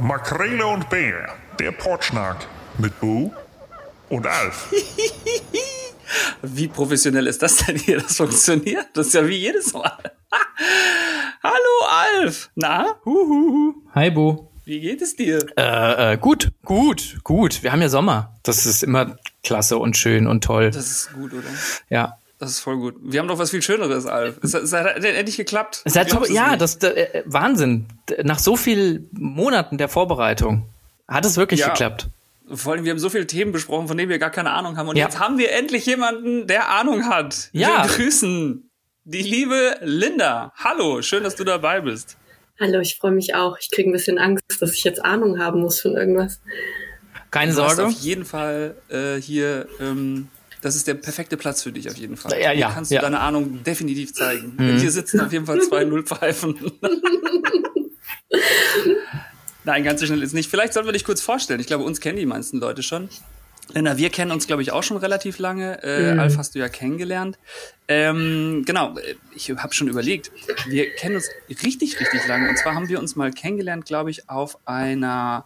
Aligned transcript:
Makrele 0.00 0.64
und 0.64 0.88
Bär, 0.90 1.34
der 1.58 1.72
Portschnack 1.72 2.46
mit 2.78 3.00
Bo 3.00 3.32
und 4.08 4.26
Alf. 4.28 4.72
Wie 6.42 6.68
professionell 6.68 7.26
ist 7.26 7.42
das 7.42 7.56
denn 7.56 7.76
hier? 7.76 8.00
Das 8.00 8.16
funktioniert. 8.16 8.86
Das 8.94 9.08
ist 9.08 9.14
ja 9.14 9.26
wie 9.26 9.36
jedes 9.36 9.72
Mal. 9.72 9.98
Hallo 11.42 12.22
Alf. 12.22 12.50
Na? 12.54 12.94
Huhuhu. 13.04 13.74
Hi 13.92 14.10
Bo. 14.12 14.52
Wie 14.64 14.80
geht 14.80 15.02
es 15.02 15.16
dir? 15.16 15.44
Äh, 15.56 16.12
äh, 16.12 16.16
gut, 16.16 16.52
gut, 16.64 17.18
gut. 17.24 17.64
Wir 17.64 17.72
haben 17.72 17.82
ja 17.82 17.88
Sommer. 17.88 18.38
Das 18.44 18.66
ist 18.66 18.84
immer 18.84 19.16
klasse 19.42 19.78
und 19.78 19.96
schön 19.96 20.28
und 20.28 20.44
toll. 20.44 20.70
Das 20.70 20.90
ist 20.90 21.12
gut, 21.12 21.32
oder? 21.32 21.48
Ja. 21.90 22.18
Das 22.38 22.50
ist 22.50 22.60
voll 22.60 22.76
gut. 22.76 22.94
Wir 23.00 23.18
haben 23.20 23.26
doch 23.28 23.38
was 23.38 23.50
viel 23.50 23.62
Schöneres, 23.62 24.06
Alf. 24.06 24.38
Es, 24.42 24.54
es 24.54 24.72
hat 24.72 25.02
endlich 25.04 25.36
geklappt. 25.36 25.82
Es 25.84 25.96
hat 25.96 26.12
du's 26.12 26.28
ja, 26.30 26.50
nicht? 26.50 26.60
das 26.60 26.76
äh, 26.76 27.22
Wahnsinn. 27.26 27.86
Nach 28.22 28.38
so 28.38 28.54
vielen 28.56 29.08
Monaten 29.12 29.76
der 29.76 29.88
Vorbereitung 29.88 30.68
hat 31.08 31.24
es 31.24 31.36
wirklich 31.36 31.60
Ja. 31.60 31.70
geklappt. 31.70 32.08
Vor 32.50 32.72
allem, 32.72 32.84
wir 32.84 32.92
haben 32.92 32.98
so 32.98 33.10
viele 33.10 33.26
Themen 33.26 33.50
besprochen, 33.52 33.88
von 33.88 33.96
denen 33.98 34.08
wir 34.08 34.18
gar 34.18 34.30
keine 34.30 34.50
Ahnung 34.52 34.76
haben. 34.76 34.88
Und 34.88 34.96
Ja. 34.96 35.04
jetzt 35.06 35.18
haben 35.18 35.36
wir 35.36 35.52
endlich 35.52 35.84
jemanden, 35.86 36.46
der 36.46 36.70
Ahnung 36.70 37.06
hat. 37.06 37.48
Ja. 37.52 37.84
Wir 37.84 37.90
grüßen 37.94 38.70
die 39.04 39.22
liebe 39.22 39.76
Linda. 39.82 40.52
Hallo, 40.56 41.02
schön, 41.02 41.24
dass 41.24 41.34
du 41.34 41.42
dabei 41.44 41.80
bist. 41.80 42.16
Hallo, 42.60 42.78
ich 42.80 42.96
freue 42.96 43.12
mich 43.12 43.34
auch. 43.34 43.58
Ich 43.60 43.70
kriege 43.70 43.88
ein 43.90 43.92
bisschen 43.92 44.18
Angst, 44.18 44.44
dass 44.60 44.72
ich 44.72 44.84
jetzt 44.84 45.04
Ahnung 45.04 45.38
haben 45.40 45.60
muss 45.60 45.80
von 45.80 45.96
irgendwas. 45.96 46.40
Keine 47.30 47.52
Du 47.52 47.62
hast 47.62 47.76
Sorge. 47.76 47.90
auf 47.92 48.00
jeden 48.00 48.24
Fall 48.24 48.76
äh, 48.88 49.20
hier, 49.20 49.68
ähm, 49.80 50.28
das 50.60 50.76
ist 50.76 50.86
der 50.86 50.94
perfekte 50.94 51.36
Platz 51.36 51.62
für 51.62 51.72
dich 51.72 51.88
auf 51.88 51.96
jeden 51.96 52.16
Fall. 52.16 52.32
Ja, 52.32 52.52
ja, 52.52 52.66
Hier 52.68 52.74
kannst 52.74 52.90
ja. 52.90 52.98
Mhm. 52.98 53.04
du 53.04 53.06
deine 53.10 53.20
Ahnung 53.20 53.62
definitiv 53.64 54.12
zeigen. 54.14 54.54
Hier 54.78 54.90
sitzen 54.90 55.20
auf 55.20 55.32
jeden 55.32 55.46
Fall 55.46 55.60
zwei 55.62 55.84
Nullpfeifen. 55.84 56.56
Nein, 59.64 59.84
ganz 59.84 60.00
so 60.00 60.06
schnell 60.06 60.22
ist 60.22 60.32
nicht. 60.34 60.50
Vielleicht 60.50 60.72
sollten 60.72 60.88
wir 60.88 60.92
dich 60.92 61.04
kurz 61.04 61.20
vorstellen. 61.20 61.60
Ich 61.60 61.66
glaube, 61.66 61.84
uns 61.84 62.00
kennen 62.00 62.16
die 62.18 62.26
meisten 62.26 62.58
Leute 62.58 62.82
schon. 62.82 63.08
Linda, 63.74 63.98
wir 63.98 64.08
kennen 64.08 64.30
uns, 64.30 64.46
glaube 64.46 64.62
ich, 64.62 64.72
auch 64.72 64.82
schon 64.82 64.96
relativ 64.96 65.38
lange. 65.38 65.82
Äh, 65.82 66.14
Mhm. 66.14 66.20
Alf 66.20 66.38
hast 66.38 66.54
du 66.54 66.58
ja 66.58 66.68
kennengelernt. 66.70 67.38
Ähm, 67.86 68.62
genau, 68.64 68.94
ich 69.34 69.50
habe 69.50 69.74
schon 69.74 69.88
überlegt. 69.88 70.30
Wir 70.66 70.88
kennen 70.94 71.16
uns 71.16 71.28
richtig, 71.62 72.00
richtig 72.00 72.26
lange. 72.26 72.48
Und 72.48 72.56
zwar 72.56 72.74
haben 72.74 72.88
wir 72.88 72.98
uns 72.98 73.14
mal 73.14 73.30
kennengelernt, 73.30 73.84
glaube 73.84 74.10
ich, 74.10 74.30
auf 74.30 74.56
einer 74.66 75.44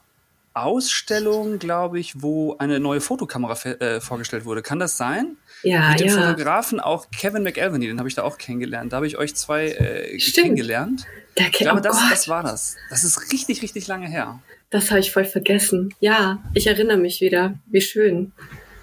Ausstellung, 0.54 1.58
glaube 1.58 1.98
ich, 2.00 2.22
wo 2.22 2.56
eine 2.58 2.80
neue 2.80 3.00
Fotokamera 3.00 3.54
äh, 3.64 4.00
vorgestellt 4.00 4.44
wurde. 4.44 4.62
Kann 4.62 4.78
das 4.78 4.96
sein? 4.96 5.36
Ja, 5.62 5.90
Mit 5.90 6.00
dem 6.00 6.08
ja. 6.08 6.14
Fotografen 6.14 6.80
auch 6.80 7.06
Kevin 7.16 7.42
McElveny, 7.42 7.86
den 7.86 7.98
habe 7.98 8.08
ich 8.08 8.14
da 8.14 8.22
auch 8.22 8.36
kennengelernt. 8.38 8.92
Da 8.92 8.96
habe 8.96 9.06
ich 9.06 9.16
euch 9.18 9.34
zwei 9.36 9.68
äh, 9.68 10.18
Stimmt. 10.18 10.46
kennengelernt. 10.46 11.06
Da 11.36 11.44
Ich 11.44 11.52
glaube, 11.52 11.78
oh 11.78 11.82
das, 11.82 11.98
das 12.10 12.28
war 12.28 12.42
das. 12.42 12.76
Das 12.90 13.04
ist 13.04 13.32
richtig, 13.32 13.62
richtig 13.62 13.86
lange 13.86 14.08
her. 14.08 14.40
das 14.70 14.90
habe 14.90 15.00
ich 15.00 15.12
voll 15.12 15.24
vergessen. 15.24 15.94
Ja, 16.00 16.42
ich 16.54 16.66
erinnere 16.66 16.96
mich 16.98 17.20
wieder. 17.20 17.54
Wie 17.66 17.80
schön. 17.80 18.32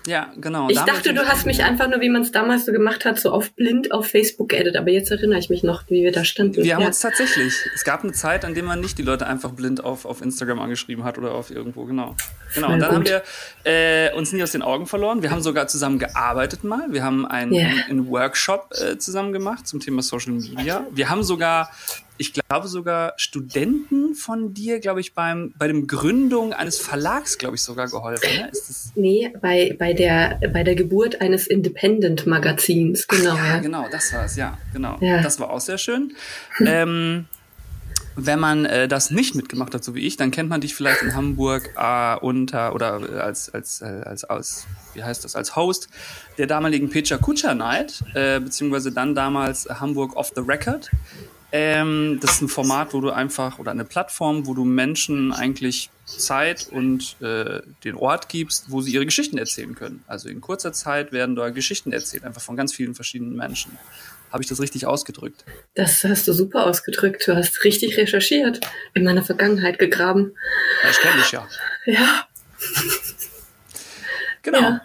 Ja, 0.08 0.32
genau. 0.38 0.70
Ich 0.70 0.80
haben 0.80 0.88
dachte, 0.88 1.14
du 1.14 1.28
hast 1.28 1.46
mich 1.46 1.64
einfach 1.64 1.90
nur, 1.90 2.02
wie 2.02 2.10
man 2.10 2.22
es 2.22 2.32
damals 2.32 2.66
so 2.66 2.72
gemacht 2.72 3.06
hat, 3.06 3.20
so 3.20 3.32
auf 3.32 3.52
blind 3.54 3.92
auf 3.92 4.08
Facebook 4.08 4.50
geedit. 4.50 4.76
Aber 4.76 4.90
jetzt 4.90 5.12
erinnere 5.12 5.40
ich 5.40 5.50
mich 5.50 5.64
noch, 5.64 5.84
wie 5.90 6.04
wir 6.04 6.12
da 6.12 6.24
standen. 6.24 6.64
Wir 6.64 6.76
haben 6.76 6.82
ja. 6.82 6.88
uns 6.88 7.00
tatsächlich, 7.00 7.54
es 7.74 7.84
gab 7.84 8.04
eine 8.04 8.14
Zeit, 8.14 8.46
an 8.46 8.54
der 8.54 8.64
man 8.64 8.80
nicht 8.80 8.98
die 8.98 9.04
Leute 9.04 9.28
einfach 9.28 9.52
blind 9.52 9.84
auf, 9.84 10.06
auf 10.06 10.22
Instagram 10.22 10.60
angeschrieben 10.60 11.04
hat 11.04 11.18
oder 11.18 11.34
auf 11.34 11.52
irgendwo, 11.52 11.86
genau. 11.86 12.16
Genau, 12.56 12.68
Voll 12.68 12.74
und 12.74 12.80
dann 12.80 12.90
gut. 12.90 13.12
haben 13.12 13.24
wir 13.66 13.72
äh, 13.72 14.14
uns 14.14 14.32
nie 14.32 14.42
aus 14.42 14.52
den 14.52 14.62
Augen 14.62 14.88
verloren. 14.88 15.22
Wir 15.22 15.32
haben 15.32 15.42
sogar 15.42 15.68
zusammen 15.68 16.00
gearbeitet 16.00 16.64
mal. 16.64 16.92
Wir 16.92 17.04
haben 17.04 17.26
einen, 17.26 17.56
einen, 17.56 17.84
einen 17.90 18.08
Workshop 18.10 18.70
äh, 18.82 18.98
zusammen 18.98 19.34
gemacht 19.34 19.68
zum 19.68 19.80
Thema 19.80 20.02
Social 20.02 20.34
Media. 20.34 20.86
Wir 20.92 21.10
haben 21.10 21.24
sogar, 21.24 21.70
ich 22.20 22.34
glaube 22.34 22.68
sogar 22.68 23.14
Studenten 23.18 24.14
von 24.14 24.54
dir, 24.54 24.80
glaube 24.80 25.02
ich, 25.02 25.14
beim, 25.14 25.54
bei 25.58 25.68
dem 25.68 25.88
Gründung 25.88 26.54
eines 26.54 26.78
Verlags, 26.80 27.38
glaube 27.38 27.56
ich, 27.56 27.62
sogar 27.62 27.88
geholfen. 27.88 28.30
Ne? 28.36 28.52
Nee, 28.96 29.34
bei, 29.42 29.76
bei, 29.80 29.94
der, 29.94 30.40
bei 30.54 30.64
der 30.64 30.76
Geburt 30.76 31.22
eines 31.22 31.48
Independent-Magazins, 31.48 33.08
genau. 33.08 33.36
Ja, 33.36 33.50
Ja, 33.50 33.60
genau, 33.60 33.86
das 33.90 34.14
war 34.14 34.26
es, 34.26 34.36
ja, 34.36 34.58
genau. 34.74 34.98
Ja. 35.02 35.22
Das 35.22 35.40
war 35.40 35.50
auch 35.50 35.62
sehr 35.62 35.78
schön. 35.78 36.14
ähm, 36.60 37.26
wenn 38.16 38.40
man 38.40 38.66
äh, 38.66 38.88
das 38.88 39.12
nicht 39.12 39.36
mitgemacht 39.36 39.74
hat, 39.74 39.84
so 39.84 39.96
wie 39.96 40.06
ich, 40.06 40.18
dann 40.18 40.32
kennt 40.32 40.50
man 40.50 40.62
dich 40.62 40.76
vielleicht 40.76 41.02
in 41.02 41.16
Hamburg 41.16 41.70
äh, 41.78 42.18
unter 42.18 42.76
oder 42.76 43.02
äh, 43.02 43.20
als 43.20 43.54
als 43.54 43.82
äh, 43.82 43.86
als 43.86 44.24
als 44.26 44.68
wie 44.94 45.04
heißt 45.04 45.24
das 45.24 45.36
als 45.36 45.56
Host 45.56 45.88
der 46.38 46.48
damaligen 46.48 46.90
Pecha 46.90 47.18
Kutscher 47.18 47.56
Night 47.56 48.04
äh, 48.14 48.40
beziehungsweise 48.40 48.92
dann 48.92 49.16
damals 49.16 49.68
Hamburg 49.70 50.16
off 50.16 50.32
the 50.36 50.42
Record. 50.42 50.90
Ähm, 51.52 52.20
das 52.22 52.34
ist 52.34 52.42
ein 52.42 52.48
Format, 52.48 52.94
wo 52.94 53.02
du 53.02 53.10
einfach 53.10 53.58
oder 53.60 53.72
eine 53.72 53.86
Plattform, 53.86 54.46
wo 54.46 54.54
du 54.54 54.66
Menschen 54.66 55.34
eigentlich 55.34 55.90
Zeit 56.06 56.68
und 56.72 57.16
äh, 57.22 57.62
den 57.84 57.96
Ort 57.96 58.30
gibst, 58.30 58.66
wo 58.70 58.82
sie 58.82 58.94
ihre 58.94 59.06
Geschichten 59.06 59.38
erzählen 59.38 59.76
können. 59.76 60.04
Also 60.08 60.30
in 60.30 60.42
kurzer 60.42 60.74
Zeit 60.74 61.12
werden 61.12 61.36
da 61.36 61.50
Geschichten 61.50 61.92
erzählt, 61.92 62.24
einfach 62.24 62.42
von 62.42 62.56
ganz 62.56 62.74
vielen 62.74 62.94
verschiedenen 62.96 63.36
Menschen. 63.36 63.78
Habe 64.32 64.44
ich 64.44 64.50
das 64.50 64.62
richtig 64.62 64.86
ausgedrückt? 64.86 65.44
Das 65.74 66.04
hast 66.04 66.28
du 66.28 66.34
super 66.34 66.68
ausgedrückt. 66.68 67.28
Du 67.28 67.36
hast 67.36 67.64
richtig 67.64 67.98
recherchiert, 67.98 68.60
in 68.94 69.04
meiner 69.04 69.24
Vergangenheit 69.24 69.80
gegraben. 69.80 70.34
Ja, 70.84 70.90
ich 70.92 71.00
kenne 71.00 71.22
dich 71.22 71.32
ja. 71.32 71.48
Ja, 71.86 72.28
Genau. 74.42 74.62
Ja. 74.62 74.82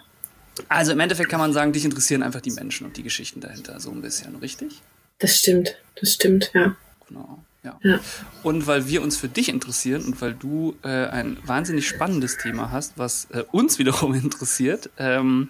Also 0.69 0.93
im 0.93 0.99
Endeffekt 0.99 1.29
kann 1.29 1.39
man 1.39 1.53
sagen, 1.53 1.73
dich 1.73 1.85
interessieren 1.85 2.23
einfach 2.23 2.41
die 2.41 2.51
Menschen 2.51 2.87
und 2.87 2.95
die 2.97 3.03
Geschichten 3.03 3.41
dahinter, 3.41 3.79
so 3.79 3.91
ein 3.91 4.01
bisschen, 4.01 4.35
richtig? 4.37 4.81
Das 5.19 5.37
stimmt. 5.37 5.75
Das 5.99 6.13
stimmt, 6.13 6.51
ja. 6.53 6.75
Genau. 7.07 7.39
Ja. 7.63 7.79
Ja. 7.81 7.99
Und 8.43 8.67
weil 8.67 8.87
wir 8.87 9.01
uns 9.01 9.17
für 9.17 9.27
dich 9.27 9.49
interessieren 9.49 10.03
und 10.05 10.21
weil 10.21 10.33
du 10.33 10.75
äh, 10.83 11.07
ein 11.07 11.37
wahnsinnig 11.43 11.87
spannendes 11.87 12.37
Thema 12.37 12.71
hast, 12.71 12.97
was 12.97 13.25
äh, 13.31 13.43
uns 13.51 13.79
wiederum 13.79 14.13
interessiert, 14.23 14.89
ähm, 14.97 15.47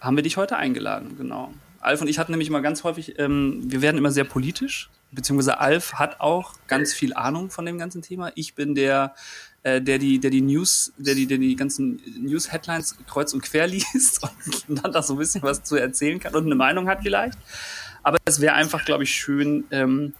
haben 0.00 0.16
wir 0.16 0.22
dich 0.22 0.36
heute 0.36 0.56
eingeladen, 0.56 1.16
genau. 1.18 1.52
Alf 1.80 2.00
und 2.00 2.08
ich 2.08 2.18
hatten 2.18 2.32
nämlich 2.32 2.48
immer 2.48 2.62
ganz 2.62 2.84
häufig, 2.84 3.18
ähm, 3.18 3.60
wir 3.64 3.82
werden 3.82 3.98
immer 3.98 4.10
sehr 4.10 4.24
politisch, 4.24 4.88
beziehungsweise 5.12 5.58
Alf 5.58 5.94
hat 5.94 6.20
auch 6.20 6.54
ganz 6.66 6.92
viel 6.92 7.14
Ahnung 7.14 7.50
von 7.50 7.66
dem 7.66 7.78
ganzen 7.78 8.02
Thema. 8.02 8.32
Ich 8.34 8.54
bin 8.54 8.74
der, 8.74 9.14
äh, 9.62 9.80
der 9.80 9.98
die, 9.98 10.18
der 10.18 10.30
die 10.30 10.40
News, 10.40 10.92
der 10.96 11.14
die, 11.14 11.26
der 11.26 11.38
die 11.38 11.56
ganzen 11.56 12.00
News-Headlines 12.18 12.96
kreuz 13.06 13.32
und 13.32 13.42
quer 13.42 13.66
liest 13.68 14.22
und 14.22 14.82
dann 14.82 14.92
da 14.92 15.02
so 15.02 15.14
ein 15.14 15.18
bisschen 15.18 15.42
was 15.42 15.62
zu 15.64 15.76
erzählen 15.76 16.18
kann 16.18 16.34
und 16.34 16.46
eine 16.46 16.54
Meinung 16.54 16.88
hat 16.88 17.00
vielleicht. 17.02 17.38
Aber 18.02 18.18
es 18.24 18.40
wäre 18.40 18.54
einfach, 18.54 18.84
glaube 18.84 19.04
ich, 19.04 19.10
schön, 19.10 19.64
ähm, 19.70 20.14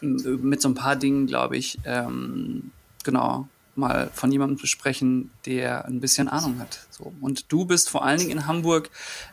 mit 0.00 0.60
so 0.60 0.68
ein 0.68 0.74
paar 0.74 0.96
Dingen, 0.96 1.26
glaube 1.26 1.56
ich, 1.56 1.78
ähm, 1.84 2.72
genau, 3.04 3.48
mal 3.76 4.10
von 4.12 4.30
jemandem 4.30 4.58
zu 4.58 4.66
sprechen, 4.66 5.30
der 5.46 5.86
ein 5.86 6.00
bisschen 6.00 6.28
Ahnung 6.28 6.58
hat. 6.58 6.86
So. 6.96 7.12
Und 7.20 7.50
du 7.50 7.64
bist 7.64 7.90
vor 7.90 8.04
allen 8.04 8.20
Dingen 8.20 8.30
in 8.30 8.46
Hamburg, 8.46 8.88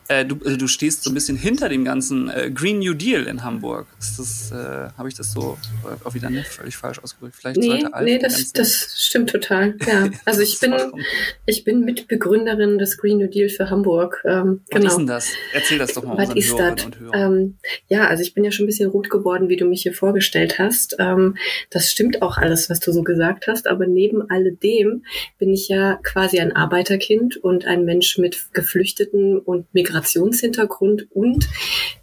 äh, 0.07 0.25
du, 0.25 0.39
also 0.43 0.57
du 0.57 0.67
stehst 0.67 1.03
so 1.03 1.11
ein 1.11 1.13
bisschen 1.13 1.37
hinter 1.37 1.69
dem 1.69 1.85
ganzen 1.85 2.27
äh, 2.27 2.49
Green 2.51 2.79
New 2.79 2.95
Deal 2.95 3.25
in 3.25 3.43
Hamburg. 3.43 3.85
Ist 3.99 4.17
das, 4.17 4.51
äh, 4.51 4.89
habe 4.97 5.07
ich 5.07 5.13
das 5.13 5.31
so 5.31 5.59
äh, 5.83 6.07
auch 6.07 6.15
wieder 6.15 6.31
nicht 6.31 6.47
völlig 6.47 6.75
falsch 6.75 6.97
ausgedrückt? 7.03 7.35
Vielleicht 7.35 7.57
Nee, 7.57 7.85
nee, 8.01 8.17
das, 8.17 8.51
das 8.51 8.95
stimmt 8.97 9.29
total. 9.29 9.75
Ja, 9.85 10.09
also 10.25 10.41
ich 10.41 10.59
bin, 10.59 10.71
Vollkommen. 10.71 11.03
ich 11.45 11.63
bin 11.63 11.81
Mitbegründerin 11.81 12.79
des 12.79 12.97
Green 12.97 13.19
New 13.19 13.27
Deal 13.27 13.49
für 13.49 13.69
Hamburg. 13.69 14.23
Ähm, 14.25 14.61
Was 14.71 14.79
genau. 14.79 14.87
ist 14.89 14.97
denn 14.97 15.07
das? 15.07 15.29
Erzähl 15.53 15.77
das 15.77 15.93
doch 15.93 16.03
mal 16.03 16.17
Was 16.17 16.33
ist 16.33 16.57
das? 16.57 16.87
Ähm, 17.13 17.57
ja, 17.87 18.07
also 18.07 18.23
ich 18.23 18.33
bin 18.33 18.43
ja 18.43 18.51
schon 18.51 18.63
ein 18.63 18.67
bisschen 18.67 18.89
rot 18.89 19.11
geworden, 19.11 19.49
wie 19.49 19.57
du 19.57 19.65
mich 19.65 19.83
hier 19.83 19.93
vorgestellt 19.93 20.57
hast. 20.57 20.95
Ähm, 20.97 21.37
das 21.69 21.91
stimmt 21.91 22.23
auch 22.23 22.37
alles, 22.37 22.71
was 22.71 22.79
du 22.79 22.91
so 22.91 23.03
gesagt 23.03 23.45
hast. 23.45 23.67
Aber 23.67 23.85
neben 23.85 24.27
alledem 24.31 25.05
bin 25.37 25.53
ich 25.53 25.67
ja 25.67 25.99
quasi 26.01 26.39
ein 26.39 26.55
Arbeiterkind 26.55 27.37
und 27.37 27.50
ein 27.59 27.85
Mensch 27.85 28.17
mit 28.17 28.53
Geflüchteten 28.53 29.39
und 29.39 29.73
Migrationshintergrund 29.73 31.07
und 31.11 31.47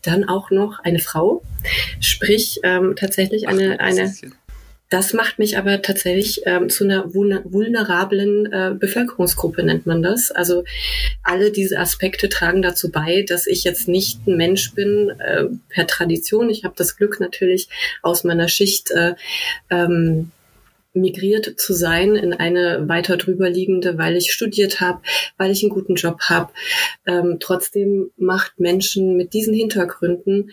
dann 0.02 0.28
auch 0.28 0.50
noch 0.50 0.78
eine 0.80 0.98
Frau. 0.98 1.42
Sprich, 2.00 2.60
ähm, 2.62 2.94
tatsächlich 2.96 3.48
Ach, 3.48 3.52
eine, 3.52 3.76
das 3.76 3.80
eine 3.80 4.12
das 4.90 5.12
macht 5.12 5.38
mich 5.38 5.58
aber 5.58 5.82
tatsächlich 5.82 6.42
ähm, 6.46 6.70
zu 6.70 6.84
einer 6.84 7.12
vulner- 7.12 7.42
vulnerablen 7.44 8.50
äh, 8.50 8.74
Bevölkerungsgruppe, 8.78 9.62
nennt 9.62 9.84
man 9.86 10.02
das. 10.02 10.30
Also 10.30 10.64
alle 11.22 11.50
diese 11.50 11.78
Aspekte 11.78 12.28
tragen 12.28 12.62
dazu 12.62 12.90
bei, 12.90 13.22
dass 13.22 13.46
ich 13.46 13.64
jetzt 13.64 13.86
nicht 13.86 14.26
ein 14.26 14.36
Mensch 14.36 14.72
bin 14.72 15.12
äh, 15.18 15.44
per 15.68 15.86
Tradition. 15.86 16.48
Ich 16.48 16.64
habe 16.64 16.74
das 16.76 16.96
Glück 16.96 17.20
natürlich 17.20 17.68
aus 18.02 18.24
meiner 18.24 18.48
Schicht 18.48 18.90
äh, 18.90 19.14
ähm, 19.68 20.30
migriert 21.00 21.58
zu 21.58 21.72
sein 21.72 22.16
in 22.16 22.32
eine 22.32 22.88
weiter 22.88 23.16
drüber 23.16 23.48
liegende, 23.48 23.98
weil 23.98 24.16
ich 24.16 24.32
studiert 24.32 24.80
habe, 24.80 25.00
weil 25.36 25.50
ich 25.50 25.62
einen 25.62 25.70
guten 25.70 25.94
Job 25.94 26.20
habe. 26.28 26.52
Ähm, 27.06 27.38
trotzdem 27.40 28.10
macht 28.16 28.60
Menschen 28.60 29.16
mit 29.16 29.32
diesen 29.32 29.54
Hintergründen 29.54 30.52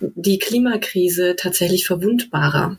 die 0.00 0.38
Klimakrise 0.38 1.36
tatsächlich 1.36 1.86
verwundbarer. 1.86 2.78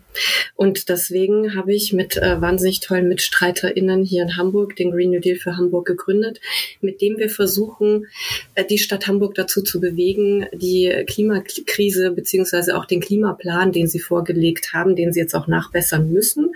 Und 0.55 0.89
deswegen 0.89 1.55
habe 1.55 1.73
ich 1.73 1.93
mit 1.93 2.17
äh, 2.17 2.41
wahnsinnig 2.41 2.81
tollen 2.81 3.07
MitstreiterInnen 3.07 4.03
hier 4.03 4.23
in 4.23 4.37
Hamburg 4.37 4.75
den 4.75 4.91
Green 4.91 5.11
New 5.11 5.19
Deal 5.19 5.37
für 5.37 5.57
Hamburg 5.57 5.87
gegründet, 5.87 6.39
mit 6.81 7.01
dem 7.01 7.17
wir 7.17 7.29
versuchen, 7.29 8.07
äh, 8.55 8.65
die 8.65 8.77
Stadt 8.77 9.07
Hamburg 9.07 9.35
dazu 9.35 9.61
zu 9.61 9.79
bewegen, 9.79 10.45
die 10.53 11.03
Klimakrise 11.07 12.11
beziehungsweise 12.11 12.77
auch 12.77 12.85
den 12.85 13.01
Klimaplan, 13.01 13.71
den 13.71 13.87
sie 13.87 13.99
vorgelegt 13.99 14.73
haben, 14.73 14.95
den 14.95 15.13
sie 15.13 15.19
jetzt 15.19 15.35
auch 15.35 15.47
nachbessern 15.47 16.11
müssen, 16.11 16.51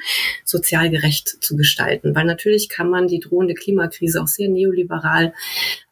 sozial 0.46 0.90
gerecht 0.90 1.44
zu 1.44 1.58
gestalten. 1.58 2.16
Weil 2.16 2.26
natürlich 2.26 2.70
kann 2.70 2.90
man 2.90 3.08
die 3.08 3.20
drohende 3.20 3.56
Klimakrise 3.56 4.22
auch 4.22 4.28
sehr 4.28 4.48
neoliberal 4.48 5.34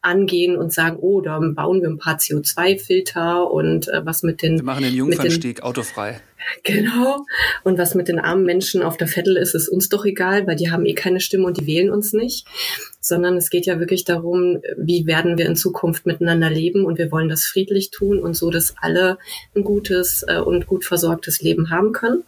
angehen 0.00 0.56
und 0.56 0.72
sagen, 0.72 0.96
oh, 1.00 1.20
da 1.20 1.38
bauen 1.40 1.82
wir 1.82 1.88
ein 1.88 1.98
paar 1.98 2.16
CO2-Filter 2.16 3.50
und 3.50 3.88
äh, 3.88 4.06
was 4.06 4.22
mit 4.22 4.42
den... 4.42 4.56
Wir 4.56 4.64
machen 4.64 4.84
den 4.84 4.94
Jungfernstieg 4.94 5.62
autofrei. 5.62 6.20
Genau. 6.62 7.24
Und 7.62 7.78
was 7.78 7.94
mit 7.94 8.08
den 8.08 8.18
armen 8.18 8.44
Menschen 8.44 8.82
auf 8.82 8.96
der 8.96 9.08
Vettel 9.08 9.36
ist, 9.36 9.54
ist 9.54 9.68
uns 9.68 9.88
doch 9.88 10.04
egal, 10.04 10.46
weil 10.46 10.56
die 10.56 10.70
haben 10.70 10.86
eh 10.86 10.94
keine 10.94 11.20
Stimme 11.20 11.46
und 11.46 11.58
die 11.58 11.66
wählen 11.66 11.90
uns 11.90 12.12
nicht. 12.12 12.46
Sondern 13.00 13.36
es 13.36 13.50
geht 13.50 13.66
ja 13.66 13.78
wirklich 13.78 14.04
darum, 14.04 14.62
wie 14.78 15.06
werden 15.06 15.36
wir 15.36 15.46
in 15.46 15.56
Zukunft 15.56 16.06
miteinander 16.06 16.48
leben 16.48 16.84
und 16.86 16.98
wir 16.98 17.12
wollen 17.12 17.28
das 17.28 17.44
friedlich 17.44 17.90
tun 17.90 18.18
und 18.18 18.34
so, 18.34 18.50
dass 18.50 18.74
alle 18.80 19.18
ein 19.54 19.62
gutes 19.62 20.24
äh, 20.26 20.38
und 20.38 20.66
gut 20.66 20.84
versorgtes 20.84 21.42
Leben 21.42 21.70
haben 21.70 21.92
können. 21.92 22.24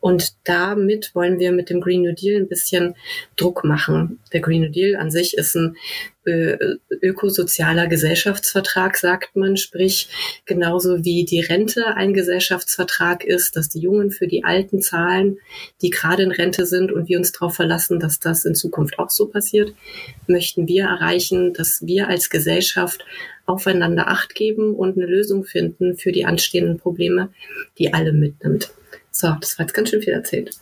Und 0.00 0.34
damit 0.44 1.14
wollen 1.14 1.38
wir 1.38 1.52
mit 1.52 1.70
dem 1.70 1.80
Green 1.80 2.02
New 2.02 2.14
Deal 2.14 2.40
ein 2.40 2.48
bisschen 2.48 2.94
Druck 3.36 3.64
machen. 3.64 4.20
Der 4.32 4.40
Green 4.40 4.62
New 4.62 4.70
Deal 4.70 4.96
an 4.96 5.10
sich 5.10 5.36
ist 5.36 5.56
ein 5.56 5.76
ökosozialer 6.24 7.88
Gesellschaftsvertrag, 7.88 8.96
sagt 8.96 9.34
man, 9.34 9.56
sprich 9.56 10.08
genauso 10.44 11.04
wie 11.04 11.24
die 11.24 11.40
Rente 11.40 11.96
ein 11.96 12.14
Gesellschaftsvertrag 12.14 13.24
ist, 13.24 13.56
dass 13.56 13.68
die 13.68 13.80
Jungen 13.80 14.10
für 14.10 14.26
die 14.26 14.44
Alten 14.44 14.80
zahlen, 14.80 15.38
die 15.80 15.90
gerade 15.90 16.22
in 16.22 16.30
Rente 16.30 16.66
sind 16.66 16.92
und 16.92 17.08
wir 17.08 17.18
uns 17.18 17.32
darauf 17.32 17.56
verlassen, 17.56 17.98
dass 17.98 18.20
das 18.20 18.44
in 18.44 18.54
Zukunft 18.54 18.98
auch 18.98 19.10
so 19.10 19.26
passiert, 19.26 19.74
möchten 20.26 20.68
wir 20.68 20.84
erreichen, 20.84 21.52
dass 21.54 21.84
wir 21.84 22.08
als 22.08 22.30
Gesellschaft 22.30 23.04
aufeinander 23.46 24.08
Acht 24.08 24.34
geben 24.34 24.74
und 24.74 24.96
eine 24.96 25.06
Lösung 25.06 25.44
finden 25.44 25.96
für 25.96 26.12
die 26.12 26.24
anstehenden 26.24 26.78
Probleme, 26.78 27.30
die 27.78 27.92
alle 27.92 28.12
mitnimmt. 28.12 28.72
So, 29.10 29.34
das 29.40 29.58
war 29.58 29.66
jetzt 29.66 29.74
ganz 29.74 29.90
schön 29.90 30.02
viel 30.02 30.12
erzählt. 30.12 30.56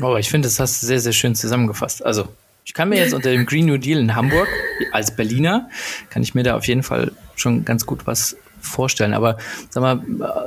Oh, 0.00 0.16
ich 0.16 0.30
finde, 0.30 0.46
das 0.46 0.60
hast 0.60 0.82
du 0.82 0.86
sehr, 0.86 1.00
sehr 1.00 1.12
schön 1.12 1.34
zusammengefasst. 1.34 2.04
Also 2.04 2.28
ich 2.70 2.74
kann 2.74 2.88
mir 2.88 2.98
jetzt 2.98 3.14
unter 3.14 3.32
dem 3.32 3.46
Green 3.46 3.66
New 3.66 3.78
Deal 3.78 3.98
in 3.98 4.14
Hamburg 4.14 4.46
als 4.92 5.16
Berliner, 5.16 5.68
kann 6.08 6.22
ich 6.22 6.36
mir 6.36 6.44
da 6.44 6.56
auf 6.56 6.68
jeden 6.68 6.84
Fall 6.84 7.10
schon 7.34 7.64
ganz 7.64 7.84
gut 7.84 8.06
was 8.06 8.36
vorstellen. 8.60 9.12
Aber 9.12 9.38
sag 9.70 9.80
mal, 9.80 10.00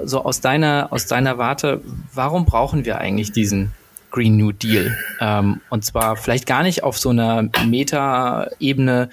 so 0.06 0.24
aus 0.24 0.40
deiner, 0.40 0.88
aus 0.92 1.06
deiner 1.06 1.38
Warte, 1.38 1.82
warum 2.14 2.46
brauchen 2.46 2.86
wir 2.86 3.00
eigentlich 3.00 3.34
diesen 3.34 3.74
Green 4.10 4.38
New 4.38 4.54
Deal? 4.54 4.98
Ähm, 5.20 5.60
und 5.70 5.84
zwar 5.84 6.16
vielleicht 6.16 6.46
gar 6.46 6.64
nicht 6.64 6.82
auf 6.86 6.98
so 6.98 7.10
einer 7.10 7.50
Meta-Ebene 7.66 9.10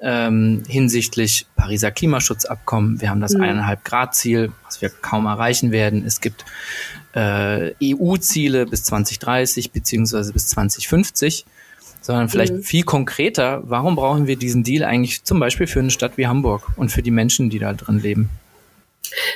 ähm, 0.00 0.62
hinsichtlich 0.66 1.46
Pariser 1.56 1.90
Klimaschutzabkommen. 1.90 3.02
Wir 3.02 3.10
haben 3.10 3.20
das 3.20 3.34
eineinhalb 3.34 3.84
Grad 3.84 4.14
Ziel, 4.14 4.50
was 4.64 4.80
wir 4.80 4.88
kaum 4.88 5.26
erreichen 5.26 5.72
werden. 5.72 6.06
Es 6.06 6.22
gibt 6.22 6.46
äh, 7.14 7.72
EU-Ziele 7.84 8.64
bis 8.64 8.84
2030 8.84 9.72
beziehungsweise 9.72 10.32
bis 10.32 10.46
2050 10.46 11.44
sondern 12.10 12.28
vielleicht 12.28 12.54
mhm. 12.54 12.62
viel 12.64 12.82
konkreter, 12.82 13.62
warum 13.64 13.94
brauchen 13.94 14.26
wir 14.26 14.34
diesen 14.34 14.64
Deal 14.64 14.84
eigentlich 14.84 15.22
zum 15.22 15.38
Beispiel 15.38 15.68
für 15.68 15.78
eine 15.78 15.90
Stadt 15.90 16.18
wie 16.18 16.26
Hamburg 16.26 16.66
und 16.76 16.90
für 16.90 17.02
die 17.02 17.12
Menschen, 17.12 17.50
die 17.50 17.60
da 17.60 17.72
drin 17.72 18.00
leben? 18.00 18.30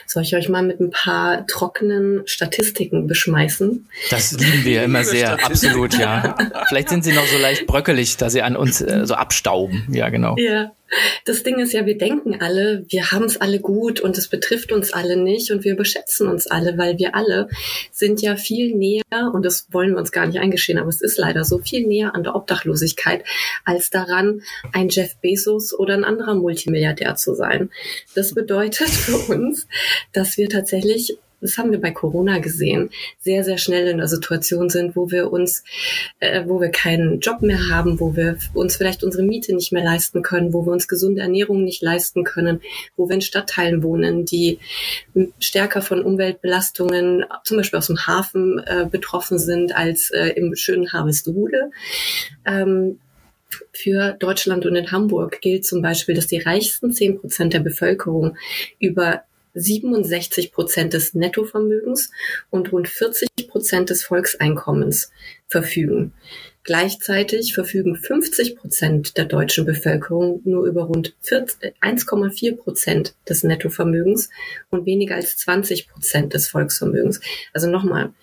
Soll 0.06 0.24
ich 0.24 0.34
euch 0.34 0.48
mal 0.48 0.62
mit 0.62 0.80
ein 0.80 0.90
paar 0.90 1.46
trockenen 1.46 2.22
Statistiken 2.26 3.06
beschmeißen? 3.06 3.88
Das 4.10 4.32
lieben 4.32 4.64
wir 4.64 4.82
immer 4.82 5.04
sehr, 5.04 5.44
absolut, 5.44 5.96
ja. 5.98 6.36
Vielleicht 6.68 6.88
sind 6.88 7.04
sie 7.04 7.12
noch 7.12 7.26
so 7.26 7.38
leicht 7.38 7.66
bröckelig, 7.66 8.16
da 8.16 8.28
sie 8.28 8.42
an 8.42 8.56
uns 8.56 8.80
äh, 8.80 9.06
so 9.06 9.14
abstauben. 9.14 9.86
Ja, 9.92 10.08
genau. 10.08 10.36
Ja. 10.36 10.72
Das 11.24 11.42
Ding 11.42 11.58
ist 11.58 11.72
ja, 11.72 11.86
wir 11.86 11.98
denken 11.98 12.40
alle, 12.40 12.84
wir 12.88 13.10
haben 13.12 13.24
es 13.24 13.40
alle 13.40 13.60
gut 13.60 14.00
und 14.00 14.18
es 14.18 14.28
betrifft 14.28 14.72
uns 14.72 14.92
alle 14.92 15.16
nicht 15.16 15.50
und 15.50 15.64
wir 15.64 15.72
überschätzen 15.72 16.28
uns 16.28 16.46
alle, 16.46 16.78
weil 16.78 16.98
wir 16.98 17.14
alle 17.14 17.48
sind 17.92 18.22
ja 18.22 18.36
viel 18.36 18.74
näher, 18.74 19.02
und 19.32 19.44
das 19.44 19.68
wollen 19.70 19.92
wir 19.92 19.98
uns 19.98 20.12
gar 20.12 20.26
nicht 20.26 20.38
eingestehen, 20.38 20.78
aber 20.78 20.88
es 20.88 21.00
ist 21.00 21.18
leider 21.18 21.44
so 21.44 21.58
viel 21.58 21.86
näher 21.86 22.14
an 22.14 22.24
der 22.24 22.34
Obdachlosigkeit 22.34 23.24
als 23.64 23.90
daran, 23.90 24.42
ein 24.72 24.88
Jeff 24.88 25.16
Bezos 25.16 25.72
oder 25.72 25.94
ein 25.94 26.04
anderer 26.04 26.34
Multimilliardär 26.34 27.16
zu 27.16 27.34
sein. 27.34 27.70
Das 28.14 28.34
bedeutet 28.34 28.88
für 28.88 29.32
uns, 29.32 29.66
dass 30.12 30.36
wir 30.36 30.48
tatsächlich 30.48 31.18
das 31.44 31.58
haben 31.58 31.70
wir 31.70 31.80
bei 31.80 31.90
Corona 31.90 32.38
gesehen, 32.38 32.90
sehr, 33.20 33.44
sehr 33.44 33.58
schnell 33.58 33.86
in 33.86 33.98
der 33.98 34.08
Situation 34.08 34.70
sind, 34.70 34.96
wo 34.96 35.10
wir 35.10 35.30
uns, 35.30 35.62
äh, 36.20 36.44
wo 36.46 36.60
wir 36.60 36.70
keinen 36.70 37.20
Job 37.20 37.42
mehr 37.42 37.68
haben, 37.68 38.00
wo 38.00 38.16
wir 38.16 38.38
uns 38.54 38.76
vielleicht 38.76 39.04
unsere 39.04 39.22
Miete 39.22 39.54
nicht 39.54 39.70
mehr 39.70 39.84
leisten 39.84 40.22
können, 40.22 40.54
wo 40.54 40.64
wir 40.64 40.72
uns 40.72 40.88
gesunde 40.88 41.20
Ernährung 41.20 41.62
nicht 41.62 41.82
leisten 41.82 42.24
können, 42.24 42.62
wo 42.96 43.08
wir 43.08 43.14
in 43.14 43.20
Stadtteilen 43.20 43.82
wohnen, 43.82 44.24
die 44.24 44.58
stärker 45.38 45.82
von 45.82 46.02
Umweltbelastungen, 46.02 47.26
zum 47.44 47.58
Beispiel 47.58 47.78
aus 47.78 47.88
dem 47.88 48.06
Hafen, 48.06 48.58
äh, 48.64 48.86
betroffen 48.90 49.38
sind 49.38 49.76
als 49.76 50.10
äh, 50.10 50.28
im 50.30 50.56
schönen 50.56 50.92
Harvestehude. 50.92 51.70
Ähm, 52.46 52.98
für 53.72 54.16
Deutschland 54.18 54.66
und 54.66 54.74
in 54.76 54.90
Hamburg 54.90 55.40
gilt 55.40 55.64
zum 55.66 55.82
Beispiel, 55.82 56.14
dass 56.14 56.26
die 56.26 56.38
reichsten 56.38 56.92
zehn 56.92 57.20
Prozent 57.20 57.52
der 57.52 57.60
Bevölkerung 57.60 58.36
über 58.80 59.22
67 59.54 60.52
Prozent 60.52 60.92
des 60.92 61.14
Nettovermögens 61.14 62.10
und 62.50 62.72
rund 62.72 62.88
40 62.88 63.28
Prozent 63.48 63.90
des 63.90 64.04
Volkseinkommens 64.04 65.10
verfügen. 65.48 66.12
Gleichzeitig 66.64 67.54
verfügen 67.54 67.94
50 67.94 68.56
Prozent 68.56 69.16
der 69.18 69.26
deutschen 69.26 69.66
Bevölkerung 69.66 70.40
nur 70.44 70.64
über 70.64 70.84
rund 70.84 71.14
1,4 71.22 72.56
Prozent 72.56 73.14
des 73.28 73.44
Nettovermögens 73.44 74.30
und 74.70 74.86
weniger 74.86 75.16
als 75.16 75.36
20 75.36 75.88
Prozent 75.88 76.32
des 76.32 76.48
Volksvermögens. 76.48 77.20
Also 77.52 77.68
nochmal, 77.68 78.14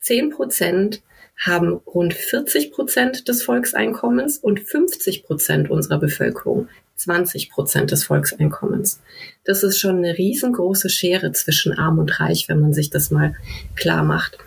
10 0.00 0.30
Prozent 0.30 1.02
haben 1.38 1.72
rund 1.86 2.14
40 2.14 2.72
Prozent 2.72 3.28
des 3.28 3.42
Volkseinkommens 3.44 4.38
und 4.38 4.60
50 4.60 5.22
Prozent 5.22 5.70
unserer 5.70 5.98
Bevölkerung 5.98 6.68
20 6.96 7.50
Prozent 7.50 7.90
des 7.92 8.04
Volkseinkommens. 8.04 9.00
Das 9.44 9.62
ist 9.62 9.78
schon 9.78 9.98
eine 9.98 10.18
riesengroße 10.18 10.90
Schere 10.90 11.32
zwischen 11.32 11.72
Arm 11.72 11.98
und 11.98 12.20
Reich, 12.20 12.48
wenn 12.48 12.60
man 12.60 12.72
sich 12.72 12.90
das 12.90 13.10
mal 13.10 13.34
klar 13.74 14.04
macht. 14.04 14.38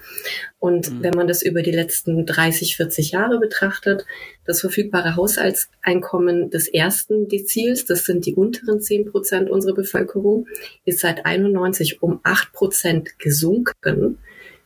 Und 0.60 0.90
mhm. 0.92 1.04
wenn 1.04 1.14
man 1.14 1.28
das 1.28 1.42
über 1.42 1.62
die 1.62 1.72
letzten 1.72 2.26
30, 2.26 2.78
40 2.78 3.12
Jahre 3.12 3.40
betrachtet, 3.40 4.06
das 4.46 4.62
verfügbare 4.62 5.16
Haushaltseinkommen 5.16 6.52
des 6.52 6.68
ersten 6.68 7.28
Deziels, 7.28 7.86
das 7.86 8.06
sind 8.06 8.26
die 8.26 8.36
unteren 8.36 8.80
10 8.80 9.12
Prozent 9.12 9.50
unserer 9.50 9.74
Bevölkerung, 9.74 10.48
ist 10.86 11.00
seit 11.00 11.26
91 11.26 12.02
um 12.02 12.20
8 12.24 12.54
Prozent 12.54 13.20
gesunken. 13.20 14.20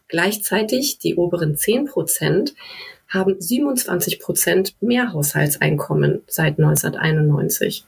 Gleichzeitig 0.08 1.00
die 1.00 1.16
oberen 1.16 1.58
10 1.58 1.86
Prozent 1.86 2.54
haben 3.08 3.40
27 3.40 4.20
Prozent 4.20 4.76
mehr 4.82 5.14
Haushaltseinkommen 5.14 6.22
seit 6.28 6.60
1991. 6.60 7.86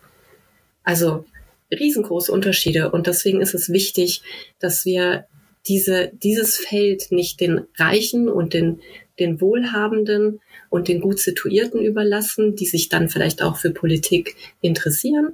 Also 0.84 1.26
riesengroße 1.72 2.32
Unterschiede. 2.32 2.92
Und 2.92 3.08
deswegen 3.08 3.42
ist 3.42 3.54
es 3.54 3.70
wichtig, 3.70 4.22
dass 4.60 4.86
wir 4.86 5.26
diese, 5.68 6.12
dieses 6.14 6.58
Feld 6.58 7.12
nicht 7.12 7.40
den 7.40 7.62
Reichen 7.78 8.30
und 8.30 8.54
den, 8.54 8.80
den 9.20 9.42
Wohlhabenden 9.42 10.40
und 10.70 10.88
den 10.88 11.02
gut 11.02 11.20
situierten 11.20 11.82
überlassen, 11.82 12.56
die 12.56 12.66
sich 12.66 12.90
dann 12.90 13.10
vielleicht 13.10 13.42
auch 13.42 13.58
für 13.58 13.72
Politik 13.72 14.36
interessieren, 14.62 15.34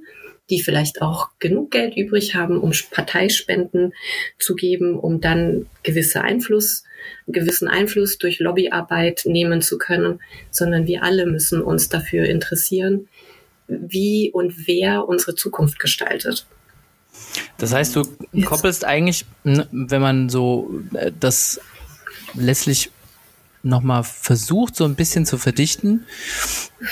die 0.50 0.62
vielleicht 0.62 1.02
auch 1.02 1.30
genug 1.40 1.72
Geld 1.72 1.98
übrig 1.98 2.36
haben, 2.36 2.60
um 2.60 2.72
Parteispenden 2.92 3.94
zu 4.38 4.56
geben, 4.56 4.98
um 5.00 5.22
dann 5.22 5.68
gewisse 5.84 6.22
Einfluss, 6.22 6.84
gewissen 7.28 7.68
Einfluss 7.68 8.18
durch 8.18 8.40
Lobbyarbeit 8.40 9.24
nehmen 9.26 9.62
zu 9.62 9.78
können, 9.78 10.20
sondern 10.52 10.88
wir 10.88 11.04
alle 11.04 11.26
müssen 11.26 11.62
uns 11.62 11.90
dafür 11.90 12.26
interessieren, 12.26 13.08
wie 13.68 14.32
und 14.32 14.68
wer 14.68 15.08
unsere 15.08 15.36
Zukunft 15.36 15.80
gestaltet. 15.80 16.46
Das 17.58 17.74
heißt, 17.74 17.96
du 17.96 18.04
Jetzt. 18.34 18.46
koppelst 18.48 18.86
eigentlich, 18.86 19.26
wenn 19.44 20.02
man 20.02 20.30
so 20.30 20.70
äh, 20.94 21.12
das 21.18 21.60
letztlich 22.34 22.92
nochmal 23.64 24.04
versucht, 24.04 24.76
so 24.76 24.86
ein 24.86 24.96
bisschen 24.96 25.26
zu 25.26 25.38
verdichten. 25.38 26.06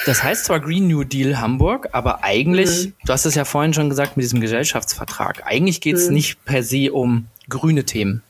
Das 0.06 0.24
heißt 0.24 0.46
zwar 0.46 0.60
Green 0.60 0.88
New 0.88 1.04
Deal 1.04 1.40
Hamburg, 1.40 1.90
aber 1.92 2.24
eigentlich, 2.24 2.88
mhm. 2.88 2.94
du 3.06 3.14
hast 3.14 3.26
es 3.26 3.36
ja 3.36 3.46
vorhin 3.46 3.74
schon 3.74 3.90
gesagt 3.90 4.18
mit 4.18 4.24
diesem 4.24 4.42
Gesellschaftsvertrag, 4.42 5.44
eigentlich 5.46 5.82
geht 5.82 5.98
es 5.98 6.08
mhm. 6.08 6.16
nicht 6.16 6.46
per 6.46 6.64
se 6.64 6.92
um 6.92 7.28
grüne 7.48 7.84
Themen. 7.84 8.24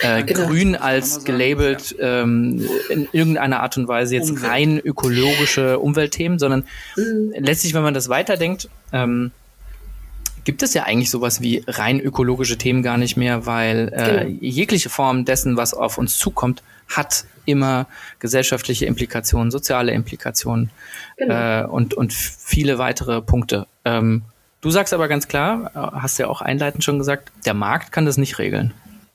Äh, 0.00 0.24
genau. 0.24 0.46
Grün 0.46 0.74
als 0.74 1.24
gelabelt 1.24 1.94
ähm, 2.00 2.66
in 2.88 3.08
irgendeiner 3.12 3.60
Art 3.60 3.76
und 3.76 3.88
Weise 3.88 4.16
jetzt 4.16 4.30
Umwelt. 4.30 4.50
rein 4.50 4.78
ökologische 4.78 5.78
Umweltthemen, 5.78 6.38
sondern 6.38 6.64
mhm. 6.96 7.34
letztlich, 7.38 7.74
wenn 7.74 7.82
man 7.82 7.94
das 7.94 8.08
weiterdenkt, 8.08 8.68
ähm, 8.92 9.32
gibt 10.44 10.62
es 10.62 10.74
ja 10.74 10.84
eigentlich 10.84 11.10
sowas 11.10 11.40
wie 11.40 11.62
rein 11.66 12.00
ökologische 12.00 12.58
Themen 12.58 12.82
gar 12.82 12.96
nicht 12.96 13.16
mehr, 13.16 13.46
weil 13.46 13.92
äh, 13.92 14.24
genau. 14.24 14.38
jegliche 14.40 14.90
Form 14.90 15.24
dessen, 15.24 15.56
was 15.56 15.74
auf 15.74 15.98
uns 15.98 16.18
zukommt, 16.18 16.62
hat 16.88 17.24
immer 17.44 17.86
gesellschaftliche 18.18 18.86
Implikationen, 18.86 19.50
soziale 19.50 19.92
Implikationen 19.92 20.70
genau. 21.16 21.62
äh, 21.62 21.66
und, 21.66 21.94
und 21.94 22.12
viele 22.12 22.78
weitere 22.78 23.20
Punkte. 23.20 23.66
Ähm, 23.84 24.22
du 24.60 24.70
sagst 24.70 24.94
aber 24.94 25.08
ganz 25.08 25.28
klar, 25.28 25.70
äh, 25.74 26.00
hast 26.00 26.18
ja 26.18 26.28
auch 26.28 26.40
einleitend 26.40 26.84
schon 26.84 26.98
gesagt, 26.98 27.30
der 27.44 27.54
Markt 27.54 27.92
kann 27.92 28.06
das 28.06 28.16
nicht 28.16 28.38
regeln. 28.38 28.72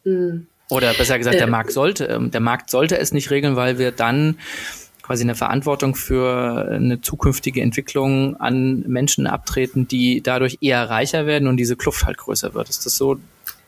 Mhm. 0.07 0.47
Oder 0.69 0.93
besser 0.93 1.17
gesagt, 1.17 1.39
der 1.39 1.47
Markt 1.47 1.71
sollte, 1.71 2.05
ähm, 2.05 2.31
der 2.31 2.41
Markt 2.41 2.69
sollte 2.69 2.97
es 2.97 3.13
nicht 3.13 3.31
regeln, 3.31 3.55
weil 3.55 3.77
wir 3.77 3.91
dann 3.91 4.37
quasi 5.01 5.23
eine 5.23 5.35
Verantwortung 5.35 5.95
für 5.95 6.67
eine 6.69 6.99
zukünftige 6.99 7.61
Entwicklung 7.61 8.35
an 8.41 8.81
Menschen 8.87 9.25
abtreten, 9.25 9.87
die 9.87 10.21
dadurch 10.21 10.57
eher 10.59 10.89
reicher 10.89 11.25
werden 11.25 11.47
und 11.47 11.55
diese 11.55 11.77
Kluft 11.77 12.05
halt 12.05 12.17
größer 12.17 12.53
wird. 12.53 12.67
Ist 12.67 12.85
das 12.85 12.97
so 12.97 13.17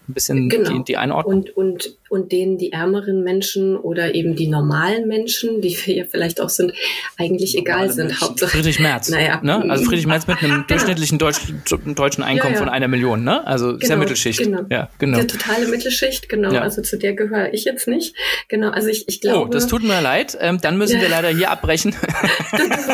ein 0.10 0.14
bisschen 0.14 0.50
genau. 0.50 0.72
die, 0.72 0.84
die 0.84 0.98
Einordnung. 0.98 1.44
Und, 1.44 1.56
und, 1.56 1.98
und 2.10 2.32
denen 2.32 2.58
die 2.58 2.72
ärmeren 2.72 3.24
Menschen 3.24 3.78
oder 3.78 4.16
eben 4.16 4.36
die 4.36 4.48
normalen 4.48 5.08
Menschen, 5.08 5.62
die 5.62 5.78
wir 5.86 5.96
ja 5.96 6.04
vielleicht 6.10 6.42
auch 6.42 6.50
sind, 6.50 6.74
eigentlich 7.18 7.56
Normale 7.56 7.84
egal 7.84 7.94
sind. 7.94 8.08
Menschen. 8.08 8.22
Hauptsache. 8.22 8.52
Friedrich 8.52 8.80
Merz. 8.80 9.10
Naja. 9.10 9.40
Ne? 9.44 9.70
Also 9.70 9.86
Friedrich 9.86 10.08
Merz 10.08 10.28
mit 10.28 10.40
einem 10.40 10.52
genau. 10.52 10.68
durchschnittlichen 10.68 11.20
Deutsch, 11.20 11.42
deutschen 11.86 12.24
Einkommen 12.24 12.54
ja, 12.54 12.60
ja. 12.60 12.66
von 12.66 12.70
einer 12.70 12.88
Million, 12.88 13.24
ne? 13.24 13.46
Also 13.46 13.74
genau, 13.74 13.86
sehr 13.86 13.98
Mittelschicht. 13.98 14.40
Genau. 14.40 14.62
Ja, 14.70 14.90
genau. 14.98 15.18
Der 15.18 15.28
totale 15.28 15.68
Mittelschicht, 15.68 16.30
genau. 16.30 16.52
Ja. 16.52 16.62
Also 16.62 16.82
zu 16.82 16.98
der 16.98 17.14
gehöre 17.14 17.54
ich 17.54 17.66
jetzt 17.66 17.88
nicht. 17.88 18.16
Genau. 18.48 18.70
Also 18.72 18.90
ich, 18.90 19.08
ich 19.08 19.22
glaube. 19.22 19.46
Oh, 19.46 19.46
das 19.46 19.68
tut 19.68 19.84
mir 19.84 20.02
leid. 20.02 20.38
Ähm, 20.42 20.60
dann 20.62 20.78
müssen 20.78 21.00
wir 21.00 21.10
leider 21.10 21.30
hier 21.30 21.52
abbrechen. 21.52 21.96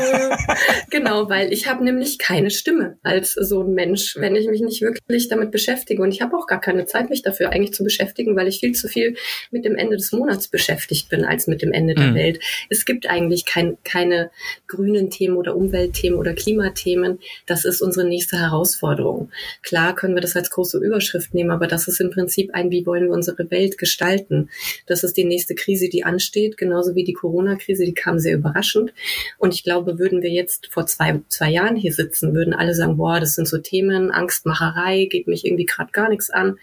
genau, 0.89 1.29
weil 1.29 1.53
ich 1.53 1.67
habe 1.67 1.83
nämlich 1.83 2.17
keine 2.17 2.49
Stimme 2.49 2.97
als 3.03 3.33
so 3.33 3.63
ein 3.63 3.73
Mensch, 3.73 4.15
wenn 4.17 4.35
ich 4.35 4.47
mich 4.47 4.61
nicht 4.61 4.81
wirklich 4.81 5.27
damit 5.27 5.51
beschäftige. 5.51 6.01
Und 6.01 6.11
ich 6.11 6.21
habe 6.21 6.35
auch 6.35 6.47
gar 6.47 6.59
keine 6.59 6.85
Zeit 6.85 7.04
Zeit, 7.05 7.09
mich 7.09 7.21
dafür 7.21 7.51
eigentlich 7.51 7.73
zu 7.73 7.83
beschäftigen, 7.83 8.35
weil 8.35 8.47
ich 8.47 8.59
viel 8.59 8.73
zu 8.73 8.87
viel 8.87 9.15
mit 9.51 9.65
dem 9.65 9.75
Ende 9.75 9.97
des 9.97 10.11
Monats 10.11 10.47
beschäftigt 10.47 11.09
bin 11.09 11.25
als 11.25 11.47
mit 11.47 11.61
dem 11.61 11.71
Ende 11.71 11.95
der 11.95 12.11
mhm. 12.11 12.15
Welt. 12.15 12.39
Es 12.69 12.85
gibt 12.85 13.07
eigentlich 13.09 13.45
kein, 13.45 13.77
keine 13.83 14.31
grünen 14.67 15.09
Themen 15.09 15.37
oder 15.37 15.55
Umweltthemen 15.55 16.17
oder 16.19 16.33
Klimathemen. 16.33 17.19
Das 17.45 17.65
ist 17.65 17.81
unsere 17.81 18.07
nächste 18.07 18.39
Herausforderung. 18.39 19.29
Klar 19.61 19.95
können 19.95 20.15
wir 20.15 20.21
das 20.21 20.35
als 20.35 20.49
große 20.49 20.79
Überschrift 20.79 21.33
nehmen, 21.33 21.51
aber 21.51 21.67
das 21.67 21.87
ist 21.87 21.99
im 21.99 22.11
Prinzip 22.11 22.51
ein, 22.53 22.71
wie 22.71 22.85
wollen 22.85 23.05
wir 23.05 23.13
unsere 23.13 23.49
Welt 23.51 23.77
gestalten? 23.77 24.49
Das 24.85 25.03
ist 25.03 25.17
die 25.17 25.25
nächste 25.25 25.55
Krise, 25.55 25.89
die 25.89 26.03
ansteht, 26.03 26.57
genauso 26.57 26.95
wie 26.95 27.03
die 27.03 27.13
Corona-Krise, 27.13 27.85
die 27.85 27.93
kam 27.93 28.19
sehr 28.19 28.35
überraschend. 28.35 28.93
Und 29.37 29.53
ich 29.53 29.63
glaube, 29.63 29.99
würden 29.99 30.21
wir 30.21 30.31
jetzt 30.31 30.67
vor 30.71 30.85
zwei, 30.85 31.21
zwei 31.29 31.49
Jahren 31.51 31.75
hier 31.75 31.93
sitzen, 31.93 32.33
würden 32.33 32.53
alle 32.53 32.73
sagen, 32.73 32.97
boah, 32.97 33.19
das 33.19 33.35
sind 33.35 33.47
so 33.47 33.57
Themen, 33.57 34.11
Angstmacherei, 34.11 35.05
geht 35.05 35.27
mich 35.27 35.45
irgendwie 35.45 35.65
gerade 35.65 35.91
gar 35.91 36.09
nichts 36.09 36.29
an 36.29 36.57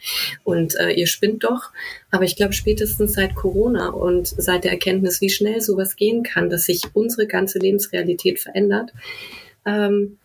und 0.44 0.74
äh, 0.76 0.90
ihr 0.90 1.06
spinnt 1.06 1.44
doch. 1.44 1.70
Aber 2.10 2.24
ich 2.24 2.36
glaube, 2.36 2.52
spätestens 2.52 3.14
seit 3.14 3.34
Corona 3.34 3.90
und 3.90 4.26
seit 4.26 4.64
der 4.64 4.72
Erkenntnis, 4.72 5.20
wie 5.20 5.30
schnell 5.30 5.60
sowas 5.60 5.96
gehen 5.96 6.22
kann, 6.22 6.50
dass 6.50 6.64
sich 6.64 6.82
unsere 6.92 7.26
ganze 7.26 7.58
Lebensrealität 7.58 8.38
verändert, 8.38 8.92
ähm, 9.64 10.18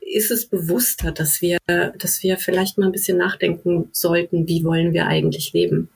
ist 0.00 0.30
es 0.30 0.46
bewusster, 0.46 1.12
dass 1.12 1.40
wir, 1.40 1.58
dass 1.66 2.22
wir 2.22 2.38
vielleicht 2.38 2.78
mal 2.78 2.86
ein 2.86 2.92
bisschen 2.92 3.18
nachdenken 3.18 3.88
sollten, 3.92 4.48
wie 4.48 4.64
wollen 4.64 4.92
wir 4.92 5.06
eigentlich 5.06 5.52
leben. 5.52 5.88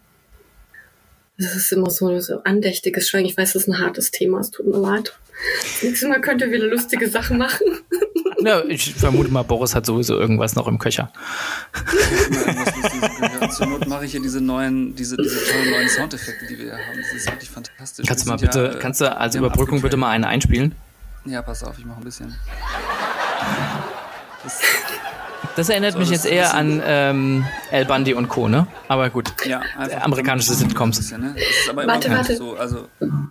Das 1.39 1.57
ist 1.57 1.73
immer 1.73 1.91
so, 1.91 2.21
so 2.21 2.43
andächtiges 2.45 3.09
Schweigen. 3.09 3.27
Ich 3.27 3.37
weiß, 3.37 3.55
das 3.55 3.63
ist 3.63 3.69
ein 3.69 3.79
hartes 3.79 4.11
Thema, 4.11 4.41
es 4.41 4.51
tut 4.51 4.67
mir 4.67 4.79
leid. 4.79 5.19
Nächstes 5.83 6.09
Mal 6.09 6.21
könnt 6.21 6.43
ihr 6.43 6.53
wieder 6.53 6.67
lustige 6.67 7.09
Sachen 7.09 7.39
machen. 7.39 7.67
Ja, 8.43 8.65
ich 8.65 8.95
vermute 8.95 9.31
mal, 9.31 9.43
Boris 9.43 9.75
hat 9.75 9.87
sowieso 9.87 10.19
irgendwas 10.19 10.55
noch 10.55 10.67
im 10.67 10.79
Köcher. 10.79 11.13
Zur 13.51 13.67
Not 13.67 13.87
mache 13.87 14.07
ich 14.07 14.13
hier 14.13 14.23
diese 14.23 14.41
neuen, 14.41 14.95
diese, 14.95 15.17
diese 15.17 15.45
tollen 15.47 15.71
neuen 15.71 15.89
Soundeffekte, 15.89 16.47
die 16.47 16.59
wir 16.59 16.65
hier 16.65 16.73
haben. 16.75 16.97
Das 16.97 17.13
ist 17.13 17.31
wirklich 17.31 17.51
fantastisch. 17.51 18.07
Kannst 18.07 18.25
du 18.25 18.31
mal 18.31 18.37
bitte, 18.39 18.71
ja, 18.75 18.79
kannst 18.79 19.01
du 19.01 19.17
als 19.17 19.35
Überbrückung 19.35 19.83
bitte 19.83 19.97
mal 19.97 20.11
einen 20.11 20.25
einspielen? 20.25 20.75
Ja, 21.25 21.43
pass 21.43 21.63
auf, 21.63 21.79
ich 21.79 21.85
mache 21.85 22.01
ein 22.01 22.05
bisschen. 22.05 22.35
Das 24.43 24.61
das 25.57 25.69
erinnert 25.69 25.93
so, 25.93 25.99
mich 25.99 26.09
das 26.09 26.25
jetzt 26.25 26.33
eher 26.33 26.55
an 26.55 26.83
ähm, 26.85 27.45
El 27.71 27.85
Bundy 27.85 28.15
und 28.15 28.29
Co., 28.29 28.49
ne? 28.49 28.67
Aber 28.89 29.11
gut. 29.11 29.33
Ja, 29.47 29.63
amerikanische 30.01 30.53
Sitcoms. 30.53 30.99
Bisschen, 30.99 31.21
ne? 31.21 31.37
warte, 31.75 32.11
warte. 32.11 32.37
So, 32.37 32.55
also 32.55 32.89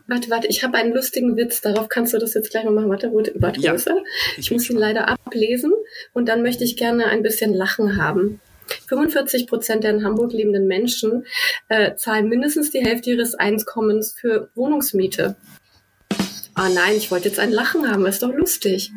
warte, 0.08 0.30
warte, 0.30 0.48
ich 0.48 0.64
habe 0.64 0.78
einen 0.78 0.94
lustigen 0.94 1.36
Witz, 1.38 1.62
darauf 1.62 1.90
kannst 1.90 2.14
du 2.14 2.18
das 2.18 2.34
jetzt 2.34 2.52
gleich 2.52 2.64
mal 2.66 2.72
machen. 2.72 2.90
Warte, 2.90 3.12
warte, 3.14 3.34
warte 3.36 3.62
ja. 3.62 3.76
Ich 4.38 4.52
muss 4.52 4.70
ihn 4.70 4.78
leider 4.78 5.08
ablesen 5.10 5.72
und 6.14 6.28
dann 6.28 6.42
möchte 6.42 6.64
ich 6.64 6.78
gerne 6.78 7.06
ein 7.06 7.24
bisschen 7.24 7.54
Lachen 7.54 8.02
haben. 8.02 8.40
45 8.88 9.48
Prozent 9.48 9.84
der 9.84 9.92
in 9.92 10.04
Hamburg 10.04 10.32
lebenden 10.32 10.68
Menschen 10.68 11.26
äh, 11.70 11.96
zahlen 11.96 12.30
mindestens 12.30 12.72
die 12.72 12.80
Hälfte 12.80 13.12
ihres 13.12 13.36
Einkommens 13.36 14.14
für 14.14 14.50
Wohnungsmiete. 14.56 15.36
Ah 16.54 16.70
nein, 16.70 16.96
ich 16.98 17.10
wollte 17.10 17.30
jetzt 17.30 17.40
ein 17.40 17.52
Lachen 17.52 17.90
haben, 17.90 18.06
ist 18.06 18.22
doch 18.22 18.34
lustig. 18.34 18.92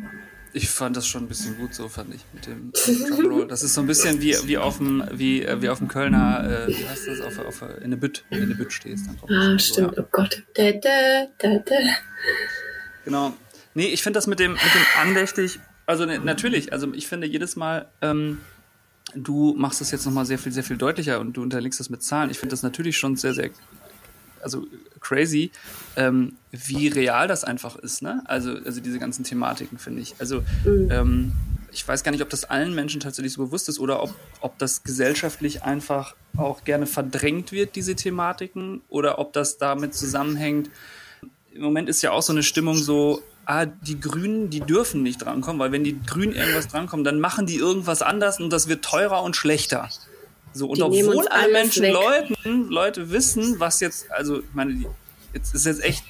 Ich 0.55 0.69
fand 0.69 0.95
das 0.95 1.07
schon 1.07 1.23
ein 1.23 1.27
bisschen 1.27 1.57
gut 1.57 1.73
so, 1.73 1.89
fand 1.89 2.13
ich, 2.13 2.21
mit 2.31 2.45
dem 2.45 2.71
Drumroll. 2.71 3.47
Das 3.47 3.63
ist 3.63 3.73
so 3.73 3.81
ein 3.81 3.87
bisschen 3.87 4.21
wie, 4.21 4.35
wie 4.45 4.57
auf 4.57 4.77
dem, 4.77 5.03
wie, 5.11 5.43
äh, 5.43 5.61
wie 5.61 5.69
auf 5.69 5.79
dem 5.79 5.87
Kölner, 5.87 6.67
äh, 6.67 6.67
wie 6.67 6.87
heißt 6.87 7.07
das, 7.07 7.21
auf, 7.21 7.39
auf, 7.39 7.63
in 7.81 7.89
der 7.89 7.97
Bütt, 7.97 8.23
wenn 8.29 8.47
du 8.47 8.55
Bütt 8.55 8.71
stehst. 8.71 9.07
Dann 9.07 9.17
ah, 9.35 9.59
stimmt, 9.59 9.95
so, 9.95 10.01
ja. 10.01 10.03
oh 10.03 10.07
Gott. 10.11 10.43
Da, 10.53 10.71
da, 10.71 11.27
da, 11.39 11.57
da. 11.57 11.75
Genau. 13.03 13.33
Nee, 13.73 13.87
ich 13.87 14.03
finde 14.03 14.17
das 14.17 14.27
mit 14.27 14.39
dem, 14.39 14.53
mit 14.53 14.61
dem 14.61 15.01
andächtig, 15.01 15.59
also 15.85 16.05
ne, 16.05 16.19
natürlich, 16.19 16.71
also 16.71 16.93
ich 16.93 17.07
finde 17.07 17.27
jedes 17.27 17.55
Mal, 17.55 17.87
ähm, 18.01 18.39
du 19.15 19.53
machst 19.57 19.81
das 19.81 19.91
jetzt 19.91 20.05
nochmal 20.05 20.25
sehr 20.25 20.39
viel, 20.39 20.51
sehr 20.51 20.63
viel 20.63 20.77
deutlicher 20.77 21.19
und 21.19 21.33
du 21.33 21.41
unterlegst 21.41 21.79
das 21.79 21.89
mit 21.89 22.03
Zahlen. 22.03 22.29
Ich 22.29 22.39
finde 22.39 22.53
das 22.53 22.63
natürlich 22.63 22.97
schon 22.97 23.15
sehr, 23.15 23.33
sehr 23.33 23.49
also 24.43 24.67
crazy, 24.99 25.51
ähm, 25.95 26.33
wie 26.51 26.87
real 26.87 27.27
das 27.27 27.43
einfach 27.43 27.75
ist, 27.77 28.01
ne? 28.01 28.21
Also, 28.25 28.55
also 28.65 28.81
diese 28.81 28.99
ganzen 28.99 29.23
Thematiken, 29.23 29.77
finde 29.77 30.01
ich. 30.01 30.15
Also, 30.19 30.43
mhm. 30.65 30.89
ähm, 30.91 31.31
ich 31.71 31.87
weiß 31.87 32.03
gar 32.03 32.11
nicht, 32.11 32.21
ob 32.21 32.29
das 32.29 32.45
allen 32.45 32.75
Menschen 32.75 32.99
tatsächlich 32.99 33.33
so 33.33 33.45
bewusst 33.45 33.67
ist 33.67 33.79
oder 33.79 34.03
ob, 34.03 34.13
ob 34.41 34.57
das 34.59 34.83
gesellschaftlich 34.83 35.63
einfach 35.63 36.15
auch 36.37 36.63
gerne 36.63 36.85
verdrängt 36.85 37.51
wird, 37.51 37.75
diese 37.75 37.95
Thematiken, 37.95 38.81
oder 38.89 39.17
ob 39.19 39.33
das 39.33 39.57
damit 39.57 39.95
zusammenhängt. 39.95 40.69
Im 41.51 41.63
Moment 41.63 41.89
ist 41.89 42.01
ja 42.01 42.11
auch 42.11 42.21
so 42.21 42.31
eine 42.31 42.43
Stimmung 42.43 42.77
so, 42.77 43.23
ah, 43.45 43.65
die 43.65 43.99
Grünen, 43.99 44.49
die 44.49 44.59
dürfen 44.59 45.03
nicht 45.03 45.23
drankommen, 45.23 45.59
weil 45.59 45.71
wenn 45.71 45.83
die 45.83 45.99
Grünen 45.99 46.33
irgendwas 46.33 46.67
drankommen, 46.67 47.03
dann 47.03 47.19
machen 47.19 47.45
die 47.45 47.57
irgendwas 47.57 48.01
anders 48.01 48.39
und 48.39 48.51
das 48.51 48.67
wird 48.67 48.83
teurer 48.85 49.23
und 49.23 49.35
schlechter. 49.35 49.89
So, 50.53 50.67
und 50.67 50.77
die 50.77 50.83
obwohl 50.83 51.27
alle 51.29 51.51
Menschen 51.51 51.91
Leuten, 51.91 52.69
Leute 52.69 53.09
wissen, 53.09 53.59
was 53.59 53.79
jetzt, 53.79 54.11
also, 54.11 54.39
ich 54.39 54.53
meine, 54.53 54.73
die, 54.73 54.87
jetzt 55.33 55.55
ist 55.55 55.65
jetzt 55.65 55.83
echt, 55.83 56.03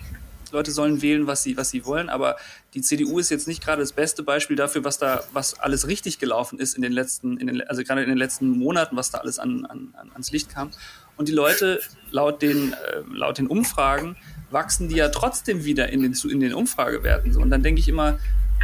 Leute 0.52 0.72
sollen 0.72 1.02
wählen, 1.02 1.26
was 1.26 1.44
sie, 1.44 1.58
was 1.58 1.70
sie 1.70 1.86
wollen, 1.86 2.10
aber 2.10 2.36
die 2.74 2.82
CDU 2.82 3.20
ist 3.20 3.30
jetzt 3.30 3.48
nicht 3.48 3.64
gerade 3.64 3.82
das 3.82 3.92
beste 3.92 4.22
Beispiel 4.22 4.56
dafür, 4.56 4.84
was 4.84 4.98
da, 4.98 5.24
was 5.34 5.60
alles 5.60 5.88
richtig 5.88 6.20
gelaufen 6.20 6.60
ist 6.60 6.76
in 6.76 6.82
den 6.82 6.92
letzten, 6.92 7.38
in 7.38 7.48
den, 7.48 7.62
also 7.68 7.84
gerade 7.84 8.04
in 8.04 8.10
den 8.10 8.18
letzten 8.18 8.50
Monaten, 8.50 8.96
was 8.96 9.10
da 9.12 9.20
alles 9.20 9.40
an, 9.40 9.66
an, 9.66 9.94
ans 10.14 10.32
Licht 10.32 10.50
kam. 10.50 10.72
Und 11.16 11.28
die 11.28 11.34
Leute, 11.34 11.80
laut 12.12 12.42
den, 12.42 12.74
äh, 12.74 13.02
laut 13.12 13.38
den 13.38 13.48
Umfragen, 13.48 14.16
wachsen 14.52 14.90
die 14.90 14.96
ja 14.96 15.10
trotzdem 15.10 15.64
wieder 15.64 15.90
in 15.90 16.02
den, 16.02 16.14
in 16.30 16.40
den 16.40 16.54
Umfragewerten. 16.54 17.34
So. 17.34 17.40
Und 17.40 17.50
dann 17.50 17.64
denke 17.64 17.80
ich 17.80 17.88
immer, 17.88 18.20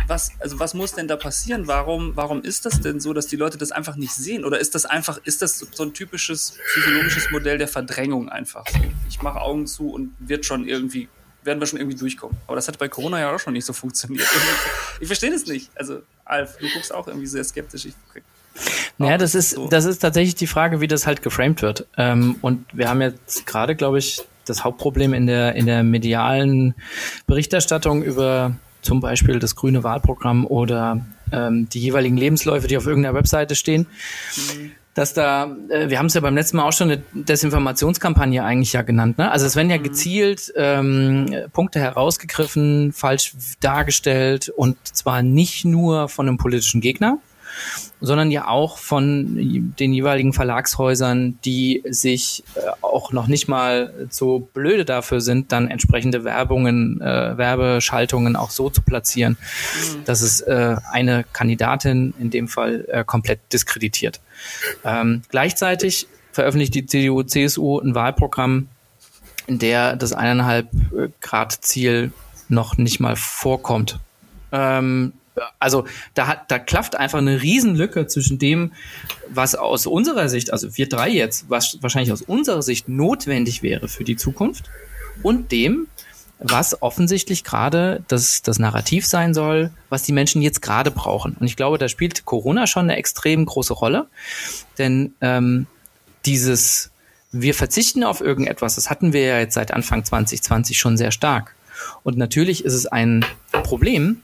was, 0.08 0.32
also 0.40 0.60
was 0.60 0.74
muss 0.74 0.94
denn 0.94 1.08
da 1.08 1.16
passieren? 1.16 1.68
Warum, 1.68 2.16
warum 2.16 2.42
ist 2.42 2.66
das 2.66 2.82
denn 2.82 3.00
so, 3.00 3.14
dass 3.14 3.28
die 3.28 3.36
Leute 3.36 3.58
das 3.58 3.72
einfach 3.72 3.96
nicht 3.96 4.14
sehen? 4.14 4.46
Oder 4.46 4.60
ist 4.60 4.76
das 4.76 4.86
einfach, 4.86 5.20
ist 5.24 5.42
das 5.42 5.60
so 5.60 5.84
ein 5.84 5.94
typisches 5.94 6.58
psychologisches 6.72 7.32
Modell 7.32 7.58
der 7.58 7.68
Verdrängung 7.68 8.30
einfach? 8.30 8.66
So, 8.68 8.80
ich 9.08 9.22
mache 9.22 9.42
Augen 9.42 9.68
zu 9.68 9.90
und 9.90 10.14
wird 10.20 10.46
schon 10.46 10.68
irgendwie, 10.68 11.08
werden 11.44 11.60
wir 11.60 11.68
schon 11.68 11.80
irgendwie 11.80 11.98
durchkommen. 11.98 12.38
Aber 12.48 12.56
das 12.56 12.68
hat 12.68 12.78
bei 12.80 12.88
Corona 12.88 13.20
ja 13.20 13.34
auch 13.34 13.40
schon 13.40 13.54
nicht 13.54 13.66
so 13.66 13.74
funktioniert. 13.74 14.28
Ich 15.00 15.08
verstehe 15.08 15.32
das 15.32 15.46
nicht. 15.46 15.70
Also, 15.76 16.02
Alf, 16.26 16.58
du 16.58 16.68
guckst 16.74 16.94
auch 16.94 17.08
irgendwie 17.08 17.28
sehr 17.28 17.44
skeptisch. 17.44 17.86
Ich, 17.86 17.94
naja, 18.98 19.18
das 19.18 19.34
ist, 19.36 19.52
so. 19.52 19.68
das 19.70 19.86
ist 19.86 20.00
tatsächlich 20.00 20.36
die 20.36 20.48
Frage, 20.48 20.82
wie 20.82 20.88
das 20.88 21.08
halt 21.08 21.22
geframed 21.22 21.62
wird. 21.62 21.88
Ähm, 21.98 22.36
und 22.42 22.66
wir 22.74 22.90
haben 22.90 23.02
jetzt 23.02 23.46
gerade, 23.46 23.76
glaube 23.76 24.00
ich, 24.00 24.22
das 24.46 24.64
Hauptproblem 24.64 25.14
in 25.14 25.28
der, 25.28 25.56
in 25.56 25.66
der 25.66 25.84
medialen 25.84 26.74
Berichterstattung 27.28 28.04
über 28.04 28.56
zum 28.82 29.00
Beispiel 29.00 29.40
das 29.40 29.56
grüne 29.56 29.84
Wahlprogramm 29.84 30.46
oder 30.46 31.06
ähm, 31.32 31.68
die 31.70 31.80
jeweiligen 31.80 32.18
Lebensläufe, 32.18 32.68
die 32.68 32.78
auf 32.78 32.88
irgendeiner 32.88 33.16
Webseite 33.16 33.56
stehen. 33.56 33.88
Mhm. 34.36 34.72
Dass 34.96 35.14
da, 35.14 35.56
äh, 35.70 35.90
wir 35.90 36.00
haben 36.00 36.08
es 36.08 36.14
ja 36.16 36.22
beim 36.22 36.36
letzten 36.36 36.58
Mal 36.58 36.64
auch 36.64 36.74
schon 36.74 36.92
eine 36.92 37.04
Desinformationskampagne 37.14 38.44
eigentlich 38.44 38.74
ja 38.74 38.82
genannt. 38.82 39.18
Ne? 39.18 39.32
Also 39.32 39.46
es 39.46 39.56
werden 39.56 39.70
ja 39.70 39.78
mhm. 39.78 39.84
gezielt 39.84 40.52
ähm, 40.56 41.34
Punkte 41.54 41.80
herausgegriffen, 41.80 42.92
falsch 42.94 43.34
dargestellt 43.60 44.50
und 44.50 44.78
zwar 44.84 45.22
nicht 45.22 45.66
nur 45.66 46.10
von 46.10 46.28
einem 46.28 46.38
politischen 46.38 46.82
Gegner, 46.82 47.20
sondern 48.02 48.32
ja 48.32 48.48
auch 48.48 48.78
von 48.78 49.74
den 49.78 49.94
jeweiligen 49.94 50.34
Verlagshäusern, 50.34 51.38
die 51.44 51.84
sich 51.90 52.44
äh, 52.56 52.62
auch 52.82 53.12
noch 53.12 53.28
nicht 53.28 53.48
mal 53.48 53.94
so 54.10 54.40
blöde 54.54 54.86
dafür 54.86 55.22
sind, 55.22 55.52
dann 55.52 55.70
entsprechende 55.70 56.24
Werbungen, 56.24 57.02
äh, 57.02 57.38
Werbeschaltungen 57.38 58.36
auch 58.36 58.52
so 58.52 58.70
zu 58.70 58.82
platzieren, 58.82 59.38
mhm. 59.38 60.06
dass 60.06 60.22
es 60.22 60.42
äh, 60.42 60.78
eine 60.92 61.26
Kandidatin 61.34 62.14
in 62.20 62.30
dem 62.30 62.48
Fall 62.48 62.86
äh, 62.88 63.04
komplett 63.04 63.40
diskreditiert. 63.52 64.22
Ähm, 64.86 65.24
gleichzeitig 65.30 66.08
veröffentlicht 66.32 66.76
die 66.76 66.86
CDU, 66.86 67.24
CSU 67.24 67.80
ein 67.80 67.96
Wahlprogramm, 67.96 68.70
in 69.48 69.60
der 69.60 69.96
das 69.96 70.14
eineinhalb 70.14 70.68
äh, 70.94 71.10
Grad 71.22 71.52
Ziel 71.66 72.14
noch 72.48 72.78
nicht 72.78 73.00
mal 73.00 73.16
vorkommt. 73.16 74.00
Ähm, 74.52 75.14
also 75.60 75.86
da 76.14 76.28
hat, 76.28 76.52
da 76.52 76.60
klafft 76.60 76.96
einfach 76.96 77.20
eine 77.20 77.42
Riesenlücke 77.42 78.08
zwischen 78.08 78.40
dem, 78.40 78.72
was 79.30 79.56
aus 79.56 79.86
unserer 79.86 80.30
Sicht, 80.30 80.52
also 80.52 80.78
wir 80.78 80.88
drei 80.90 81.10
jetzt, 81.10 81.50
was 81.50 81.78
wahrscheinlich 81.82 82.12
aus 82.12 82.22
unserer 82.22 82.62
Sicht 82.62 82.90
notwendig 82.90 83.64
wäre 83.64 83.88
für 83.88 84.04
die 84.04 84.16
Zukunft 84.16 84.70
und 85.24 85.52
dem, 85.52 85.88
was 86.40 86.82
offensichtlich 86.82 87.44
gerade 87.44 88.04
das, 88.08 88.42
das 88.42 88.60
Narrativ 88.60 89.06
sein 89.06 89.34
soll, 89.34 89.72
was 89.90 90.04
die 90.04 90.14
Menschen 90.14 90.42
jetzt 90.42 90.62
gerade 90.62 90.90
brauchen. 90.90 91.36
Und 91.40 91.48
ich 91.48 91.58
glaube, 91.58 91.78
da 91.78 91.90
spielt 91.90 92.24
Corona 92.24 92.66
schon 92.66 92.84
eine 92.84 92.96
extrem 92.96 93.46
große 93.46 93.74
Rolle, 93.74 94.08
denn 94.78 95.14
ähm, 95.22 95.68
dieses 96.26 96.92
wir 97.32 97.54
verzichten 97.54 98.04
auf 98.04 98.22
irgendetwas, 98.22 98.76
das 98.76 98.90
hatten 98.90 99.14
wir 99.14 99.22
ja 99.22 99.40
jetzt 99.40 99.54
seit 99.54 99.72
Anfang 99.72 100.04
2020 100.04 100.78
schon 100.78 100.98
sehr 100.98 101.12
stark. 101.12 101.56
Und 102.04 102.18
natürlich 102.18 102.66
ist 102.66 102.74
es 102.74 102.88
ein 102.88 103.26
Problem, 103.52 104.22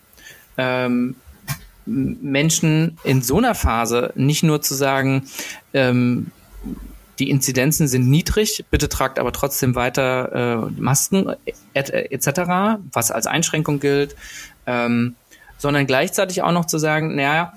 ähm, 0.58 1.16
Menschen 1.86 2.98
in 3.04 3.22
so 3.22 3.38
einer 3.38 3.56
Phase 3.56 4.12
nicht 4.16 4.44
nur 4.44 4.62
zu 4.62 4.74
sagen, 4.74 5.28
ähm, 5.74 6.32
die 7.20 7.30
Inzidenzen 7.30 7.88
sind 7.88 8.10
niedrig, 8.10 8.66
bitte 8.72 8.90
tragt 8.90 9.20
aber 9.20 9.32
trotzdem 9.32 9.76
weiter 9.76 10.68
äh, 10.68 10.82
Masken 10.82 11.34
etc., 11.74 11.92
et 12.12 12.38
was 12.92 13.12
als 13.12 13.28
Einschränkung 13.28 13.80
gilt, 13.80 14.16
ähm, 14.66 15.16
sondern 15.58 15.88
gleichzeitig 15.88 16.42
auch 16.42 16.52
noch 16.52 16.66
zu 16.66 16.78
sagen, 16.78 17.16
naja, 17.16 17.54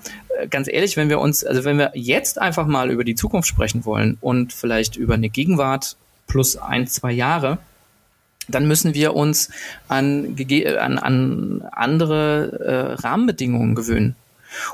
ganz 0.49 0.69
ehrlich, 0.69 0.95
wenn 0.95 1.09
wir 1.09 1.19
uns, 1.19 1.43
also 1.43 1.65
wenn 1.65 1.77
wir 1.77 1.91
jetzt 1.95 2.39
einfach 2.39 2.67
mal 2.67 2.91
über 2.91 3.03
die 3.03 3.15
Zukunft 3.15 3.49
sprechen 3.49 3.83
wollen 3.83 4.17
und 4.21 4.53
vielleicht 4.53 4.95
über 4.95 5.15
eine 5.15 5.29
Gegenwart 5.29 5.97
plus 6.27 6.55
ein, 6.55 6.87
zwei 6.87 7.11
Jahre, 7.11 7.57
dann 8.49 8.67
müssen 8.67 8.93
wir 8.93 9.15
uns 9.15 9.49
an, 9.87 10.35
an, 10.79 10.99
an 10.99 11.61
andere 11.71 12.97
äh, 12.97 13.01
Rahmenbedingungen 13.01 13.75
gewöhnen. 13.75 14.15